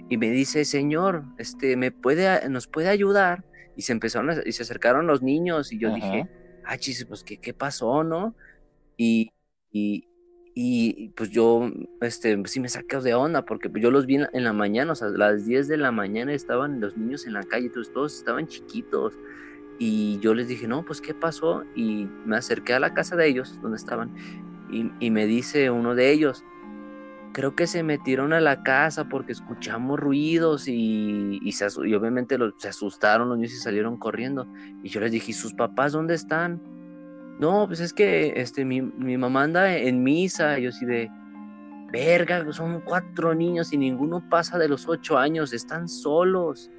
y 0.09 0.17
me 0.17 0.31
dice, 0.31 0.65
señor, 0.65 1.25
este, 1.39 1.77
¿me 1.77 1.91
puede, 1.91 2.49
nos 2.49 2.69
puede 2.69 2.89
ayudar? 2.89 3.45
Y 3.77 3.83
se 3.83 3.93
empezaron 3.93 4.43
y 4.45 4.53
se 4.53 4.63
acercaron 4.63 5.07
los 5.07 5.23
niños 5.23 5.73
y 5.73 5.79
yo 5.79 5.93
dije, 5.93 6.29
ah, 6.65 6.77
chis, 6.77 7.05
pues, 7.07 7.25
¿qué, 7.25 7.39
¿qué 7.39 7.55
pasó, 7.55 8.05
no? 8.05 8.37
Y, 8.97 9.33
y, 9.73 10.07
y 10.55 11.09
pues 11.11 11.31
yo, 11.31 11.71
este, 12.03 12.41
sí 12.45 12.61
me 12.61 12.69
saqué 12.69 12.99
de 12.99 13.15
onda 13.15 13.45
porque 13.47 13.71
yo 13.75 13.91
los 13.91 14.05
vi 14.05 14.17
en 14.17 14.45
la, 14.45 14.53
mañana, 14.53 14.93
o 14.93 14.95
sea, 14.95 15.09
a 15.09 15.13
las 15.13 15.47
10 15.47 15.67
de 15.67 15.79
la 15.79 15.93
mañana 15.93 16.35
estaban 16.35 16.81
los 16.81 16.97
niños 16.97 17.27
en 17.27 17.33
la 17.33 17.43
calle, 17.43 17.67
entonces 17.67 17.93
todos 17.93 18.15
estaban 18.15 18.47
chiquitos. 18.47 19.15
Y 19.79 20.19
yo 20.21 20.35
les 20.35 20.49
dije, 20.49 20.69
no, 20.69 20.85
pues 20.85 21.01
¿qué 21.01 21.15
pasó? 21.15 21.65
Y 21.75 22.07
me 22.27 22.37
acerqué 22.37 22.75
a 22.75 22.81
la 22.81 22.93
casa 22.93 23.17
de 23.17 23.27
ellos, 23.27 23.59
donde 23.63 23.79
estaban, 23.79 24.15
y, 24.71 25.11
me 25.11 25.27
dice 25.27 25.71
uno 25.71 25.95
de 25.95 26.13
ellos, 26.13 26.45
creo 27.33 27.57
que 27.57 27.67
se 27.67 27.83
metieron 27.83 28.35
a 28.35 28.41
la 28.41 28.63
casa 28.63 29.09
porque 29.09 29.33
escuchamos 29.33 29.99
ruidos 29.99 30.69
y, 30.69 31.41
y, 31.43 31.53
se, 31.53 31.67
obviamente 31.67 32.37
se 32.59 32.69
asustaron 32.69 33.31
los 33.31 33.39
niños 33.39 33.55
y 33.55 33.57
salieron 33.57 33.97
corriendo. 33.97 34.47
Y 34.83 34.91
yo 34.91 35.01
les 35.01 35.13
dije, 35.13 35.31
¿y 35.31 35.35
sus 35.35 35.55
papás 35.55 35.93
dónde 35.93 36.15
están? 36.15 36.61
No, 37.39 37.67
pues 37.67 37.81
es 37.81 37.93
que 37.93 38.35
este, 38.37 38.65
mi, 38.65 38.83
mamá 38.83 39.45
anda 39.45 39.77
en 39.77 40.03
misa, 40.03 40.59
y 40.59 40.63
yo 40.63 40.69
así 40.71 40.87
de, 40.87 41.11
verga, 41.91 42.51
son 42.53 42.81
cuatro 42.81 43.35
niños 43.35 43.73
y 43.73 43.79
ninguno 43.79 44.29
pasa 44.29 44.59
de 44.59 44.69
los 44.69 44.89
ocho 44.89 45.19
años, 45.19 45.53
están 45.53 45.89
solos. 45.89 46.71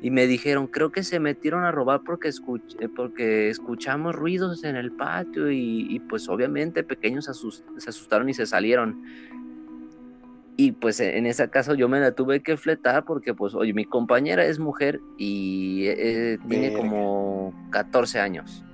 Y 0.00 0.10
me 0.10 0.26
dijeron, 0.26 0.66
creo 0.66 0.92
que 0.92 1.02
se 1.02 1.18
metieron 1.18 1.64
a 1.64 1.72
robar 1.72 2.02
porque, 2.04 2.28
eh, 2.28 2.88
porque 2.94 3.48
escuchamos 3.48 4.14
ruidos 4.14 4.62
en 4.64 4.76
el 4.76 4.92
patio 4.92 5.50
y, 5.50 5.98
pues 6.08 6.28
obviamente 6.28 6.82
pequeños 6.82 7.24
se 7.24 7.88
asustaron 7.90 8.28
y 8.28 8.34
se 8.34 8.44
salieron. 8.44 9.02
Y 10.56 10.72
pues 10.72 11.00
en 11.00 11.26
ese 11.26 11.48
caso 11.50 11.74
yo 11.74 11.88
me 11.88 11.98
la 11.98 12.12
tuve 12.12 12.40
que 12.40 12.56
fletar 12.56 13.04
porque 13.04 13.34
pues 13.34 13.54
oye, 13.54 13.72
mi 13.74 13.84
compañera 13.84 14.44
es 14.44 14.60
mujer 14.60 15.00
y 15.18 15.86
eh, 15.86 16.38
tiene 16.48 16.72
como 16.74 17.52
14 17.70 18.20
años. 18.20 18.64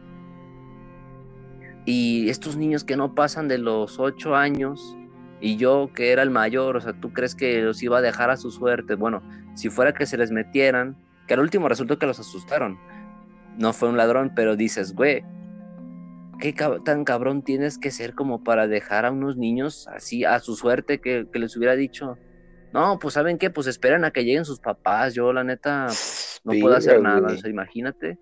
Y 1.85 2.29
estos 2.29 2.57
niños 2.57 2.85
que 2.85 2.97
no 2.97 3.15
pasan 3.15 3.49
de 3.49 3.59
los 3.59 3.99
ocho 3.99 4.37
años, 4.37 4.97
y 5.41 5.57
yo 5.57 5.91
que 5.95 6.13
era 6.13 6.23
el 6.23 6.31
mayor, 6.31 6.77
o 6.77 6.81
sea, 6.81 6.93
¿tú 6.93 7.13
crees 7.13 7.35
que 7.35 7.63
los 7.63 7.83
iba 7.83 7.99
a 7.99 8.03
dejar 8.03 8.31
a 8.31 8.37
su 8.37 8.51
suerte? 8.51 8.95
Bueno, 8.95 9.23
si 9.55 9.71
fuera 9.71 9.95
que 9.95 10.07
se 10.07 10.19
les 10.19 10.31
metieran, 10.31 10.97
que 11.27 11.35
al 11.35 11.41
último 11.41 11.69
resultó 11.69 11.99
que 11.99 12.07
los 12.07 12.21
asustaron, 12.21 12.79
no 13.57 13.73
fue 13.73 13.89
un 13.89 13.97
ladrón, 13.97 14.33
pero 14.35 14.57
dices, 14.57 14.95
güey, 14.95 15.25
¿qué 16.39 16.55
tan 16.85 17.05
cabrón 17.05 17.43
tienes 17.43 17.79
que 17.79 17.91
ser 17.91 18.15
como 18.15 18.43
para 18.43 18.67
dejar 18.67 19.05
a 19.05 19.11
unos 19.11 19.37
niños 19.37 19.89
así 19.89 20.25
a 20.25 20.41
su 20.41 20.57
suerte 20.57 21.01
que, 21.01 21.27
les 21.33 21.57
hubiera 21.57 21.77
dicho? 21.77 22.19
No, 22.73 22.99
pues 22.99 23.15
saben 23.15 23.39
qué, 23.39 23.51
pues 23.51 23.67
esperan 23.67 24.05
a 24.05 24.11
que 24.11 24.25
lleguen 24.25 24.45
sus 24.45 24.61
papás. 24.61 25.15
Yo 25.15 25.33
la 25.33 25.43
neta 25.43 25.89
no 26.45 26.53
puedo 26.61 26.77
hacer 26.77 27.03
nada. 27.03 27.33
O 27.33 27.37
sea, 27.37 27.51
imagínate. 27.51 28.19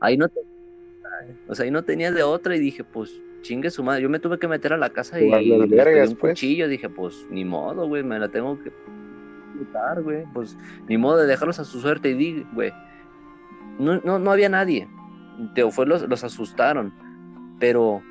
Ahí 0.00 0.16
no 0.16 0.28
te... 0.28 0.40
O 1.48 1.54
sea, 1.54 1.64
ahí 1.64 1.70
no 1.70 1.82
tenía 1.82 2.12
de 2.12 2.22
otra 2.22 2.56
y 2.56 2.60
dije, 2.60 2.84
pues 2.84 3.20
chingue 3.42 3.70
su 3.70 3.82
madre. 3.82 4.02
Yo 4.02 4.08
me 4.08 4.18
tuve 4.18 4.38
que 4.38 4.48
meter 4.48 4.72
a 4.72 4.76
la 4.76 4.90
casa 4.90 5.20
y, 5.20 5.30
le 5.30 6.06
un 6.06 6.16
pues. 6.16 6.32
cuchillo. 6.32 6.68
Dije, 6.68 6.88
pues 6.88 7.26
ni 7.30 7.44
modo, 7.44 7.86
güey, 7.86 8.02
me 8.02 8.18
la 8.18 8.28
tengo 8.28 8.58
que 8.62 8.72
quitar, 9.58 10.02
güey. 10.02 10.24
Pues 10.32 10.56
ni 10.88 10.98
modo 10.98 11.18
de 11.18 11.26
dejarlos 11.26 11.58
a 11.58 11.64
su 11.64 11.80
suerte 11.80 12.10
y 12.10 12.14
di, 12.14 12.46
güey. 12.52 12.72
No, 13.78 14.00
no, 14.00 14.18
no 14.18 14.30
había 14.30 14.48
nadie. 14.48 14.88
Te 15.54 15.68
fue 15.70 15.86
los, 15.86 16.08
los 16.08 16.24
asustaron. 16.24 16.92
Pero, 17.58 18.02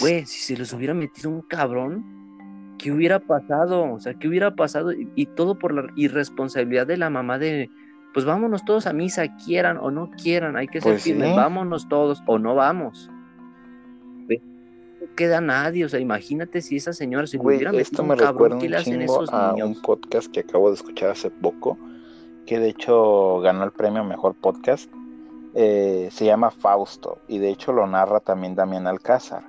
güey, 0.00 0.26
si 0.26 0.54
se 0.54 0.58
les 0.58 0.72
hubiera 0.72 0.94
metido 0.94 1.30
un 1.30 1.42
cabrón, 1.42 2.04
¿qué 2.78 2.92
hubiera 2.92 3.18
pasado? 3.18 3.92
O 3.92 4.00
sea, 4.00 4.14
¿qué 4.14 4.28
hubiera 4.28 4.54
pasado? 4.54 4.92
Y, 4.92 5.26
todo 5.26 5.58
por 5.58 5.74
la 5.74 5.86
irresponsabilidad 5.96 6.86
de 6.86 6.96
la 6.96 7.10
mamá 7.10 7.38
de, 7.38 7.70
pues 8.16 8.24
vámonos 8.24 8.64
todos 8.64 8.86
a 8.86 8.94
misa, 8.94 9.28
quieran 9.36 9.76
o 9.76 9.90
no 9.90 10.10
quieran, 10.10 10.56
hay 10.56 10.68
que 10.68 10.80
ser 10.80 10.92
pues 10.92 11.02
firmes, 11.02 11.36
vámonos 11.36 11.86
todos 11.86 12.22
o 12.24 12.38
no 12.38 12.54
vamos. 12.54 13.10
Queda 15.14 15.42
nadie, 15.42 15.84
o 15.84 15.88
sea, 15.90 16.00
imagínate 16.00 16.62
si 16.62 16.76
esa 16.76 16.94
señora 16.94 17.26
se 17.26 17.36
hubiera 17.36 17.72
esto 17.72 18.02
me 18.04 18.14
recuerda 18.14 18.56
un 18.56 18.72
chingo 18.82 19.30
a 19.30 19.52
un 19.52 19.82
podcast 19.82 20.32
que 20.32 20.40
acabo 20.40 20.70
de 20.70 20.76
escuchar 20.76 21.10
hace 21.10 21.30
poco, 21.30 21.76
que 22.46 22.58
de 22.58 22.70
hecho 22.70 23.40
ganó 23.40 23.64
el 23.64 23.72
premio 23.72 24.02
Mejor 24.02 24.34
Podcast, 24.34 24.90
eh, 25.54 26.08
se 26.10 26.24
llama 26.24 26.50
Fausto, 26.50 27.18
y 27.28 27.36
de 27.36 27.50
hecho 27.50 27.74
lo 27.74 27.86
narra 27.86 28.20
también 28.20 28.54
Damián 28.54 28.86
Alcázar. 28.86 29.44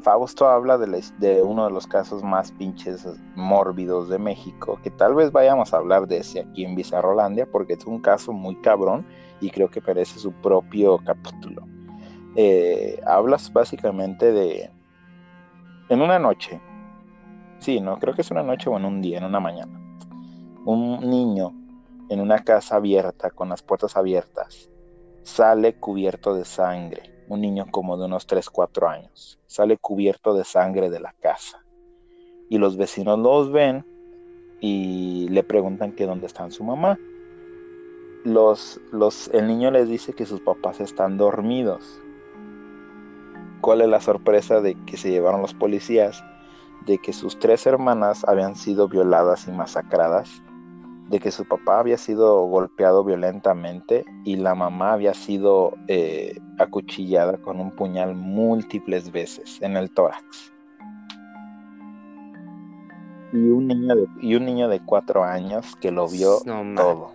Fausto 0.00 0.48
habla 0.48 0.78
de, 0.78 1.04
de, 1.18 1.42
uno 1.42 1.64
de 1.64 1.72
los 1.72 1.86
casos 1.86 2.22
más 2.22 2.52
pinches 2.52 3.06
mórbidos 3.34 4.08
de 4.08 4.18
México, 4.18 4.78
que 4.82 4.90
tal 4.90 5.14
vez 5.14 5.32
vayamos 5.32 5.74
a 5.74 5.78
hablar 5.78 6.06
de 6.06 6.18
ese 6.18 6.40
aquí 6.40 6.64
en 6.64 6.76
Bizarrolandia, 6.76 7.46
porque 7.50 7.72
es 7.72 7.84
un 7.84 8.00
caso 8.00 8.32
muy 8.32 8.56
cabrón 8.60 9.04
y 9.40 9.50
creo 9.50 9.68
que 9.68 9.80
merece 9.80 10.18
su 10.18 10.32
propio 10.32 10.98
capítulo. 10.98 11.66
Eh, 12.36 13.00
hablas 13.06 13.52
básicamente 13.52 14.32
de... 14.32 14.70
En 15.88 16.02
una 16.02 16.18
noche, 16.18 16.60
sí, 17.58 17.80
no, 17.80 17.98
creo 17.98 18.14
que 18.14 18.20
es 18.20 18.30
una 18.30 18.42
noche 18.42 18.70
o 18.70 18.76
en 18.76 18.84
un 18.84 19.00
día, 19.00 19.18
en 19.18 19.24
una 19.24 19.40
mañana, 19.40 19.80
un 20.64 21.00
niño 21.00 21.52
en 22.08 22.20
una 22.20 22.38
casa 22.38 22.76
abierta, 22.76 23.30
con 23.30 23.48
las 23.48 23.62
puertas 23.62 23.96
abiertas, 23.96 24.70
sale 25.22 25.74
cubierto 25.74 26.34
de 26.34 26.44
sangre, 26.44 27.17
un 27.28 27.40
niño 27.40 27.66
como 27.70 27.96
de 27.96 28.06
unos 28.06 28.26
3, 28.26 28.48
4 28.50 28.88
años, 28.88 29.38
sale 29.46 29.76
cubierto 29.76 30.34
de 30.34 30.44
sangre 30.44 30.90
de 30.90 31.00
la 31.00 31.14
casa. 31.20 31.64
Y 32.48 32.58
los 32.58 32.76
vecinos 32.76 33.18
los 33.18 33.52
ven 33.52 33.84
y 34.60 35.28
le 35.28 35.44
preguntan 35.44 35.92
que 35.92 36.06
dónde 36.06 36.26
están 36.26 36.50
su 36.50 36.64
mamá. 36.64 36.98
Los, 38.24 38.80
los, 38.90 39.28
el 39.28 39.46
niño 39.46 39.70
les 39.70 39.88
dice 39.88 40.12
que 40.12 40.26
sus 40.26 40.40
papás 40.40 40.80
están 40.80 41.18
dormidos 41.18 42.00
¿Cuál 43.60 43.80
es 43.80 43.88
la 43.88 44.00
sorpresa 44.00 44.60
de 44.60 44.76
que 44.84 44.96
se 44.96 45.10
llevaron 45.10 45.42
los 45.42 45.52
policías? 45.52 46.24
De 46.86 46.98
que 46.98 47.12
sus 47.12 47.38
tres 47.38 47.66
hermanas 47.66 48.24
habían 48.28 48.54
sido 48.54 48.88
violadas 48.88 49.48
y 49.48 49.50
masacradas, 49.50 50.42
de 51.08 51.18
que 51.20 51.30
su 51.30 51.44
papá 51.46 51.80
había 51.80 51.96
sido 51.96 52.42
golpeado 52.44 53.02
violentamente 53.02 54.04
y 54.24 54.36
la 54.36 54.54
mamá 54.54 54.92
había 54.92 55.14
sido 55.14 55.72
eh, 55.88 56.38
acuchillada 56.58 57.38
con 57.38 57.60
un 57.60 57.70
puñal 57.70 58.14
múltiples 58.14 59.10
veces 59.10 59.58
en 59.62 59.76
el 59.76 59.90
tórax. 59.90 60.52
Y 63.32 63.36
un 63.36 63.66
niño 63.66 63.94
de, 63.94 64.06
y 64.20 64.34
un 64.34 64.46
niño 64.46 64.68
de 64.68 64.80
cuatro 64.84 65.24
años 65.24 65.76
que 65.80 65.90
lo 65.90 66.08
vio 66.08 66.38
todo. 66.76 67.12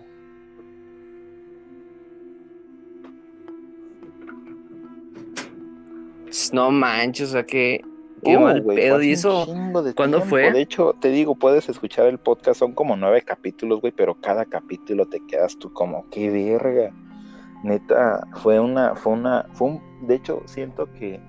No 6.52 6.70
manches, 6.70 7.28
o 7.28 7.32
sea 7.32 7.46
que. 7.46 7.80
Qué 8.24 8.38
mal 8.38 8.62
pedo. 8.64 9.02
¿Y 9.02 9.12
eso 9.12 9.46
cuándo 9.94 10.20
fue? 10.22 10.52
De 10.52 10.60
hecho, 10.60 10.94
te 11.00 11.08
digo, 11.08 11.34
puedes 11.34 11.68
escuchar 11.68 12.06
el 12.06 12.18
podcast, 12.18 12.60
son 12.60 12.72
como 12.72 12.96
nueve 12.96 13.22
capítulos, 13.22 13.80
güey, 13.80 13.92
pero 13.92 14.14
cada 14.14 14.44
capítulo 14.44 15.06
te 15.06 15.20
quedas 15.26 15.56
tú 15.58 15.72
como, 15.72 16.08
qué 16.10 16.30
verga. 16.30 16.92
Neta, 17.62 18.26
fue 18.34 18.60
una, 18.60 18.94
fue 18.94 19.14
una, 19.14 19.46
fue 19.52 19.68
un, 19.68 20.06
de 20.06 20.16
hecho, 20.16 20.42
siento 20.44 20.90
que 20.92 21.20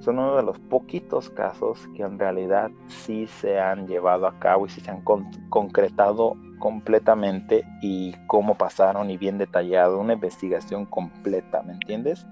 son 0.00 0.18
uno 0.18 0.36
de 0.36 0.42
los 0.42 0.58
poquitos 0.58 1.30
casos 1.30 1.88
que 1.94 2.02
en 2.02 2.18
realidad 2.18 2.70
sí 2.86 3.26
se 3.26 3.58
han 3.58 3.86
llevado 3.86 4.26
a 4.26 4.38
cabo 4.38 4.66
y 4.66 4.68
sí 4.68 4.80
se 4.80 4.90
han 4.90 5.02
concretado 5.48 6.36
completamente 6.58 7.64
y 7.82 8.14
cómo 8.26 8.56
pasaron 8.56 9.10
y 9.10 9.16
bien 9.16 9.38
detallado, 9.38 10.00
una 10.00 10.14
investigación 10.14 10.86
completa, 10.86 11.62
¿me 11.62 11.74
entiendes? 11.74 12.26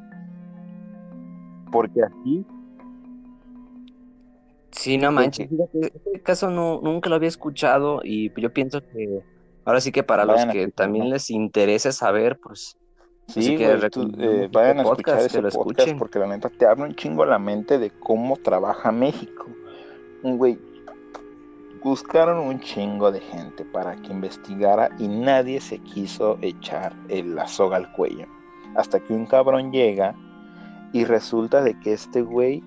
porque 1.75 2.05
así. 2.05 2.47
Sí, 4.75 4.99
no 4.99 5.13
manches. 5.13 5.49
Este 5.81 6.21
caso 6.23 6.51
no, 6.51 6.81
nunca 6.83 7.09
lo 7.09 7.17
había 7.17 7.29
escuchado 7.29 8.01
y 8.03 8.33
yo 8.41 8.53
pienso 8.53 8.81
que 8.83 9.23
ahora 9.65 9.81
sí 9.81 9.93
que 9.93 10.03
para 10.03 10.25
los 10.25 10.45
que 10.47 10.69
también 10.69 11.11
les 11.11 11.31
interese 11.31 11.93
saber, 11.93 12.39
pues. 12.39 12.77
Sí, 13.29 13.57
que 13.57 13.73
eh, 13.73 14.49
vayan 14.53 14.81
a 14.81 14.83
escuchar 14.83 15.21
ese 15.21 15.41
podcast 15.41 15.97
porque 15.97 16.19
la 16.19 16.27
neta 16.27 16.51
te 16.51 16.67
abre 16.67 16.83
un 16.83 16.95
chingo 16.95 17.25
la 17.25 17.39
mente 17.39 17.79
de 17.79 17.91
cómo 17.91 18.37
trabaja 18.37 18.93
México. 18.93 19.47
Güey, 20.23 20.59
buscaron 21.83 22.39
un 22.39 22.61
chingo 22.61 23.11
de 23.13 23.21
gente 23.21 23.65
para 23.65 23.97
que 23.97 24.13
investigara 24.13 24.91
y 24.99 25.09
nadie 25.09 25.61
se 25.61 25.79
quiso 25.79 26.37
echar 26.43 26.95
la 27.09 27.47
soga 27.47 27.77
al 27.77 27.93
cuello. 27.93 28.27
Hasta 28.75 29.01
que 29.01 29.15
un 29.15 29.25
cabrón 29.25 29.73
llega 29.73 30.15
y 30.93 31.05
resulta 31.05 31.63
de 31.63 31.79
que 31.81 31.93
este 31.93 32.23
güey, 32.23 32.63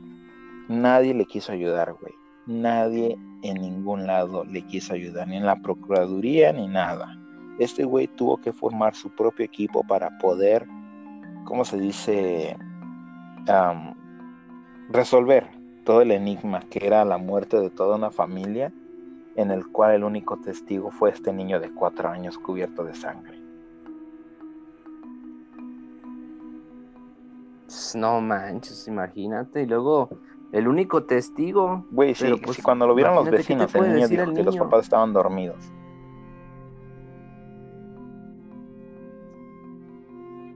nadie 0.68 1.14
le 1.14 1.26
quiso 1.26 1.52
ayudar, 1.52 1.94
güey. 1.94 2.14
Nadie 2.46 3.18
en 3.44 3.62
ningún 3.62 4.08
lado 4.08 4.44
le 4.46 4.62
quiso 4.64 4.94
ayudar, 4.94 5.28
ni 5.28 5.38
en 5.38 5.46
la 5.46 5.62
Procuraduría, 5.62 6.54
ni 6.54 6.68
nada. 6.68 7.18
Este 7.60 7.84
güey 7.84 8.08
tuvo 8.08 8.38
que 8.38 8.54
formar 8.54 8.96
su 8.96 9.10
propio 9.10 9.46
equipo 9.46 9.84
para 9.84 10.18
poder, 10.20 10.68
¿cómo 11.46 11.66
se 11.66 11.78
dice? 11.78 12.58
resolver 14.90 15.48
todo 15.86 16.02
el 16.02 16.12
enigma 16.12 16.60
que 16.70 16.86
era 16.86 17.06
la 17.06 17.18
muerte 17.18 17.58
de 17.62 17.70
toda 17.70 17.96
una 17.96 18.12
familia, 18.12 18.74
en 19.38 19.52
el 19.52 19.66
cual 19.68 19.94
el 19.96 20.04
único 20.04 20.38
testigo 20.42 20.92
fue 20.92 21.12
este 21.12 21.32
niño 21.32 21.62
de 21.62 21.74
cuatro 21.74 22.10
años 22.10 22.38
cubierto 22.38 22.84
de 22.84 22.94
sangre. 22.94 23.40
No 27.96 28.22
manches, 28.22 28.88
imagínate. 28.88 29.64
Y 29.64 29.66
luego, 29.66 30.10
el 30.52 30.68
único 30.68 31.04
testigo. 31.04 31.86
Güey, 31.92 32.16
sí, 32.16 32.34
pues, 32.44 32.62
cuando 32.62 32.88
lo 32.88 32.96
vieron 32.96 33.16
los 33.16 33.30
vecinos, 33.30 33.74
el 33.76 33.94
niño 33.94 34.08
dijo 34.08 34.34
que 34.34 34.44
los 34.44 34.58
papás 34.58 34.84
estaban 34.84 35.14
dormidos. 35.14 35.72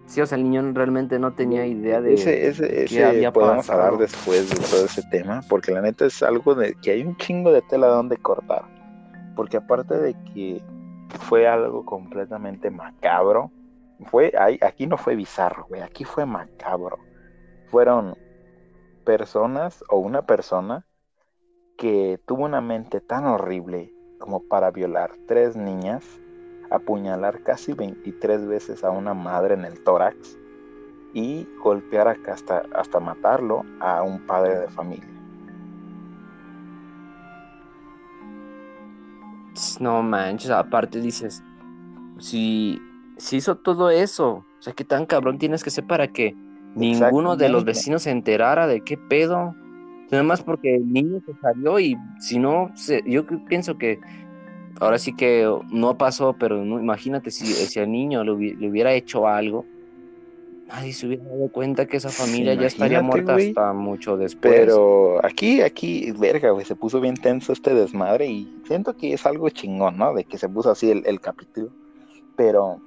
Sí, 0.06 0.20
o 0.20 0.26
sea, 0.26 0.38
el 0.38 0.44
niño 0.44 0.74
realmente 0.74 1.18
no 1.20 1.34
tenía 1.34 1.66
idea 1.66 2.02
de 2.02 2.16
ese, 2.16 2.48
ese, 2.48 2.84
ese 2.84 3.06
había 3.06 3.32
podemos 3.32 3.70
hablar 3.70 3.98
después 3.98 4.50
de 4.50 4.58
todo 4.58 4.84
ese 4.84 5.02
tema, 5.10 5.42
porque 5.48 5.72
la 5.72 5.82
neta 5.82 6.06
es 6.06 6.22
algo 6.22 6.54
de 6.54 6.74
que 6.82 6.92
hay 6.92 7.02
un 7.04 7.16
chingo 7.16 7.50
de 7.54 7.62
tela 7.62 7.88
donde 7.88 8.18
cortar. 8.18 8.66
Porque 9.38 9.56
aparte 9.56 9.98
de 9.98 10.14
que 10.34 10.62
fue 11.18 11.48
algo 11.48 11.86
completamente 11.86 12.70
macabro, 12.70 13.52
fue, 14.06 14.34
aquí 14.62 14.86
no 14.86 14.98
fue 14.98 15.16
bizarro, 15.16 15.66
güey, 15.70 15.82
aquí 15.82 16.04
fue 16.04 16.26
macabro. 16.26 16.98
Fueron 17.68 18.18
personas 19.12 19.84
o 19.90 19.98
una 19.98 20.22
persona 20.22 20.86
que 21.78 22.18
tuvo 22.26 22.46
una 22.46 22.62
mente 22.62 23.02
tan 23.02 23.26
horrible 23.26 23.94
como 24.20 24.42
para 24.48 24.72
violar 24.72 25.12
tres 25.28 25.58
niñas, 25.58 26.06
apuñalar 26.70 27.44
casi 27.44 27.74
23 27.74 28.48
veces 28.48 28.86
a 28.86 28.92
una 28.92 29.14
madre 29.14 29.56
en 29.56 29.66
el 29.66 29.84
tórax 29.84 30.38
y 31.14 31.46
golpear 31.62 32.08
hasta, 32.08 32.64
hasta 32.74 33.02
matarlo 33.02 33.66
a 33.82 34.02
un 34.02 34.26
padre 34.26 34.60
de 34.60 34.70
familia. 34.70 35.10
No 39.82 40.02
manches, 40.04 40.52
aparte 40.52 41.02
dices, 41.02 41.44
si 42.18 42.82
si 43.18 43.36
hizo 43.36 43.58
todo 43.58 43.90
eso. 43.90 44.46
O 44.58 44.62
sea, 44.62 44.72
¿qué 44.72 44.86
tan 44.86 45.06
cabrón 45.06 45.38
tienes 45.38 45.66
que 45.66 45.70
ser 45.70 45.86
para 45.86 46.08
que 46.08 46.34
ninguno 46.76 47.36
de 47.36 47.50
los 47.50 47.66
vecinos 47.66 48.04
se 48.04 48.12
enterara 48.12 48.68
de 48.68 48.82
qué 48.82 48.98
pedo? 48.98 49.56
Nada 50.12 50.24
más 50.24 50.44
porque 50.44 50.76
el 50.76 50.92
niño 50.92 51.22
se 51.26 51.34
salió 51.42 51.80
y 51.80 51.98
si 52.20 52.38
no, 52.38 52.72
yo 53.06 53.26
pienso 53.48 53.78
que 53.78 54.00
ahora 54.80 54.98
sí 54.98 55.16
que 55.16 55.50
no 55.70 55.98
pasó, 55.98 56.36
pero 56.38 56.66
no, 56.66 56.80
imagínate 56.80 57.32
si, 57.32 57.46
si 57.46 57.80
al 57.80 57.92
niño 57.92 58.24
le, 58.24 58.32
hubiera 58.32 58.94
hecho 58.94 59.28
algo, 59.28 59.66
nadie 60.68 60.92
se 60.94 61.08
hubiera 61.08 61.24
dado 61.26 61.50
cuenta 61.50 61.86
que 61.86 61.98
esa 61.98 62.10
familia 62.10 62.54
ya 62.56 62.68
estaría 62.68 63.02
muerta 63.02 63.36
hasta 63.36 63.74
mucho 63.74 64.18
después. 64.18 64.54
Pero 64.54 65.24
aquí, 65.24 65.62
aquí, 65.62 66.12
verga, 66.12 66.52
güey, 66.52 66.66
se 66.66 66.76
puso 66.76 67.00
bien 67.00 67.16
tenso 67.16 67.54
este 67.54 67.74
desmadre 67.74 68.28
y 68.28 68.62
siento 68.66 68.96
que 68.96 69.14
es 69.14 69.26
algo 69.26 69.50
chingón, 69.50 69.98
¿no? 69.98 70.14
De 70.14 70.24
que 70.24 70.38
se 70.38 70.50
puso 70.50 70.72
así 70.72 70.90
el, 70.90 71.22
capítulo. 71.22 71.70
Pero 72.36 72.80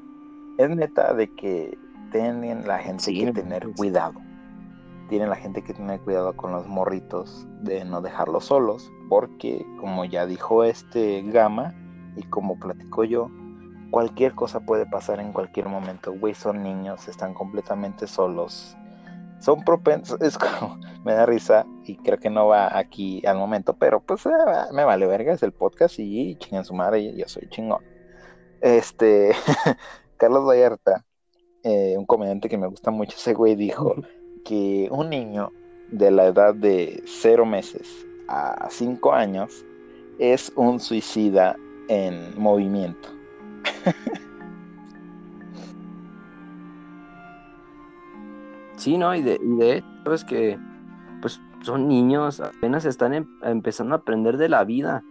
es 0.58 0.68
neta 0.70 1.14
de 1.14 1.28
que 1.28 1.78
tienen 2.14 2.64
la 2.64 2.78
gente 2.78 3.12
que 3.12 3.32
tener 3.32 3.68
cuidado. 3.76 4.20
Tienen 5.08 5.30
la 5.30 5.36
gente 5.36 5.62
que 5.62 5.74
tener 5.74 6.00
cuidado 6.00 6.36
con 6.36 6.52
los 6.52 6.64
morritos 6.68 7.44
de 7.62 7.84
no 7.84 8.00
dejarlos 8.00 8.44
solos, 8.44 8.88
porque 9.08 9.66
como 9.80 10.04
ya 10.04 10.24
dijo 10.24 10.62
este 10.62 11.22
Gama 11.22 11.74
y 12.16 12.22
como 12.22 12.56
platico 12.56 13.02
yo, 13.02 13.28
cualquier 13.90 14.32
cosa 14.36 14.60
puede 14.60 14.86
pasar 14.86 15.18
en 15.18 15.32
cualquier 15.32 15.68
momento, 15.68 16.12
güey, 16.12 16.34
son 16.34 16.62
niños, 16.62 17.08
están 17.08 17.34
completamente 17.34 18.06
solos. 18.06 18.76
Son 19.40 19.64
propensos, 19.64 20.20
es 20.22 20.38
como, 20.38 20.78
me 21.04 21.14
da 21.14 21.26
risa 21.26 21.66
y 21.82 21.96
creo 21.96 22.18
que 22.18 22.30
no 22.30 22.46
va 22.46 22.78
aquí 22.78 23.26
al 23.26 23.38
momento, 23.38 23.74
pero 23.74 24.00
pues 24.00 24.24
eh, 24.26 24.30
me 24.72 24.84
vale 24.84 25.08
verga, 25.08 25.32
es 25.32 25.42
el 25.42 25.52
podcast 25.52 25.98
y 25.98 26.36
chingan 26.36 26.64
su 26.64 26.74
madre, 26.74 27.12
yo 27.16 27.26
soy 27.26 27.48
chingón. 27.48 27.82
Este, 28.60 29.32
Carlos 30.16 30.46
Vallarta, 30.46 31.04
eh, 31.64 31.96
un 31.98 32.06
comediante 32.06 32.48
que 32.48 32.56
me 32.58 32.66
gusta 32.68 32.90
mucho, 32.90 33.16
ese 33.16 33.34
güey 33.34 33.56
dijo 33.56 33.96
que 34.44 34.88
un 34.90 35.10
niño 35.10 35.50
de 35.90 36.10
la 36.10 36.26
edad 36.26 36.54
de 36.54 37.02
cero 37.06 37.44
meses 37.46 38.06
a 38.28 38.68
cinco 38.70 39.12
años 39.12 39.64
es 40.18 40.52
un 40.56 40.78
suicida 40.80 41.56
en 41.88 42.38
movimiento. 42.40 43.08
sí, 48.76 48.96
¿no? 48.98 49.14
Y 49.14 49.22
de, 49.22 49.40
y 49.42 49.56
de 49.56 49.76
hecho 49.78 50.12
es 50.12 50.24
que 50.24 50.58
pues 51.20 51.40
son 51.62 51.88
niños, 51.88 52.40
apenas 52.40 52.84
están 52.84 53.14
em, 53.14 53.26
empezando 53.42 53.94
a 53.94 53.98
aprender 53.98 54.36
de 54.36 54.48
la 54.48 54.64
vida. 54.64 55.02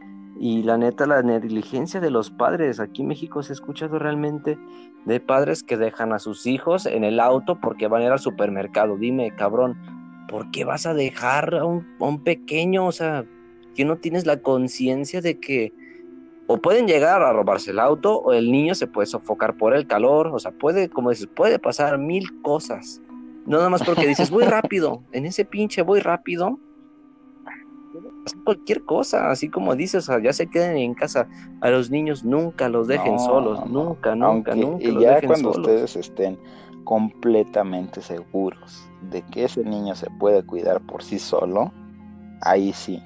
Y 0.46 0.62
la 0.62 0.78
neta, 0.78 1.06
la 1.06 1.22
negligencia 1.22 2.02
de 2.02 2.12
los 2.12 2.30
padres. 2.30 2.82
Aquí 2.82 3.02
en 3.02 3.08
México 3.08 3.42
se 3.42 3.54
ha 3.54 3.56
escuchado 3.56 3.98
realmente 3.98 4.60
de 5.06 5.22
padres 5.22 5.64
que 5.64 5.78
dejan 5.78 6.12
a 6.12 6.20
sus 6.20 6.46
hijos 6.48 6.86
en 6.86 7.06
el 7.06 7.22
auto 7.22 7.62
porque 7.62 7.88
van 7.88 8.02
a 8.02 8.06
ir 8.08 8.12
al 8.12 8.20
supermercado. 8.20 8.98
Dime, 8.98 9.34
cabrón, 9.34 9.78
¿por 10.28 10.52
qué 10.52 10.66
vas 10.66 10.86
a 10.86 10.94
dejar 10.94 11.56
a 11.56 11.64
un, 11.64 11.88
a 11.98 12.04
un 12.04 12.26
pequeño? 12.26 12.86
O 12.86 12.92
sea, 12.92 13.24
que 13.74 13.86
no 13.86 14.00
tienes 14.00 14.26
la 14.26 14.42
conciencia 14.42 15.22
de 15.22 15.40
que 15.40 15.72
o 16.48 16.58
pueden 16.58 16.88
llegar 16.88 17.22
a 17.22 17.32
robarse 17.32 17.72
el 17.72 17.80
auto 17.80 18.18
o 18.18 18.34
el 18.34 18.52
niño 18.52 18.76
se 18.76 18.88
puede 18.88 19.06
sofocar 19.06 19.56
por 19.56 19.74
el 19.74 19.88
calor, 19.88 20.28
o 20.28 20.40
sea, 20.40 20.52
puede, 20.52 20.90
como 20.90 21.12
dices, 21.12 21.28
puede 21.34 21.58
pasar 21.58 21.98
mil 21.98 22.42
cosas. 22.42 23.02
No 23.46 23.60
nada 23.60 23.70
más 23.70 23.84
porque 23.84 24.06
dices, 24.06 24.30
voy 24.30 24.44
rápido, 24.44 25.04
en 25.14 25.26
ese 25.26 25.46
pinche 25.46 25.84
voy 25.84 26.02
rápido, 26.02 26.60
cualquier 28.44 28.84
cosa, 28.84 29.30
así 29.30 29.50
como 29.50 29.76
dices, 29.76 30.10
o 30.10 30.14
sea, 30.14 30.22
ya 30.22 30.34
se 30.34 30.48
queden 30.48 30.78
en 30.78 30.94
casa. 30.94 31.28
A 31.62 31.70
los 31.70 31.90
niños 31.90 32.24
nunca 32.24 32.70
los 32.70 32.88
dejen 32.88 33.20
solos, 33.20 33.66
nunca, 33.66 34.16
nunca, 34.16 34.56
nunca. 34.56 34.84
Y 34.84 35.00
ya 35.00 35.22
cuando 35.22 35.52
ustedes 35.52 35.96
estén 35.96 36.38
completamente 36.84 38.02
seguros 38.02 38.90
de 39.10 39.22
que 39.24 39.46
ese 39.46 39.64
niño 39.64 39.96
se 39.96 40.10
puede 40.20 40.44
cuidar 40.44 40.82
por 40.82 41.04
sí 41.04 41.20
solo, 41.20 41.72
ahí 42.42 42.74
sí, 42.74 43.02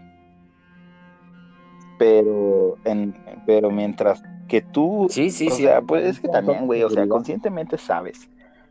pero 1.98 2.78
en 2.86 3.14
pero 3.46 3.72
mientras 3.72 4.22
que 4.48 4.62
tú 4.62 5.08
sí 5.10 5.30
sí 5.30 5.48
o 5.48 5.52
sea 5.52 5.82
pues 5.82 6.06
es 6.06 6.20
que 6.20 6.30
también 6.30 6.66
güey 6.66 6.84
o 6.84 6.90
sea 6.90 7.08
conscientemente 7.08 7.78
sabes. 7.78 8.30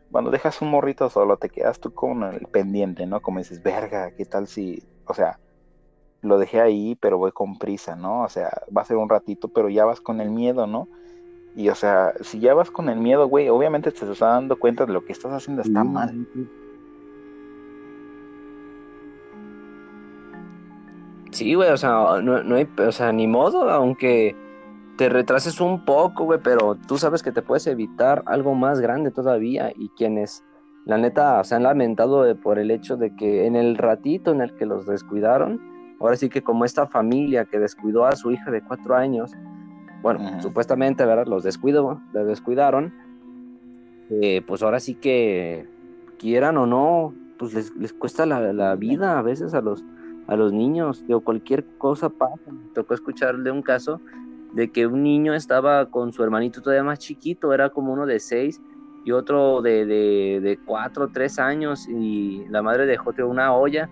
Cuando 0.09 0.31
dejas 0.31 0.61
un 0.61 0.69
morrito 0.69 1.09
solo 1.09 1.37
te 1.37 1.49
quedas 1.49 1.79
tú 1.79 1.93
con 1.93 2.23
el 2.23 2.47
pendiente 2.47 3.05
no 3.05 3.21
como 3.21 3.39
dices 3.39 3.61
verga 3.61 4.11
qué 4.11 4.25
tal 4.25 4.47
si 4.47 4.83
o 5.05 5.13
sea 5.13 5.39
lo 6.21 6.37
dejé 6.37 6.61
ahí 6.61 6.97
pero 6.99 7.17
voy 7.17 7.31
con 7.31 7.57
prisa 7.57 7.95
no 7.95 8.23
o 8.23 8.29
sea 8.29 8.49
va 8.75 8.81
a 8.81 8.85
ser 8.85 8.97
un 8.97 9.09
ratito 9.09 9.47
pero 9.47 9.69
ya 9.69 9.85
vas 9.85 10.01
con 10.01 10.21
el 10.21 10.29
miedo 10.29 10.67
no 10.67 10.87
y 11.55 11.69
o 11.69 11.75
sea 11.75 12.13
si 12.21 12.39
ya 12.39 12.53
vas 12.53 12.71
con 12.71 12.89
el 12.89 12.99
miedo 12.99 13.27
güey 13.27 13.49
obviamente 13.49 13.91
te 13.91 13.99
estás 13.99 14.19
dando 14.19 14.57
cuenta 14.57 14.85
de 14.85 14.93
lo 14.93 15.05
que 15.05 15.13
estás 15.13 15.31
haciendo 15.31 15.61
está 15.61 15.83
mal. 15.83 16.27
Sí, 21.31 21.53
güey, 21.53 21.69
o 21.69 21.77
sea, 21.77 22.19
no, 22.23 22.55
hay, 22.55 22.67
o 22.79 22.91
sea, 22.91 23.11
ni 23.11 23.27
modo, 23.27 23.69
aunque 23.69 24.35
te 24.97 25.07
retrases 25.07 25.61
un 25.61 25.85
poco, 25.85 26.23
güey, 26.23 26.39
pero 26.41 26.75
tú 26.87 26.97
sabes 26.97 27.21
que 27.21 27.31
te 27.31 27.43
puedes 27.43 27.67
evitar 27.67 28.23
algo 28.25 28.55
más 28.55 28.79
grande 28.79 29.11
todavía 29.11 29.71
y 29.75 29.89
quienes, 29.89 30.43
la 30.85 30.97
neta, 30.97 31.43
se 31.43 31.53
han 31.53 31.63
lamentado 31.63 32.35
por 32.37 32.57
el 32.57 32.71
hecho 32.71 32.97
de 32.97 33.15
que 33.15 33.45
en 33.45 33.55
el 33.55 33.77
ratito 33.77 34.31
en 34.31 34.41
el 34.41 34.55
que 34.55 34.65
los 34.65 34.87
descuidaron, 34.87 35.61
ahora 35.99 36.15
sí 36.15 36.29
que 36.29 36.41
como 36.41 36.65
esta 36.65 36.87
familia 36.87 37.45
que 37.45 37.59
descuidó 37.59 38.05
a 38.05 38.15
su 38.15 38.31
hija 38.31 38.51
de 38.51 38.61
cuatro 38.61 38.95
años, 38.95 39.31
bueno, 40.01 40.41
supuestamente, 40.41 41.05
¿verdad? 41.05 41.27
Los 41.27 41.43
descuidó, 41.43 42.01
los 42.13 42.27
descuidaron, 42.27 42.93
eh, 44.09 44.41
pues 44.45 44.63
ahora 44.63 44.79
sí 44.79 44.95
que 44.95 45.67
quieran 46.19 46.57
o 46.57 46.65
no, 46.65 47.13
pues 47.37 47.53
les, 47.53 47.75
les 47.75 47.93
cuesta 47.93 48.25
la, 48.25 48.53
la 48.53 48.75
vida 48.75 49.19
a 49.19 49.21
veces 49.21 49.53
a 49.53 49.61
los 49.61 49.83
a 50.27 50.35
los 50.35 50.51
niños, 50.51 51.05
o 51.09 51.21
cualquier 51.21 51.65
cosa 51.77 52.09
pasa. 52.09 52.51
Me 52.51 52.73
tocó 52.73 52.93
escucharle 52.93 53.49
un 53.49 53.61
caso 53.61 54.01
de 54.51 54.69
que 54.71 54.85
un 54.85 55.01
niño 55.01 55.33
estaba 55.33 55.89
con 55.89 56.11
su 56.11 56.21
hermanito 56.21 56.61
todavía 56.61 56.83
más 56.83 56.99
chiquito, 56.99 57.53
era 57.53 57.69
como 57.69 57.93
uno 57.93 58.05
de 58.05 58.19
seis 58.19 58.61
y 59.05 59.13
otro 59.13 59.61
de, 59.61 59.85
de, 59.85 60.41
de 60.41 60.59
cuatro, 60.65 61.07
tres 61.13 61.39
años, 61.39 61.87
y 61.87 62.43
la 62.49 62.61
madre 62.61 62.85
dejó 62.85 63.13
una 63.25 63.55
olla 63.55 63.89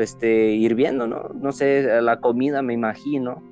este, 0.00 0.52
hirviendo, 0.52 1.06
¿no? 1.06 1.30
No 1.34 1.52
sé, 1.52 2.00
la 2.00 2.20
comida 2.20 2.62
me 2.62 2.74
imagino. 2.74 3.42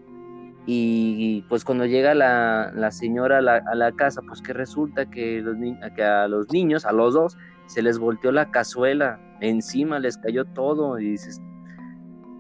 Y 0.69 1.43
pues 1.49 1.65
cuando 1.65 1.87
llega 1.87 2.15
la, 2.15 2.73
la 2.75 2.91
señora 2.91 3.39
a 3.39 3.41
la, 3.41 3.63
a 3.71 3.75
la, 3.77 3.93
casa, 3.93 4.21
pues 4.27 4.43
que 4.43 4.53
resulta 4.53 5.09
que, 5.09 5.41
los 5.41 5.57
que 5.95 6.03
a 6.03 6.27
los 6.27 6.51
niños, 6.53 6.85
a 6.85 6.93
los 6.93 7.15
dos, 7.15 7.39
se 7.67 7.83
les 7.83 7.99
volteó 7.99 8.33
la 8.33 8.51
cazuela, 8.51 9.21
encima 9.41 10.01
les 10.01 10.19
cayó 10.19 10.45
todo 10.45 10.99
y 10.99 11.11
dices, 11.11 11.41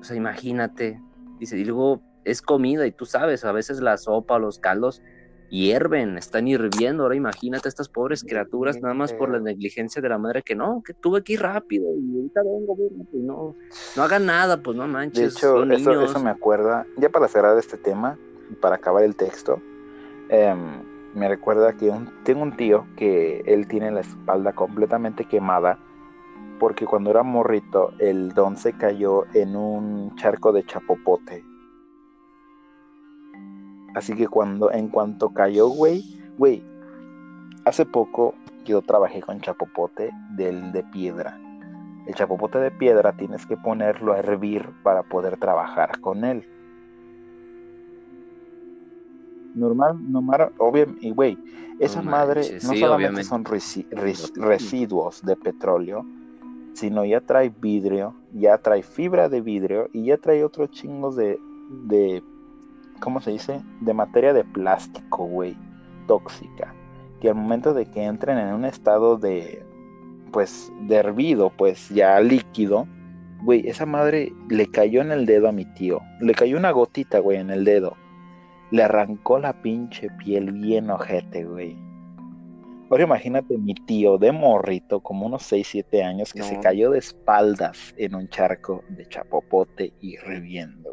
o 0.00 0.04
sea, 0.04 0.16
imagínate. 0.16 1.00
Dice, 1.38 1.56
y 1.56 1.64
luego 1.64 2.02
es 2.24 2.42
comida 2.42 2.86
y 2.86 2.92
tú 2.92 3.06
sabes, 3.06 3.44
a 3.44 3.52
veces 3.52 3.80
la 3.80 3.96
sopa 3.96 4.38
los 4.38 4.58
caldos 4.58 5.02
hierven, 5.48 6.18
están 6.18 6.48
hirviendo. 6.48 7.04
Ahora 7.04 7.16
imagínate 7.16 7.68
a 7.68 7.70
estas 7.70 7.88
pobres 7.88 8.22
criaturas 8.22 8.80
nada 8.80 8.94
más 8.94 9.12
por 9.12 9.30
la 9.30 9.40
negligencia 9.40 10.02
de 10.02 10.08
la 10.08 10.18
madre 10.18 10.42
que 10.42 10.54
no, 10.54 10.82
que 10.84 10.94
tuve 10.94 11.22
que 11.22 11.34
ir 11.34 11.42
rápido 11.42 11.86
y 11.94 12.16
ahorita 12.16 12.42
vengo, 12.42 12.76
pues 12.76 13.22
no, 13.22 13.54
no 13.96 14.02
hagan 14.02 14.26
nada, 14.26 14.62
pues 14.62 14.76
no 14.76 14.86
manches. 14.86 15.20
De 15.20 15.26
hecho, 15.26 15.64
eso, 15.64 16.02
eso, 16.02 16.20
me 16.20 16.30
acuerda, 16.30 16.86
ya 16.96 17.08
para 17.08 17.28
cerrar 17.28 17.58
este 17.58 17.76
tema, 17.76 18.18
para 18.60 18.76
acabar 18.76 19.04
el 19.04 19.16
texto, 19.16 19.60
em, 20.28 20.82
me 21.14 21.28
recuerda 21.28 21.72
que 21.76 21.92
tengo 22.24 22.42
un 22.42 22.56
tío 22.56 22.86
que 22.96 23.40
él 23.46 23.66
tiene 23.68 23.90
la 23.90 24.00
espalda 24.00 24.52
completamente 24.52 25.24
quemada 25.24 25.78
porque 26.58 26.86
cuando 26.86 27.10
era 27.10 27.22
morrito 27.22 27.92
el 27.98 28.32
don 28.32 28.56
se 28.56 28.72
cayó 28.72 29.24
en 29.34 29.56
un 29.56 30.14
charco 30.16 30.52
de 30.52 30.64
chapopote. 30.64 31.44
Así 33.96 34.14
que 34.14 34.28
cuando, 34.28 34.70
en 34.70 34.88
cuanto 34.88 35.30
cayó, 35.30 35.68
güey, 35.68 36.04
güey, 36.36 36.62
hace 37.64 37.86
poco 37.86 38.34
yo 38.66 38.82
trabajé 38.82 39.22
con 39.22 39.40
chapopote 39.40 40.10
del 40.36 40.70
de 40.72 40.82
piedra. 40.82 41.40
El 42.06 42.14
chapopote 42.14 42.58
de 42.58 42.70
piedra 42.70 43.16
tienes 43.16 43.46
que 43.46 43.56
ponerlo 43.56 44.12
a 44.12 44.18
hervir 44.18 44.68
para 44.82 45.02
poder 45.02 45.38
trabajar 45.38 45.98
con 46.00 46.26
él. 46.26 46.46
Normal, 49.54 49.96
normal, 50.12 50.52
obvio, 50.58 50.94
y 51.00 51.10
güey, 51.12 51.38
esa 51.80 52.02
madre 52.02 52.42
no 52.64 52.74
solamente 52.74 53.24
son 53.24 53.46
residuos 53.46 55.24
de 55.24 55.36
petróleo, 55.36 56.04
sino 56.74 57.02
ya 57.06 57.22
trae 57.22 57.48
vidrio, 57.48 58.14
ya 58.34 58.58
trae 58.58 58.82
fibra 58.82 59.30
de 59.30 59.40
vidrio 59.40 59.88
y 59.94 60.04
ya 60.04 60.18
trae 60.18 60.44
otros 60.44 60.70
chingos 60.72 61.16
de, 61.16 61.40
de 61.86 62.22
¿cómo 63.00 63.20
se 63.20 63.32
dice? 63.32 63.60
De 63.80 63.94
materia 63.94 64.32
de 64.32 64.44
plástico, 64.44 65.24
güey, 65.24 65.56
tóxica, 66.06 66.74
que 67.20 67.28
al 67.28 67.34
momento 67.34 67.74
de 67.74 67.86
que 67.86 68.04
entren 68.04 68.38
en 68.38 68.54
un 68.54 68.64
estado 68.64 69.16
de, 69.16 69.64
pues, 70.32 70.72
de 70.82 70.96
hervido, 70.96 71.52
pues 71.56 71.88
ya 71.90 72.20
líquido, 72.20 72.86
güey, 73.42 73.66
esa 73.68 73.86
madre 73.86 74.32
le 74.48 74.70
cayó 74.70 75.00
en 75.00 75.12
el 75.12 75.26
dedo 75.26 75.48
a 75.48 75.52
mi 75.52 75.64
tío, 75.64 76.00
le 76.20 76.34
cayó 76.34 76.56
una 76.56 76.70
gotita, 76.70 77.18
güey, 77.18 77.38
en 77.38 77.50
el 77.50 77.64
dedo, 77.64 77.96
le 78.70 78.82
arrancó 78.82 79.38
la 79.38 79.52
pinche 79.62 80.10
piel 80.10 80.52
bien 80.52 80.90
ojete, 80.90 81.44
güey. 81.44 81.76
Ahora 82.88 83.02
imagínate 83.02 83.58
mi 83.58 83.74
tío 83.74 84.16
de 84.16 84.30
morrito, 84.30 85.00
como 85.00 85.26
unos 85.26 85.42
6, 85.42 85.66
7 85.68 86.04
años, 86.04 86.32
que 86.32 86.42
se 86.42 86.60
cayó 86.60 86.90
de 86.92 87.00
espaldas 87.00 87.92
en 87.96 88.14
un 88.14 88.28
charco 88.28 88.84
de 88.88 89.08
chapopote 89.08 89.92
y 90.00 90.16
reviendo, 90.18 90.92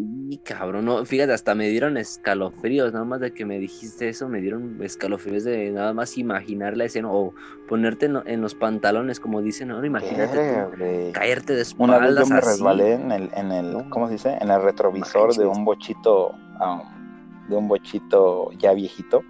Y 0.00 0.38
cabrón, 0.38 0.84
no, 0.84 1.04
fíjate, 1.04 1.32
hasta 1.32 1.56
me 1.56 1.68
dieron 1.68 1.96
escalofríos, 1.96 2.92
nada 2.92 3.04
más 3.04 3.18
de 3.18 3.32
que 3.32 3.44
me 3.44 3.58
dijiste 3.58 4.08
eso, 4.08 4.28
me 4.28 4.40
dieron 4.40 4.78
escalofríos 4.80 5.42
de 5.42 5.72
nada 5.72 5.92
más 5.92 6.16
imaginar 6.18 6.76
la 6.76 6.84
escena 6.84 7.10
o 7.10 7.34
ponerte 7.66 8.06
en, 8.06 8.40
los 8.40 8.54
pantalones, 8.54 9.18
como 9.18 9.42
dicen 9.42 9.72
ahora, 9.72 9.88
imagínate 9.88 11.10
caerte 11.12 11.54
de 11.54 11.62
espaldas. 11.62 11.98
Una 11.98 12.06
vez 12.06 12.28
yo 12.28 12.32
me 12.32 12.40
resbalé 12.40 12.92
en 12.92 13.10
el, 13.10 13.30
en 13.34 13.50
el, 13.50 13.88
¿cómo 13.88 14.06
se 14.06 14.12
dice? 14.12 14.38
En 14.40 14.50
el 14.50 14.62
retrovisor 14.62 15.34
de 15.34 15.46
un 15.46 15.64
bochito, 15.64 16.30
um, 16.30 17.48
de 17.48 17.56
un 17.56 17.66
bochito 17.66 18.52
ya 18.52 18.74
viejito. 18.74 19.22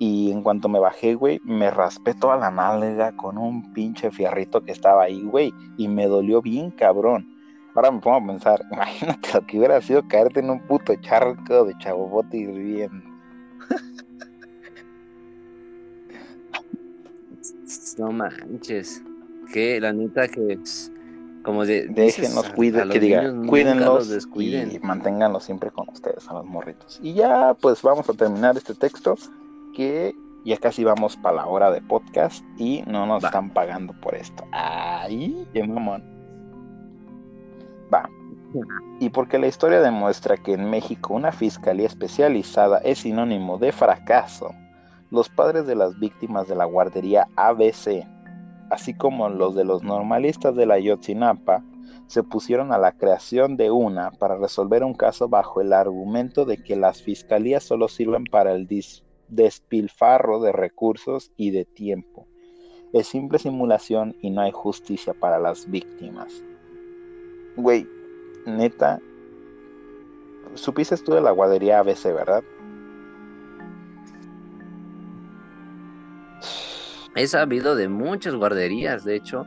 Y 0.00 0.32
en 0.32 0.42
cuanto 0.42 0.68
me 0.68 0.80
bajé, 0.80 1.14
güey, 1.14 1.40
me 1.44 1.70
raspé 1.70 2.14
toda 2.14 2.36
la 2.36 2.50
nalga 2.50 3.14
con 3.14 3.38
un 3.38 3.72
pinche 3.72 4.10
fierrito 4.10 4.64
que 4.64 4.72
estaba 4.72 5.04
ahí, 5.04 5.22
güey. 5.22 5.54
Y 5.76 5.86
me 5.86 6.08
dolió 6.08 6.42
bien 6.42 6.72
cabrón. 6.72 7.33
Ahora 7.74 7.90
me 7.90 8.00
pongo 8.00 8.16
a 8.16 8.26
pensar, 8.26 8.64
imagínate 8.72 9.28
lo 9.34 9.46
que 9.46 9.58
hubiera 9.58 9.80
sido 9.80 10.06
caerte 10.08 10.40
en 10.40 10.50
un 10.50 10.60
puto 10.60 10.94
charco 10.96 11.64
de 11.64 11.76
chabobote 11.78 12.36
hirviendo. 12.36 13.04
No 17.96 18.10
manches. 18.10 19.02
Que 19.52 19.80
la 19.80 19.92
neta 19.92 20.26
que 20.26 20.58
como 21.44 21.64
de, 21.64 21.86
déjenos 21.88 22.48
cuiden, 22.50 22.88
que 22.88 22.98
diga, 22.98 23.32
cuídenlos 23.46 24.26
y 24.32 24.78
manténganlos 24.80 25.44
siempre 25.44 25.70
con 25.70 25.88
ustedes 25.90 26.28
a 26.28 26.32
los 26.32 26.46
morritos. 26.46 26.98
Y 27.02 27.14
ya 27.14 27.54
pues 27.60 27.82
vamos 27.82 28.08
a 28.08 28.14
terminar 28.14 28.56
este 28.56 28.74
texto 28.74 29.16
que 29.74 30.14
ya 30.44 30.56
casi 30.56 30.84
vamos 30.84 31.16
para 31.16 31.36
la 31.36 31.46
hora 31.46 31.70
de 31.70 31.82
podcast 31.82 32.44
y 32.58 32.82
no 32.86 33.06
nos 33.06 33.22
están 33.22 33.50
pagando 33.50 33.92
por 34.00 34.14
esto. 34.14 34.44
Qué 35.52 35.62
mamón. 35.64 36.13
Va. 37.92 38.08
Y 39.00 39.10
porque 39.10 39.38
la 39.38 39.48
historia 39.48 39.80
demuestra 39.80 40.36
que 40.36 40.52
en 40.52 40.70
México 40.70 41.14
una 41.14 41.32
fiscalía 41.32 41.86
especializada 41.86 42.78
es 42.78 43.00
sinónimo 43.00 43.58
de 43.58 43.72
fracaso, 43.72 44.52
los 45.10 45.28
padres 45.28 45.66
de 45.66 45.74
las 45.74 45.98
víctimas 45.98 46.48
de 46.48 46.54
la 46.54 46.64
guardería 46.64 47.28
ABC, 47.36 48.06
así 48.70 48.94
como 48.94 49.28
los 49.28 49.54
de 49.54 49.64
los 49.64 49.82
normalistas 49.82 50.54
de 50.54 50.66
la 50.66 50.78
Yotzinapa, 50.78 51.64
se 52.06 52.22
pusieron 52.22 52.72
a 52.72 52.78
la 52.78 52.92
creación 52.92 53.56
de 53.56 53.70
una 53.70 54.10
para 54.12 54.36
resolver 54.36 54.84
un 54.84 54.94
caso 54.94 55.28
bajo 55.28 55.60
el 55.60 55.72
argumento 55.72 56.44
de 56.44 56.62
que 56.62 56.76
las 56.76 57.02
fiscalías 57.02 57.64
solo 57.64 57.88
sirven 57.88 58.24
para 58.24 58.52
el 58.52 58.68
despilfarro 59.28 60.40
de 60.40 60.52
recursos 60.52 61.32
y 61.36 61.50
de 61.50 61.64
tiempo. 61.64 62.26
Es 62.92 63.08
simple 63.08 63.38
simulación 63.38 64.16
y 64.20 64.30
no 64.30 64.42
hay 64.42 64.52
justicia 64.52 65.14
para 65.14 65.38
las 65.38 65.68
víctimas. 65.68 66.44
Güey, 67.56 67.88
neta, 68.46 69.00
supiste 70.54 70.96
tú 70.98 71.12
de 71.14 71.20
la 71.20 71.30
guardería 71.30 71.78
ABC, 71.78 72.12
¿verdad? 72.12 72.42
He 77.14 77.26
sabido 77.28 77.76
de 77.76 77.88
muchas 77.88 78.34
guarderías, 78.34 79.04
de 79.04 79.14
hecho, 79.14 79.46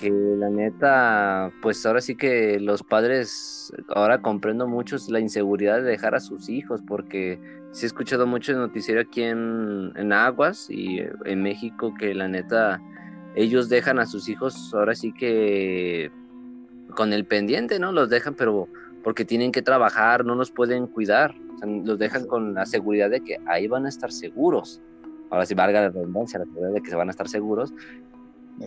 que 0.00 0.10
la 0.10 0.48
neta, 0.48 1.52
pues 1.60 1.84
ahora 1.84 2.00
sí 2.00 2.16
que 2.16 2.58
los 2.58 2.82
padres, 2.82 3.70
ahora 3.88 4.22
comprendo 4.22 4.66
mucho 4.66 4.96
la 5.08 5.20
inseguridad 5.20 5.76
de 5.76 5.90
dejar 5.90 6.14
a 6.14 6.20
sus 6.20 6.48
hijos, 6.48 6.80
porque 6.86 7.38
sí 7.72 7.84
he 7.84 7.86
escuchado 7.86 8.26
mucho 8.26 8.52
el 8.52 8.58
noticiero 8.58 9.02
aquí 9.02 9.22
en, 9.22 9.92
en 9.94 10.12
Aguas 10.12 10.70
y 10.70 11.00
en 11.26 11.42
México 11.42 11.92
que 11.98 12.14
la 12.14 12.28
neta, 12.28 12.80
ellos 13.34 13.68
dejan 13.68 13.98
a 13.98 14.06
sus 14.06 14.30
hijos 14.30 14.72
ahora 14.72 14.94
sí 14.94 15.12
que 15.12 16.10
con 16.96 17.12
el 17.12 17.24
pendiente, 17.24 17.78
¿no? 17.78 17.92
Los 17.92 18.10
dejan, 18.10 18.34
pero 18.34 18.68
porque 19.04 19.24
tienen 19.24 19.52
que 19.52 19.62
trabajar, 19.62 20.24
no 20.24 20.34
los 20.34 20.50
pueden 20.50 20.88
cuidar, 20.88 21.36
los 21.62 21.96
dejan 21.96 22.26
con 22.26 22.54
la 22.54 22.66
seguridad 22.66 23.08
de 23.08 23.20
que 23.20 23.38
ahí 23.46 23.68
van 23.68 23.86
a 23.86 23.88
estar 23.88 24.10
seguros. 24.10 24.80
Ahora 25.30 25.46
sí 25.46 25.54
valga 25.54 25.80
la 25.82 25.90
redundancia, 25.90 26.40
la 26.40 26.46
seguridad 26.46 26.72
de 26.72 26.82
que 26.82 26.90
se 26.90 26.96
van 26.96 27.06
a 27.06 27.10
estar 27.12 27.28
seguros, 27.28 27.72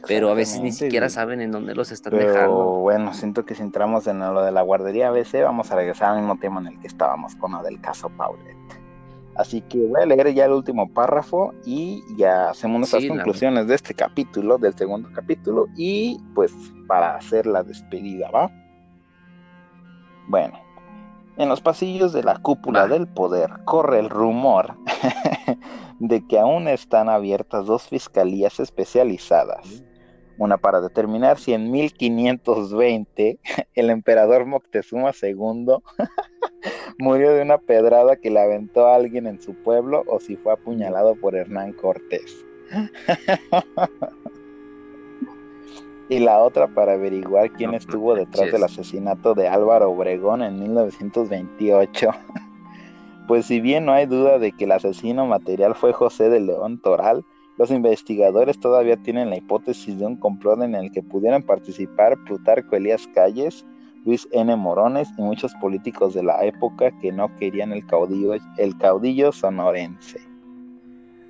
pero 0.07 0.29
a 0.29 0.33
veces 0.33 0.61
ni 0.61 0.71
siquiera 0.71 1.09
saben 1.09 1.41
en 1.41 1.51
dónde 1.51 1.75
los 1.75 1.91
están 1.91 2.13
pero, 2.13 2.31
dejando. 2.31 2.55
Bueno, 2.79 3.13
siento 3.13 3.45
que 3.45 3.55
si 3.55 3.63
entramos 3.63 4.07
en 4.07 4.19
lo 4.19 4.43
de 4.43 4.51
la 4.51 4.61
guardería 4.61 5.09
ABC, 5.09 5.43
vamos 5.43 5.71
a 5.71 5.75
regresar 5.75 6.11
al 6.11 6.19
mismo 6.19 6.37
tema 6.39 6.61
en 6.61 6.67
el 6.67 6.79
que 6.79 6.87
estábamos 6.87 7.35
con 7.35 7.51
lo 7.51 7.63
del 7.63 7.81
caso 7.81 8.09
Paulet. 8.09 8.55
Así 9.39 9.61
que 9.61 9.77
voy 9.77 10.01
a 10.01 10.05
leer 10.05 10.33
ya 10.33 10.43
el 10.43 10.51
último 10.51 10.91
párrafo 10.91 11.53
y 11.65 12.03
ya 12.17 12.49
hacemos 12.49 12.79
nuestras 12.79 13.05
conclusiones 13.05 13.67
de 13.67 13.75
este 13.75 13.93
capítulo, 13.93 14.57
del 14.57 14.75
segundo 14.75 15.07
capítulo, 15.13 15.67
y 15.77 16.19
pues 16.35 16.53
para 16.89 17.15
hacer 17.15 17.45
la 17.47 17.63
despedida, 17.63 18.29
¿va? 18.31 18.51
Bueno, 20.27 20.59
en 21.37 21.47
los 21.47 21.61
pasillos 21.61 22.11
de 22.11 22.21
la 22.21 22.35
cúpula 22.35 22.85
del 22.87 23.07
poder 23.07 23.49
corre 23.63 23.99
el 23.99 24.09
rumor 24.09 24.75
de 25.99 26.27
que 26.27 26.37
aún 26.37 26.67
están 26.67 27.07
abiertas 27.07 27.65
dos 27.65 27.83
fiscalías 27.83 28.59
especializadas. 28.59 29.85
Una 30.39 30.57
para 30.57 30.79
determinar 30.79 31.37
si 31.37 31.53
en 31.53 31.69
1520 31.69 33.39
el 33.75 33.89
emperador 33.89 34.45
Moctezuma 34.45 35.11
II 35.21 35.67
murió 36.97 37.33
de 37.33 37.41
una 37.41 37.57
pedrada 37.57 38.15
que 38.15 38.29
le 38.29 38.39
aventó 38.39 38.87
a 38.87 38.95
alguien 38.95 39.27
en 39.27 39.41
su 39.41 39.53
pueblo 39.53 40.03
o 40.07 40.21
si 40.21 40.37
fue 40.37 40.53
apuñalado 40.53 41.15
por 41.15 41.35
Hernán 41.35 41.73
Cortés. 41.73 42.45
y 46.07 46.19
la 46.19 46.41
otra 46.41 46.69
para 46.69 46.93
averiguar 46.93 47.51
quién 47.51 47.73
estuvo 47.73 48.15
detrás 48.15 48.49
del 48.49 48.63
asesinato 48.63 49.35
de 49.35 49.49
Álvaro 49.49 49.91
Obregón 49.91 50.41
en 50.41 50.57
1928. 50.59 52.11
Pues 53.27 53.45
si 53.45 53.61
bien 53.61 53.85
no 53.85 53.91
hay 53.91 54.07
duda 54.07 54.39
de 54.39 54.53
que 54.53 54.63
el 54.63 54.71
asesino 54.71 55.27
material 55.27 55.75
fue 55.75 55.93
José 55.93 56.29
de 56.29 56.39
León 56.39 56.81
Toral, 56.81 57.23
los 57.59 57.71
investigadores 57.71 58.57
todavía 58.57 58.95
tienen 58.95 59.29
la 59.29 59.35
hipótesis 59.35 59.99
de 59.99 60.05
un 60.05 60.15
complot 60.15 60.61
en 60.61 60.75
el 60.75 60.89
que 60.93 61.03
pudieran 61.03 61.43
participar 61.43 62.17
Plutarco 62.23 62.77
Elías 62.77 63.05
Calles, 63.13 63.65
Luis 64.05 64.29
N. 64.31 64.55
Morones 64.55 65.09
y 65.17 65.21
muchos 65.21 65.53
políticos 65.55 66.13
de 66.13 66.23
la 66.23 66.41
época 66.45 66.89
que 67.01 67.11
no 67.11 67.35
querían 67.35 67.73
el 67.73 67.85
caudillo, 67.85 68.33
el 68.57 68.77
caudillo 68.77 69.33
sonorense. 69.33 70.21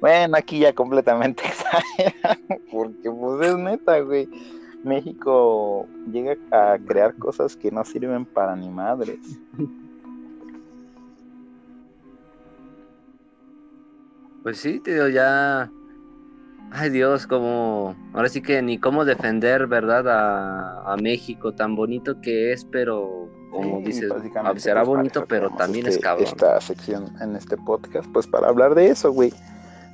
Bueno, 0.02 0.38
aquí 0.38 0.60
ya 0.60 0.72
completamente 0.72 1.44
exagerado, 1.48 2.62
porque 2.72 3.10
pues 3.10 3.50
es 3.50 3.58
neta, 3.58 4.00
güey. 4.02 4.30
México 4.84 5.88
llega 6.12 6.38
a 6.52 6.78
crear 6.78 7.16
cosas 7.16 7.58
que 7.58 7.72
no 7.72 7.84
sirven 7.84 8.24
para 8.24 8.56
ni 8.56 8.70
madres. 8.70 9.40
Pues 14.44 14.60
sí, 14.60 14.80
tío, 14.80 15.10
ya. 15.10 15.70
Ay 16.72 16.90
Dios, 16.90 17.26
como. 17.26 17.96
Ahora 18.14 18.30
sí 18.30 18.42
que 18.42 18.62
ni 18.62 18.78
cómo 18.78 19.06
defender, 19.06 19.68
¿verdad? 19.68 20.06
A, 20.08 20.96
México, 21.02 21.54
tan 21.54 21.76
bonito 21.76 22.20
que 22.22 22.52
es, 22.52 22.66
pero 22.66 23.30
como 23.52 23.82
dices, 23.82 24.12
ah, 24.36 24.54
será 24.58 24.82
pues, 24.82 24.98
bonito, 24.98 25.26
pero 25.26 25.50
también 25.52 25.88
es 25.88 25.96
este, 25.96 26.04
cabrón. 26.04 26.28
Esta 26.28 26.60
sección 26.62 27.16
en 27.22 27.36
este 27.36 27.58
podcast, 27.58 28.08
pues 28.12 28.28
para 28.28 28.50
hablar 28.50 28.76
de 28.76 28.90
eso, 28.90 29.12
güey. 29.12 29.34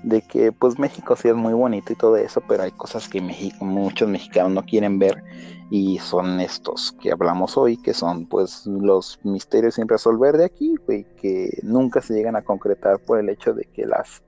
De 0.03 0.21
que, 0.21 0.51
pues 0.51 0.77
México 0.77 1.15
sí 1.15 1.29
es 1.29 1.35
muy 1.35 1.53
bonito 1.53 1.91
y 1.91 1.95
todo 1.95 2.15
eso, 2.17 2.41
pero 2.47 2.63
hay 2.63 2.71
cosas 2.71 3.09
que 3.09 3.21
México, 3.21 3.65
muchos 3.65 4.07
mexicanos 4.07 4.51
no 4.51 4.63
quieren 4.63 4.99
ver 4.99 5.23
y 5.71 5.97
son 5.97 6.39
estos 6.39 6.95
que 7.01 7.11
hablamos 7.11 7.57
hoy, 7.57 7.77
que 7.77 7.93
son 7.93 8.27
pues 8.27 8.67
los 8.67 9.19
misterios 9.23 9.75
sin 9.75 9.87
resolver 9.87 10.37
de 10.37 10.45
aquí, 10.45 10.75
güey, 10.85 11.05
que 11.19 11.57
nunca 11.63 12.01
se 12.01 12.13
llegan 12.13 12.35
a 12.35 12.43
concretar 12.43 12.99
por 12.99 13.19
el 13.19 13.29
hecho 13.29 13.53
de 13.53 13.65
que 13.73 13.85
las 13.85 14.21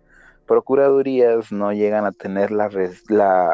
procuradurías 0.47 1.51
no 1.51 1.73
llegan 1.73 2.05
a 2.05 2.11
tener 2.11 2.51
la, 2.51 2.69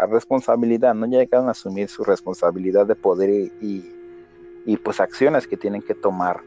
responsabilidad, 0.06 0.94
no 0.94 1.08
llegan 1.08 1.48
a 1.48 1.52
asumir 1.52 1.90
su 1.90 2.04
responsabilidad 2.04 2.86
de 2.86 2.96
poder 2.96 3.30
y, 3.60 3.92
y, 4.66 4.78
pues 4.78 5.02
acciones 5.02 5.48
que 5.48 5.58
tienen 5.58 5.82
que 5.82 5.96
tomar 5.96 6.42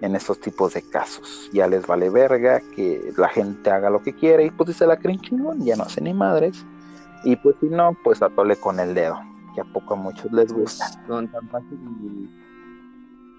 en 0.00 0.16
estos 0.16 0.40
tipos 0.40 0.74
de 0.74 0.82
casos. 0.82 1.48
Ya 1.52 1.68
les 1.68 1.86
vale 1.86 2.10
verga 2.10 2.60
que 2.74 3.12
la 3.16 3.28
gente 3.28 3.70
haga 3.70 3.88
lo 3.88 4.02
que 4.02 4.12
quiere 4.12 4.46
y 4.46 4.50
pues 4.50 4.76
se 4.76 4.86
la 4.86 4.96
creen 4.96 5.20
chingón, 5.20 5.64
ya 5.64 5.76
no 5.76 5.84
hacen 5.84 6.04
ni 6.04 6.12
madres. 6.12 6.66
Y 7.24 7.36
pues 7.36 7.54
si 7.60 7.66
no, 7.66 7.96
pues 8.02 8.20
atole 8.20 8.56
con 8.56 8.80
el 8.80 8.94
dedo, 8.94 9.20
que 9.54 9.60
a 9.60 9.64
poco 9.64 9.94
a 9.94 9.96
muchos 9.96 10.30
les 10.32 10.52
gusta. 10.52 10.88
Son 11.06 11.28
tan 11.28 11.48
fácil, 11.48 11.78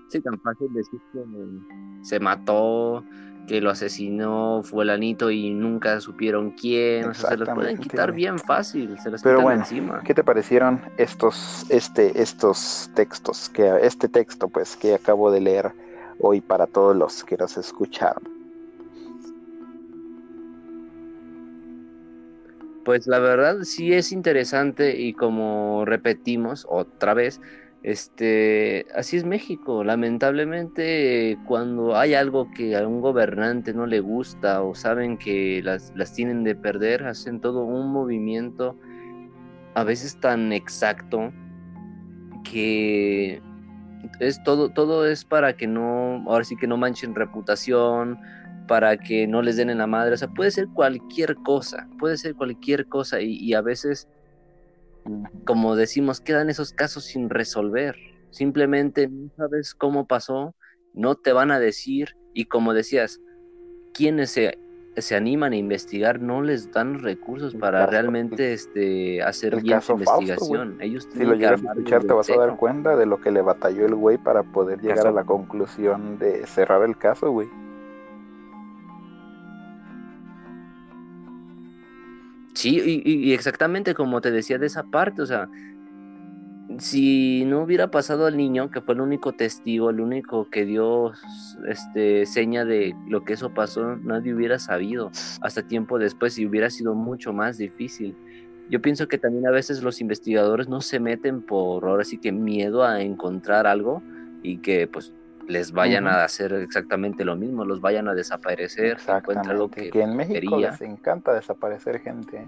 sí, 0.07 0.23
decir 0.73 1.01
que 1.11 1.25
se 2.03 2.19
mató, 2.21 3.03
que 3.47 3.59
lo 3.59 3.69
asesinó 3.69 4.61
fulanito 4.63 5.29
y 5.29 5.49
nunca 5.51 5.99
supieron 5.99 6.51
quién, 6.51 7.09
o 7.09 7.13
sea, 7.13 7.31
se 7.31 7.37
los 7.37 7.49
pueden 7.49 7.77
quitar 7.77 8.13
bien 8.13 8.39
fácil, 8.39 8.97
se 8.99 9.11
los 9.11 9.21
Pero 9.21 9.41
bueno, 9.41 9.61
encima. 9.61 10.01
¿qué 10.03 10.13
te 10.13 10.23
parecieron 10.23 10.81
estos, 10.97 11.65
este, 11.69 12.21
estos 12.21 12.89
textos, 12.95 13.49
que, 13.49 13.69
este 13.81 14.07
texto 14.07 14.47
pues 14.47 14.75
que 14.75 14.93
acabo 14.93 15.31
de 15.31 15.41
leer 15.41 15.71
hoy 16.19 16.41
para 16.41 16.67
todos 16.67 16.95
los 16.95 17.23
que 17.23 17.35
nos 17.37 17.57
escucharon? 17.57 18.23
Pues 22.85 23.07
la 23.07 23.19
verdad 23.19 23.59
sí 23.63 23.93
es 23.93 24.11
interesante 24.11 24.99
y 24.99 25.13
como 25.13 25.85
repetimos 25.85 26.65
otra 26.69 27.13
vez, 27.13 27.39
Este, 27.83 28.85
así 28.95 29.17
es 29.17 29.25
México. 29.25 29.83
Lamentablemente, 29.83 31.37
cuando 31.45 31.97
hay 31.97 32.13
algo 32.13 32.49
que 32.51 32.75
a 32.75 32.87
un 32.87 33.01
gobernante 33.01 33.73
no 33.73 33.85
le 33.85 33.99
gusta 33.99 34.63
o 34.63 34.73
saben 34.73 35.17
que 35.17 35.61
las, 35.63 35.91
las 35.95 36.13
tienen 36.13 36.43
de 36.43 36.55
perder, 36.55 37.03
hacen 37.03 37.41
todo 37.41 37.65
un 37.65 37.91
movimiento 37.91 38.77
a 39.75 39.83
veces 39.83 40.19
tan 40.19 40.53
exacto 40.53 41.33
que 42.43 43.41
es 44.19 44.41
todo, 44.43 44.69
todo 44.69 45.05
es 45.07 45.25
para 45.25 45.53
que 45.53 45.67
no, 45.67 46.23
ahora 46.27 46.43
sí 46.43 46.55
que 46.55 46.67
no 46.67 46.77
manchen 46.77 47.15
reputación, 47.15 48.19
para 48.67 48.97
que 48.97 49.27
no 49.27 49.41
les 49.41 49.57
den 49.57 49.69
en 49.69 49.77
la 49.77 49.87
madre, 49.87 50.13
o 50.13 50.17
sea, 50.17 50.29
puede 50.29 50.51
ser 50.51 50.67
cualquier 50.69 51.35
cosa, 51.35 51.87
puede 51.99 52.17
ser 52.17 52.35
cualquier 52.35 52.87
cosa 52.87 53.19
y, 53.21 53.53
a 53.53 53.61
veces, 53.61 54.07
como 55.45 55.75
decimos, 55.75 56.21
quedan 56.21 56.49
esos 56.49 56.73
casos 56.73 57.05
sin 57.05 57.29
resolver, 57.29 57.95
simplemente 58.29 59.07
no 59.07 59.29
sabes 59.35 59.73
cómo 59.75 60.07
pasó, 60.07 60.55
no 60.93 61.15
te 61.15 61.33
van 61.33 61.51
a 61.51 61.59
decir 61.59 62.15
y 62.33 62.45
como 62.45 62.73
decías, 62.73 63.19
quienes 63.93 64.31
se 64.31 64.57
se 64.97 65.15
animan 65.15 65.53
a 65.53 65.55
investigar 65.55 66.21
no 66.21 66.41
les 66.41 66.71
dan 66.71 66.99
recursos 66.99 67.55
para 67.55 67.85
realmente 67.85 68.53
este 68.53 69.23
hacer 69.23 69.61
bien 69.61 69.81
su 69.81 69.93
investigación. 69.93 70.77
Ellos 70.81 71.07
si 71.11 71.23
lo 71.23 71.33
llegas 71.33 71.63
a 71.63 71.71
escuchar 71.71 72.03
te 72.03 72.13
vas 72.13 72.29
a 72.29 72.37
dar 72.37 72.57
cuenta 72.57 72.95
de 72.95 73.05
lo 73.05 73.19
que 73.19 73.31
le 73.31 73.41
batalló 73.41 73.85
el 73.85 73.95
güey 73.95 74.17
para 74.17 74.43
poder 74.43 74.81
llegar 74.81 75.07
a 75.07 75.11
la 75.11 75.23
conclusión 75.23 76.19
de 76.19 76.45
cerrar 76.45 76.83
el 76.83 76.97
caso, 76.97 77.31
güey. 77.31 77.49
Sí, 82.53 83.01
y, 83.03 83.33
exactamente 83.33 83.95
como 83.95 84.21
te 84.21 84.31
decía 84.31 84.57
de 84.59 84.67
esa 84.67 84.83
parte, 84.83 85.21
o 85.21 85.25
sea, 85.25 85.49
si 86.77 87.45
no 87.45 87.63
hubiera 87.63 87.89
pasado 87.91 88.25
al 88.25 88.37
niño, 88.37 88.69
que 88.69 88.81
fue 88.81 88.93
el 88.95 89.01
único 89.01 89.33
testigo, 89.33 89.89
el 89.89 89.99
único 89.99 90.49
que 90.49 90.65
dio 90.65 91.13
este, 91.67 92.25
seña 92.25 92.65
de 92.65 92.95
lo 93.07 93.23
que 93.23 93.33
eso 93.33 93.53
pasó, 93.53 93.95
nadie 93.97 94.33
hubiera 94.33 94.59
sabido 94.59 95.11
hasta 95.41 95.67
tiempo 95.67 95.99
después 95.99 96.37
y 96.37 96.45
hubiera 96.45 96.69
sido 96.69 96.93
mucho 96.93 97.33
más 97.33 97.57
difícil. 97.57 98.15
Yo 98.69 98.81
pienso 98.81 99.07
que 99.07 99.17
también 99.17 99.45
a 99.47 99.51
veces 99.51 99.83
los 99.83 99.99
investigadores 99.99 100.69
no 100.69 100.81
se 100.81 100.99
meten 100.99 101.41
por 101.41 101.83
ahora 101.85 102.03
sí 102.03 102.17
que 102.17 102.31
miedo 102.31 102.83
a 102.83 103.01
encontrar 103.01 103.67
algo 103.67 104.01
y 104.41 104.57
que 104.57 104.87
pues 104.87 105.13
les 105.47 105.71
vayan 105.71 106.07
a 106.07 106.23
hacer 106.23 106.53
exactamente 106.53 107.25
lo 107.25 107.35
mismo, 107.35 107.65
los 107.65 107.81
vayan 107.81 108.07
a 108.07 108.13
desaparecer, 108.13 108.97
encuentran 109.07 109.57
lo 109.57 109.69
que, 109.69 109.89
que 109.89 110.01
en 110.01 110.15
México 110.15 110.57
les 110.57 110.81
encanta 110.81 111.33
desaparecer 111.33 111.99
gente. 111.99 112.47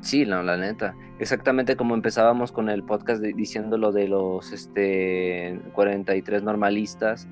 Sí, 0.00 0.24
no, 0.24 0.42
la 0.42 0.56
neta. 0.56 0.94
Exactamente 1.18 1.76
como 1.76 1.94
empezábamos 1.94 2.52
con 2.52 2.70
el 2.70 2.82
podcast 2.82 3.22
diciendo 3.22 3.76
lo 3.76 3.92
de 3.92 4.08
los 4.08 4.52
este 4.52 5.60
43 5.74 6.42
normalistas. 6.42 7.28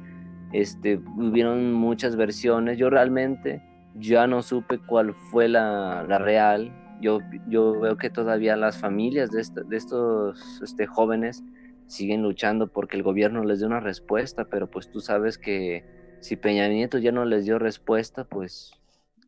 Este, 0.53 1.01
hubieron 1.16 1.72
muchas 1.72 2.16
versiones. 2.16 2.76
Yo 2.76 2.91
realmente 2.91 3.62
ya 3.95 4.26
no 4.26 4.43
supe 4.43 4.78
cuál 4.78 5.14
fue 5.14 5.49
la, 5.49 6.05
real. 6.18 6.70
Yo, 7.01 7.20
yo 7.49 7.78
veo 7.78 7.96
que 7.96 8.11
todavía 8.11 8.57
las 8.57 8.78
familias 8.78 9.30
de, 9.30 9.42
de 9.64 9.76
estos 9.76 10.61
este, 10.62 10.86
jóvenes 10.86 11.44
siguen 11.86 12.22
luchando 12.22 12.68
porque 12.68 12.96
el 12.96 13.03
gobierno 13.03 13.44
les 13.44 13.61
dé 13.61 13.66
una 13.66 13.80
respuesta, 13.80 14.44
pero 14.44 14.70
pues 14.70 14.90
tú 14.90 15.01
sabes 15.01 15.38
que 15.38 15.84
si 16.20 16.36
Peña 16.36 16.68
Nieto 16.68 16.99
ya 16.99 17.12
no 17.12 17.24
les 17.24 17.44
dio 17.44 17.59
respuesta, 17.59 18.24
pues 18.24 18.72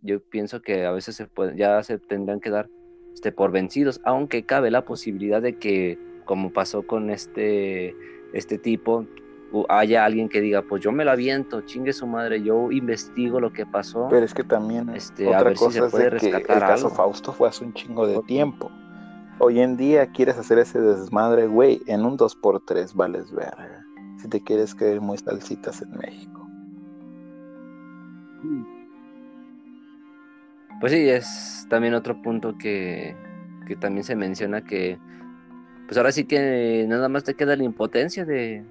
yo 0.02 0.20
pienso 0.20 0.62
que 0.62 0.84
a 0.84 0.92
veces 0.92 1.16
se 1.16 1.26
puede, 1.26 1.56
ya 1.56 1.82
se 1.82 1.98
tendrán 1.98 2.40
que 2.40 2.50
dar 2.50 2.68
este, 3.14 3.32
por 3.32 3.50
vencidos, 3.50 4.00
aunque 4.04 4.44
cabe 4.44 4.70
la 4.70 4.84
posibilidad 4.84 5.42
de 5.42 5.58
que, 5.58 5.98
como 6.24 6.52
pasó 6.52 6.86
con 6.86 7.10
este, 7.10 7.94
este 8.32 8.58
tipo, 8.58 9.06
haya 9.68 10.04
alguien 10.04 10.28
que 10.28 10.40
diga, 10.40 10.62
pues 10.62 10.82
yo 10.82 10.92
me 10.92 11.04
lo 11.04 11.10
aviento, 11.10 11.62
chingue 11.62 11.92
su 11.92 12.06
madre, 12.06 12.42
yo 12.42 12.70
investigo 12.70 13.40
lo 13.40 13.52
que 13.52 13.66
pasó. 13.66 14.06
Pero 14.10 14.24
es 14.24 14.34
que 14.34 14.44
también 14.44 14.88
este, 14.90 15.26
otra 15.26 15.40
a 15.40 15.44
ver 15.44 15.56
cosa 15.56 15.72
si 15.72 15.84
se 15.84 15.90
puede 15.90 16.10
rescatar 16.10 16.42
que 16.46 16.52
el 16.52 16.60
caso 16.60 16.90
Fausto 16.90 17.32
fue 17.32 17.48
hace 17.48 17.64
un 17.64 17.72
chingo 17.72 18.06
de 18.06 18.20
tiempo. 18.22 18.70
Hoy 19.38 19.60
en 19.60 19.76
día 19.76 20.06
quieres 20.06 20.36
hacer 20.36 20.58
ese 20.58 20.80
desmadre, 20.80 21.46
güey, 21.46 21.80
en 21.86 22.04
un 22.04 22.18
2x3 22.18 22.94
vales 22.94 23.32
verga. 23.32 23.84
Si 24.18 24.28
te 24.28 24.42
quieres 24.42 24.74
creer 24.74 25.00
muy 25.00 25.16
salsitas 25.16 25.80
en 25.82 25.90
México. 25.96 26.46
Pues 30.80 30.92
sí, 30.92 31.08
es 31.08 31.66
también 31.68 31.94
otro 31.94 32.20
punto 32.22 32.56
que, 32.56 33.14
también 33.80 34.04
se 34.04 34.16
menciona 34.16 34.62
que, 34.62 34.98
pues 35.86 35.96
ahora 35.96 36.12
sí 36.12 36.24
que 36.24 36.86
nada 36.88 37.08
más 37.08 37.24
te 37.24 37.34
queda 37.34 37.56
la 37.56 37.64
impotencia 37.64 38.24
de, 38.24 38.64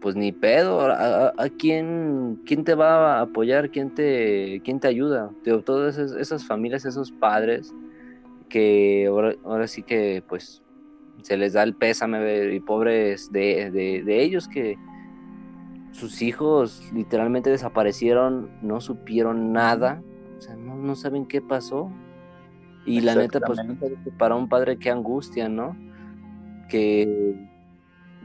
pues 0.00 0.16
ni 0.16 0.32
pedo, 0.32 0.80
¿a, 0.80 1.32
quién, 1.58 2.40
quién 2.46 2.64
te 2.64 2.74
va 2.74 3.18
a 3.18 3.20
apoyar? 3.22 3.70
¿Quién 3.70 3.94
te, 3.94 4.60
quién 4.64 4.80
te 4.80 4.88
ayuda? 4.88 5.30
todas 5.64 5.98
esas, 5.98 6.44
familias, 6.46 6.84
esos 6.84 7.10
padres 7.12 7.74
que 8.48 9.06
ahora, 9.08 9.66
sí 9.66 9.82
que 9.82 10.22
pues 10.26 10.62
se 11.22 11.36
les 11.36 11.52
da 11.52 11.62
el 11.64 11.74
pésame 11.74 12.54
y 12.54 12.60
pobres 12.60 13.30
de, 13.32 13.70
de 13.70 14.22
ellos 14.22 14.48
que 14.48 14.76
sus 15.90 16.22
hijos 16.22 16.90
literalmente 16.94 17.50
desaparecieron, 17.50 18.50
no 18.62 18.80
supieron 18.80 19.52
nada 19.52 20.00
o 20.38 20.40
sea, 20.40 20.54
no, 20.54 20.94
saben 20.94 21.26
qué 21.26 21.40
pasó. 21.40 21.90
Y 22.86 23.00
la 23.00 23.14
neta, 23.14 23.40
pues 23.40 23.58
para 24.16 24.36
un 24.36 24.48
padre 24.48 24.78
qué 24.78 24.90
angustia, 24.90 25.48
¿no? 25.48 25.76
Que, 26.68 27.34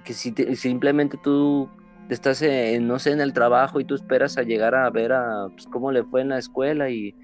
que 0.04 0.14
si 0.14 0.34
simplemente 0.56 1.18
tú 1.22 1.70
estás, 2.10 2.42
en, 2.42 2.88
no 2.88 3.00
sé, 3.00 3.12
en 3.12 3.22
el 3.22 3.34
trabajo 3.34 3.80
y 3.80 3.86
tú 3.86 3.96
esperas 3.96 4.38
a 4.38 4.44
llegar 4.44 4.76
a 4.76 4.90
ver 4.90 5.14
a 5.14 5.48
pues, 5.50 5.68
cómo 5.68 5.92
le 5.92 6.04
fue 6.04 6.22
en 6.22 6.30
la 6.30 6.38
escuela 6.38 6.90
y 6.90 7.16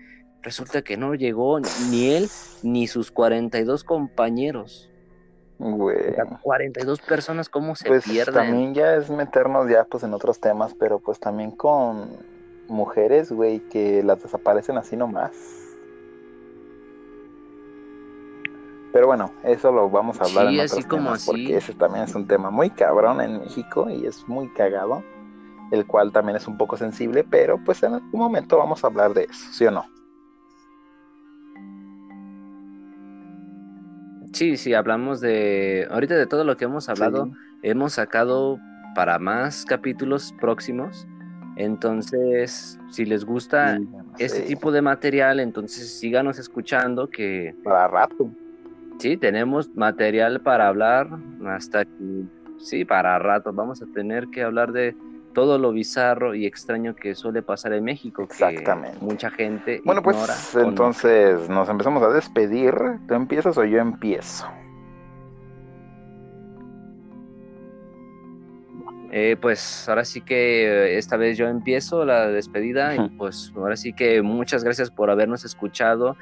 resulta 0.42 0.82
que 0.82 0.98
no 0.98 1.16
llegó 1.16 1.60
ni 1.90 2.12
él 2.12 2.28
ni 2.64 2.88
sus 2.88 3.12
42 3.12 3.84
compañeros. 3.84 4.90
Güey. 5.60 6.16
42 6.42 7.02
personas, 7.02 7.50
¿cómo 7.50 7.76
se 7.76 7.88
pues 7.88 8.06
pierden? 8.06 8.34
También 8.34 8.74
ya 8.74 8.96
es 8.96 9.10
meternos 9.10 9.70
ya 9.70 9.84
pues 9.84 10.04
en 10.04 10.14
otros 10.14 10.40
temas, 10.40 10.74
pero 10.74 11.00
pues 11.00 11.20
también 11.20 11.52
con 11.52 12.10
mujeres, 12.70 13.32
güey, 13.32 13.60
que 13.60 14.02
las 14.04 14.24
desaparecen 14.24 14.78
así 14.78 14.96
nomás. 14.96 15.59
Pero 18.92 19.08
bueno, 19.08 19.32
eso 19.44 19.72
lo 19.72 19.90
vamos 19.90 20.20
a 20.20 20.26
hablar 20.26 20.48
en 20.48 20.60
otros 20.62 20.88
temas, 20.88 21.26
porque 21.26 21.58
ese 21.58 21.74
también 21.74 22.06
es 22.06 22.16
un 22.16 22.28
tema 22.28 22.50
muy 22.50 22.70
cabrón 22.70 23.22
en 23.22 23.40
México 23.40 23.90
y 23.90 24.06
es 24.06 24.28
muy 24.28 24.50
cagado, 24.50 25.04
el 25.72 25.86
cual 25.86 26.12
también 26.12 26.38
es 26.38 26.48
un 26.48 26.58
poco 26.58 26.76
sensible, 26.76 27.24
pero 27.24 27.64
pues 27.64 27.84
en 27.84 27.94
algún 27.94 28.20
momento 28.20 28.58
vamos 28.58 28.84
a 28.84 28.88
hablar 28.88 29.14
de 29.14 29.26
eso, 29.26 29.52
¿sí 29.52 29.66
o 29.66 29.72
no? 29.72 29.86
Sí, 34.34 34.58
sí, 34.58 34.74
hablamos 34.74 35.22
de, 35.22 35.88
ahorita 35.92 36.16
de 36.16 36.26
todo 36.26 36.44
lo 36.44 36.58
que 36.58 36.66
hemos 36.66 36.90
hablado, 36.90 37.30
hemos 37.62 37.94
sacado 37.94 38.58
para 38.96 39.20
más 39.20 39.66
capítulos 39.66 40.34
próximos 40.40 41.08
entonces, 41.60 42.80
si 42.90 43.04
les 43.04 43.26
gusta 43.26 43.82
este 44.18 44.44
tipo 44.44 44.72
de 44.72 44.82
material, 44.82 45.42
entonces 45.42 46.00
síganos 46.00 46.40
escuchando 46.40 47.10
que... 47.10 47.54
Para 47.66 47.86
rato. 47.90 48.30
Sí, 49.00 49.16
tenemos 49.16 49.74
material 49.76 50.42
para 50.42 50.68
hablar 50.68 51.08
hasta 51.48 51.86
que... 51.86 52.24
Sí, 52.58 52.84
para 52.84 53.18
rato. 53.18 53.54
Vamos 53.54 53.82
a 53.82 53.86
tener 53.94 54.28
que 54.28 54.44
hablar 54.44 54.74
de 54.74 54.94
todo 55.34 55.58
lo 55.58 55.72
bizarro 55.72 56.36
y 56.36 56.46
extraño 56.46 56.96
que 56.96 57.16
suele 57.16 57.42
pasar 57.42 57.72
en 57.72 57.86
México. 57.86 58.24
Exactamente. 58.24 58.98
mucha 59.00 59.30
gente. 59.30 59.82
Bueno, 59.86 60.04
pues 60.04 60.54
entonces 60.56 61.50
nos 61.50 61.70
empezamos 61.70 62.04
a 62.04 62.10
despedir. 62.10 62.74
¿Tú 63.08 63.14
empiezas 63.14 63.58
o 63.58 63.64
yo 63.64 63.80
empiezo? 63.80 64.46
Eh, 69.12 69.38
pues 69.42 69.88
ahora 69.90 70.06
sí 70.06 70.22
que 70.22 70.98
esta 70.98 71.18
vez 71.18 71.38
yo 71.38 71.48
empiezo 71.48 72.06
la 72.06 72.28
despedida 72.28 72.96
y 72.96 73.10
pues 73.12 73.52
ahora 73.56 73.76
sí 73.76 73.94
que 73.94 74.22
muchas 74.22 74.64
gracias 74.64 74.92
por 74.92 75.10
habernos 75.10 75.46
escuchado, 75.46 76.16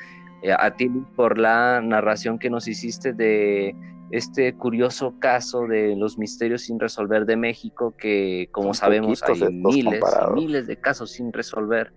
a 0.58 0.72
ti 0.72 0.90
por 1.16 1.38
la 1.38 1.82
narración 1.82 2.40
que 2.40 2.50
nos 2.50 2.68
hiciste 2.68 3.14
de 3.14 3.76
este 4.12 4.54
curioso 4.56 5.16
caso 5.20 5.68
de 5.68 5.96
los 5.96 6.18
misterios 6.18 6.62
sin 6.64 6.80
resolver 6.80 7.26
de 7.26 7.36
México, 7.36 7.96
que 7.98 8.48
como 8.52 8.74
sabemos 8.74 9.22
hay 9.24 9.52
miles 9.52 10.04
y 10.04 10.34
miles 10.34 10.68
de 10.68 10.78
casos 10.78 11.12
sin 11.12 11.34
resolver, 11.34 11.92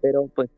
pero 0.00 0.28
pues 0.34 0.48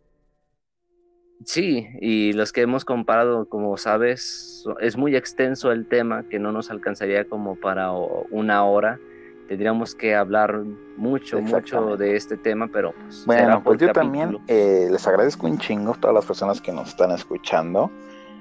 sí, 1.45 1.89
y 2.01 2.33
los 2.33 2.53
que 2.53 2.61
hemos 2.61 2.85
comparado, 2.85 3.49
como 3.49 3.77
sabes, 3.77 4.65
es 4.81 4.97
muy 4.97 5.17
extenso 5.17 5.73
el 5.73 5.89
tema 5.89 6.29
que 6.29 6.39
no 6.39 6.53
nos 6.53 6.71
alcanzaría 6.71 7.25
como 7.25 7.57
para 7.57 7.91
una 7.93 8.65
hora 8.65 9.01
tendríamos 9.49 9.95
que 9.95 10.15
hablar 10.15 10.63
mucho, 10.97 11.41
mucho 11.41 11.97
de 11.97 12.17
este 12.17 12.37
tema, 12.37 12.69
pero 12.73 12.93
pues, 12.93 13.25
bueno, 13.27 13.63
pues 13.63 13.81
yo 13.81 13.93
también 13.93 14.39
eh, 14.49 14.89
les 14.91 15.07
agradezco 15.07 15.47
un 15.47 15.59
chingo 15.59 15.93
a 15.93 15.95
todas 15.95 16.15
las 16.15 16.27
personas 16.27 16.61
que 16.61 16.73
nos 16.73 16.89
están 16.89 17.11
escuchando. 17.11 17.91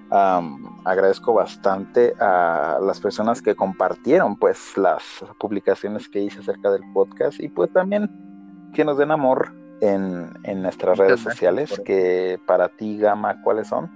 agradezco 0.10 1.34
bastante 1.34 2.14
a 2.20 2.80
las 2.82 3.00
personas 3.00 3.42
que 3.42 3.56
compartieron 3.56 4.36
pues 4.36 4.78
las 4.78 5.04
publicaciones 5.40 6.10
que 6.10 6.20
hice 6.20 6.40
acerca 6.40 6.72
del 6.72 6.84
podcast 6.94 7.40
y 7.40 7.48
pues 7.48 7.72
también 7.72 8.10
que 8.74 8.84
nos 8.84 8.98
den 8.98 9.12
amor 9.12 9.54
en, 9.82 10.30
en 10.44 10.62
nuestras 10.62 10.98
redes 10.98 11.20
sociales, 11.20 11.82
que 11.84 12.40
para 12.46 12.70
ti, 12.70 12.98
Gama, 12.98 13.42
¿cuáles 13.42 13.68
son? 13.68 13.90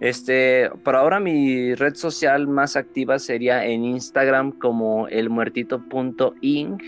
Este, 0.00 0.70
por 0.84 0.94
ahora 0.94 1.20
mi 1.20 1.74
red 1.74 1.94
social 1.94 2.46
más 2.46 2.76
activa 2.76 3.18
sería 3.18 3.64
en 3.64 3.84
Instagram 3.84 4.52
como 4.52 5.08
elmuertito.ing. 5.08 6.78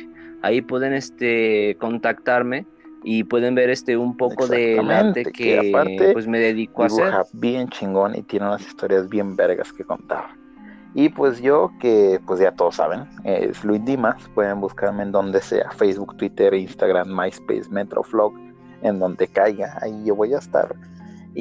Ahí 0.43 0.61
pueden 0.61 0.93
este 0.93 1.77
contactarme 1.81 2.67
y 3.05 3.25
pueden 3.25 3.55
ver 3.55 3.71
este 3.71 3.97
un 3.97 4.17
poco 4.17 4.47
de 4.47 4.79
arte 4.79 5.25
que, 5.25 5.73
pues 6.13 6.27
me 6.27 6.39
dedico 6.39 6.83
a 6.83 6.87
hacer. 6.87 7.15
bien 7.33 7.69
chingón 7.69 8.15
y 8.15 8.23
tiene 8.23 8.47
unas 8.47 8.67
historias 8.67 9.09
bien 9.09 9.37
vergas 9.37 9.73
que 9.73 9.85
contar. 9.85 10.27
Y 10.95 11.11
pues 11.11 11.41
yo, 11.41 11.71
que 11.81 12.19
pues 12.27 12.41
ya 12.41 12.51
todos 12.53 12.77
saben, 12.77 13.05
es 13.25 13.63
Luis 13.63 13.85
Dimas, 13.85 14.17
pueden 14.35 14.61
buscarme 14.61 15.03
en 15.03 15.13
donde 15.13 15.41
sea, 15.41 15.71
Facebook, 15.71 16.17
Twitter, 16.17 16.53
Instagram, 16.55 17.09
MySpace, 17.09 17.71
Metroflog, 17.71 18.33
en 18.83 18.99
donde 18.99 19.29
caiga, 19.29 19.79
ahí 19.83 20.05
yo 20.05 20.15
voy 20.17 20.35
a 20.35 20.39
estar. 20.39 20.75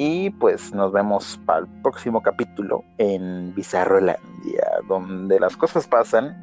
Y 0.00 0.30
pues 0.30 0.72
nos 0.72 0.92
vemos 0.92 1.40
para 1.44 1.58
el 1.58 1.66
próximo 1.82 2.22
capítulo 2.22 2.84
en 2.98 3.52
Bizarrolandia, 3.56 4.64
donde 4.86 5.40
las 5.40 5.56
cosas 5.56 5.88
pasan 5.88 6.36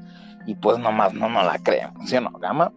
y 0.45 0.55
pues 0.55 0.77
nomás 0.77 1.13
no 1.13 1.29
nos 1.29 1.45
la 1.45 1.57
creemos, 1.59 2.09
¿sí 2.09 2.17
o 2.17 2.19
no, 2.19 2.31
Gama? 2.31 2.73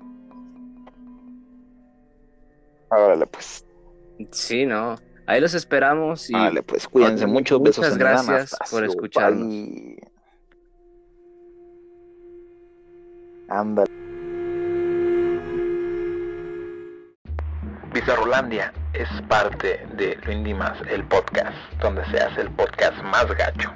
Órale, 2.91 3.27
pues. 3.27 3.67
Sí, 4.31 4.67
no. 4.67 4.95
Ahí 5.27 5.41
los 5.41 5.53
esperamos. 5.55 6.31
Y 6.31 6.35
Órale, 6.37 6.63
pues 6.63 6.87
cuídense 6.87 7.27
mucho. 7.27 7.59
Besos 7.59 7.79
Muchas 7.79 7.99
gracias 7.99 8.57
por 8.71 8.85
escucharnos. 8.85 9.53
Ándale. 13.49 13.91
Bizarrolandia 17.93 18.73
es 18.99 19.09
parte 19.29 19.87
de 19.95 20.19
Lo 20.25 20.57
Más, 20.57 20.77
el 20.91 21.05
podcast, 21.05 21.57
donde 21.81 22.05
se 22.07 22.19
hace 22.19 22.41
el 22.41 22.51
podcast 22.51 23.01
más 23.05 23.27
gacho. 23.37 23.73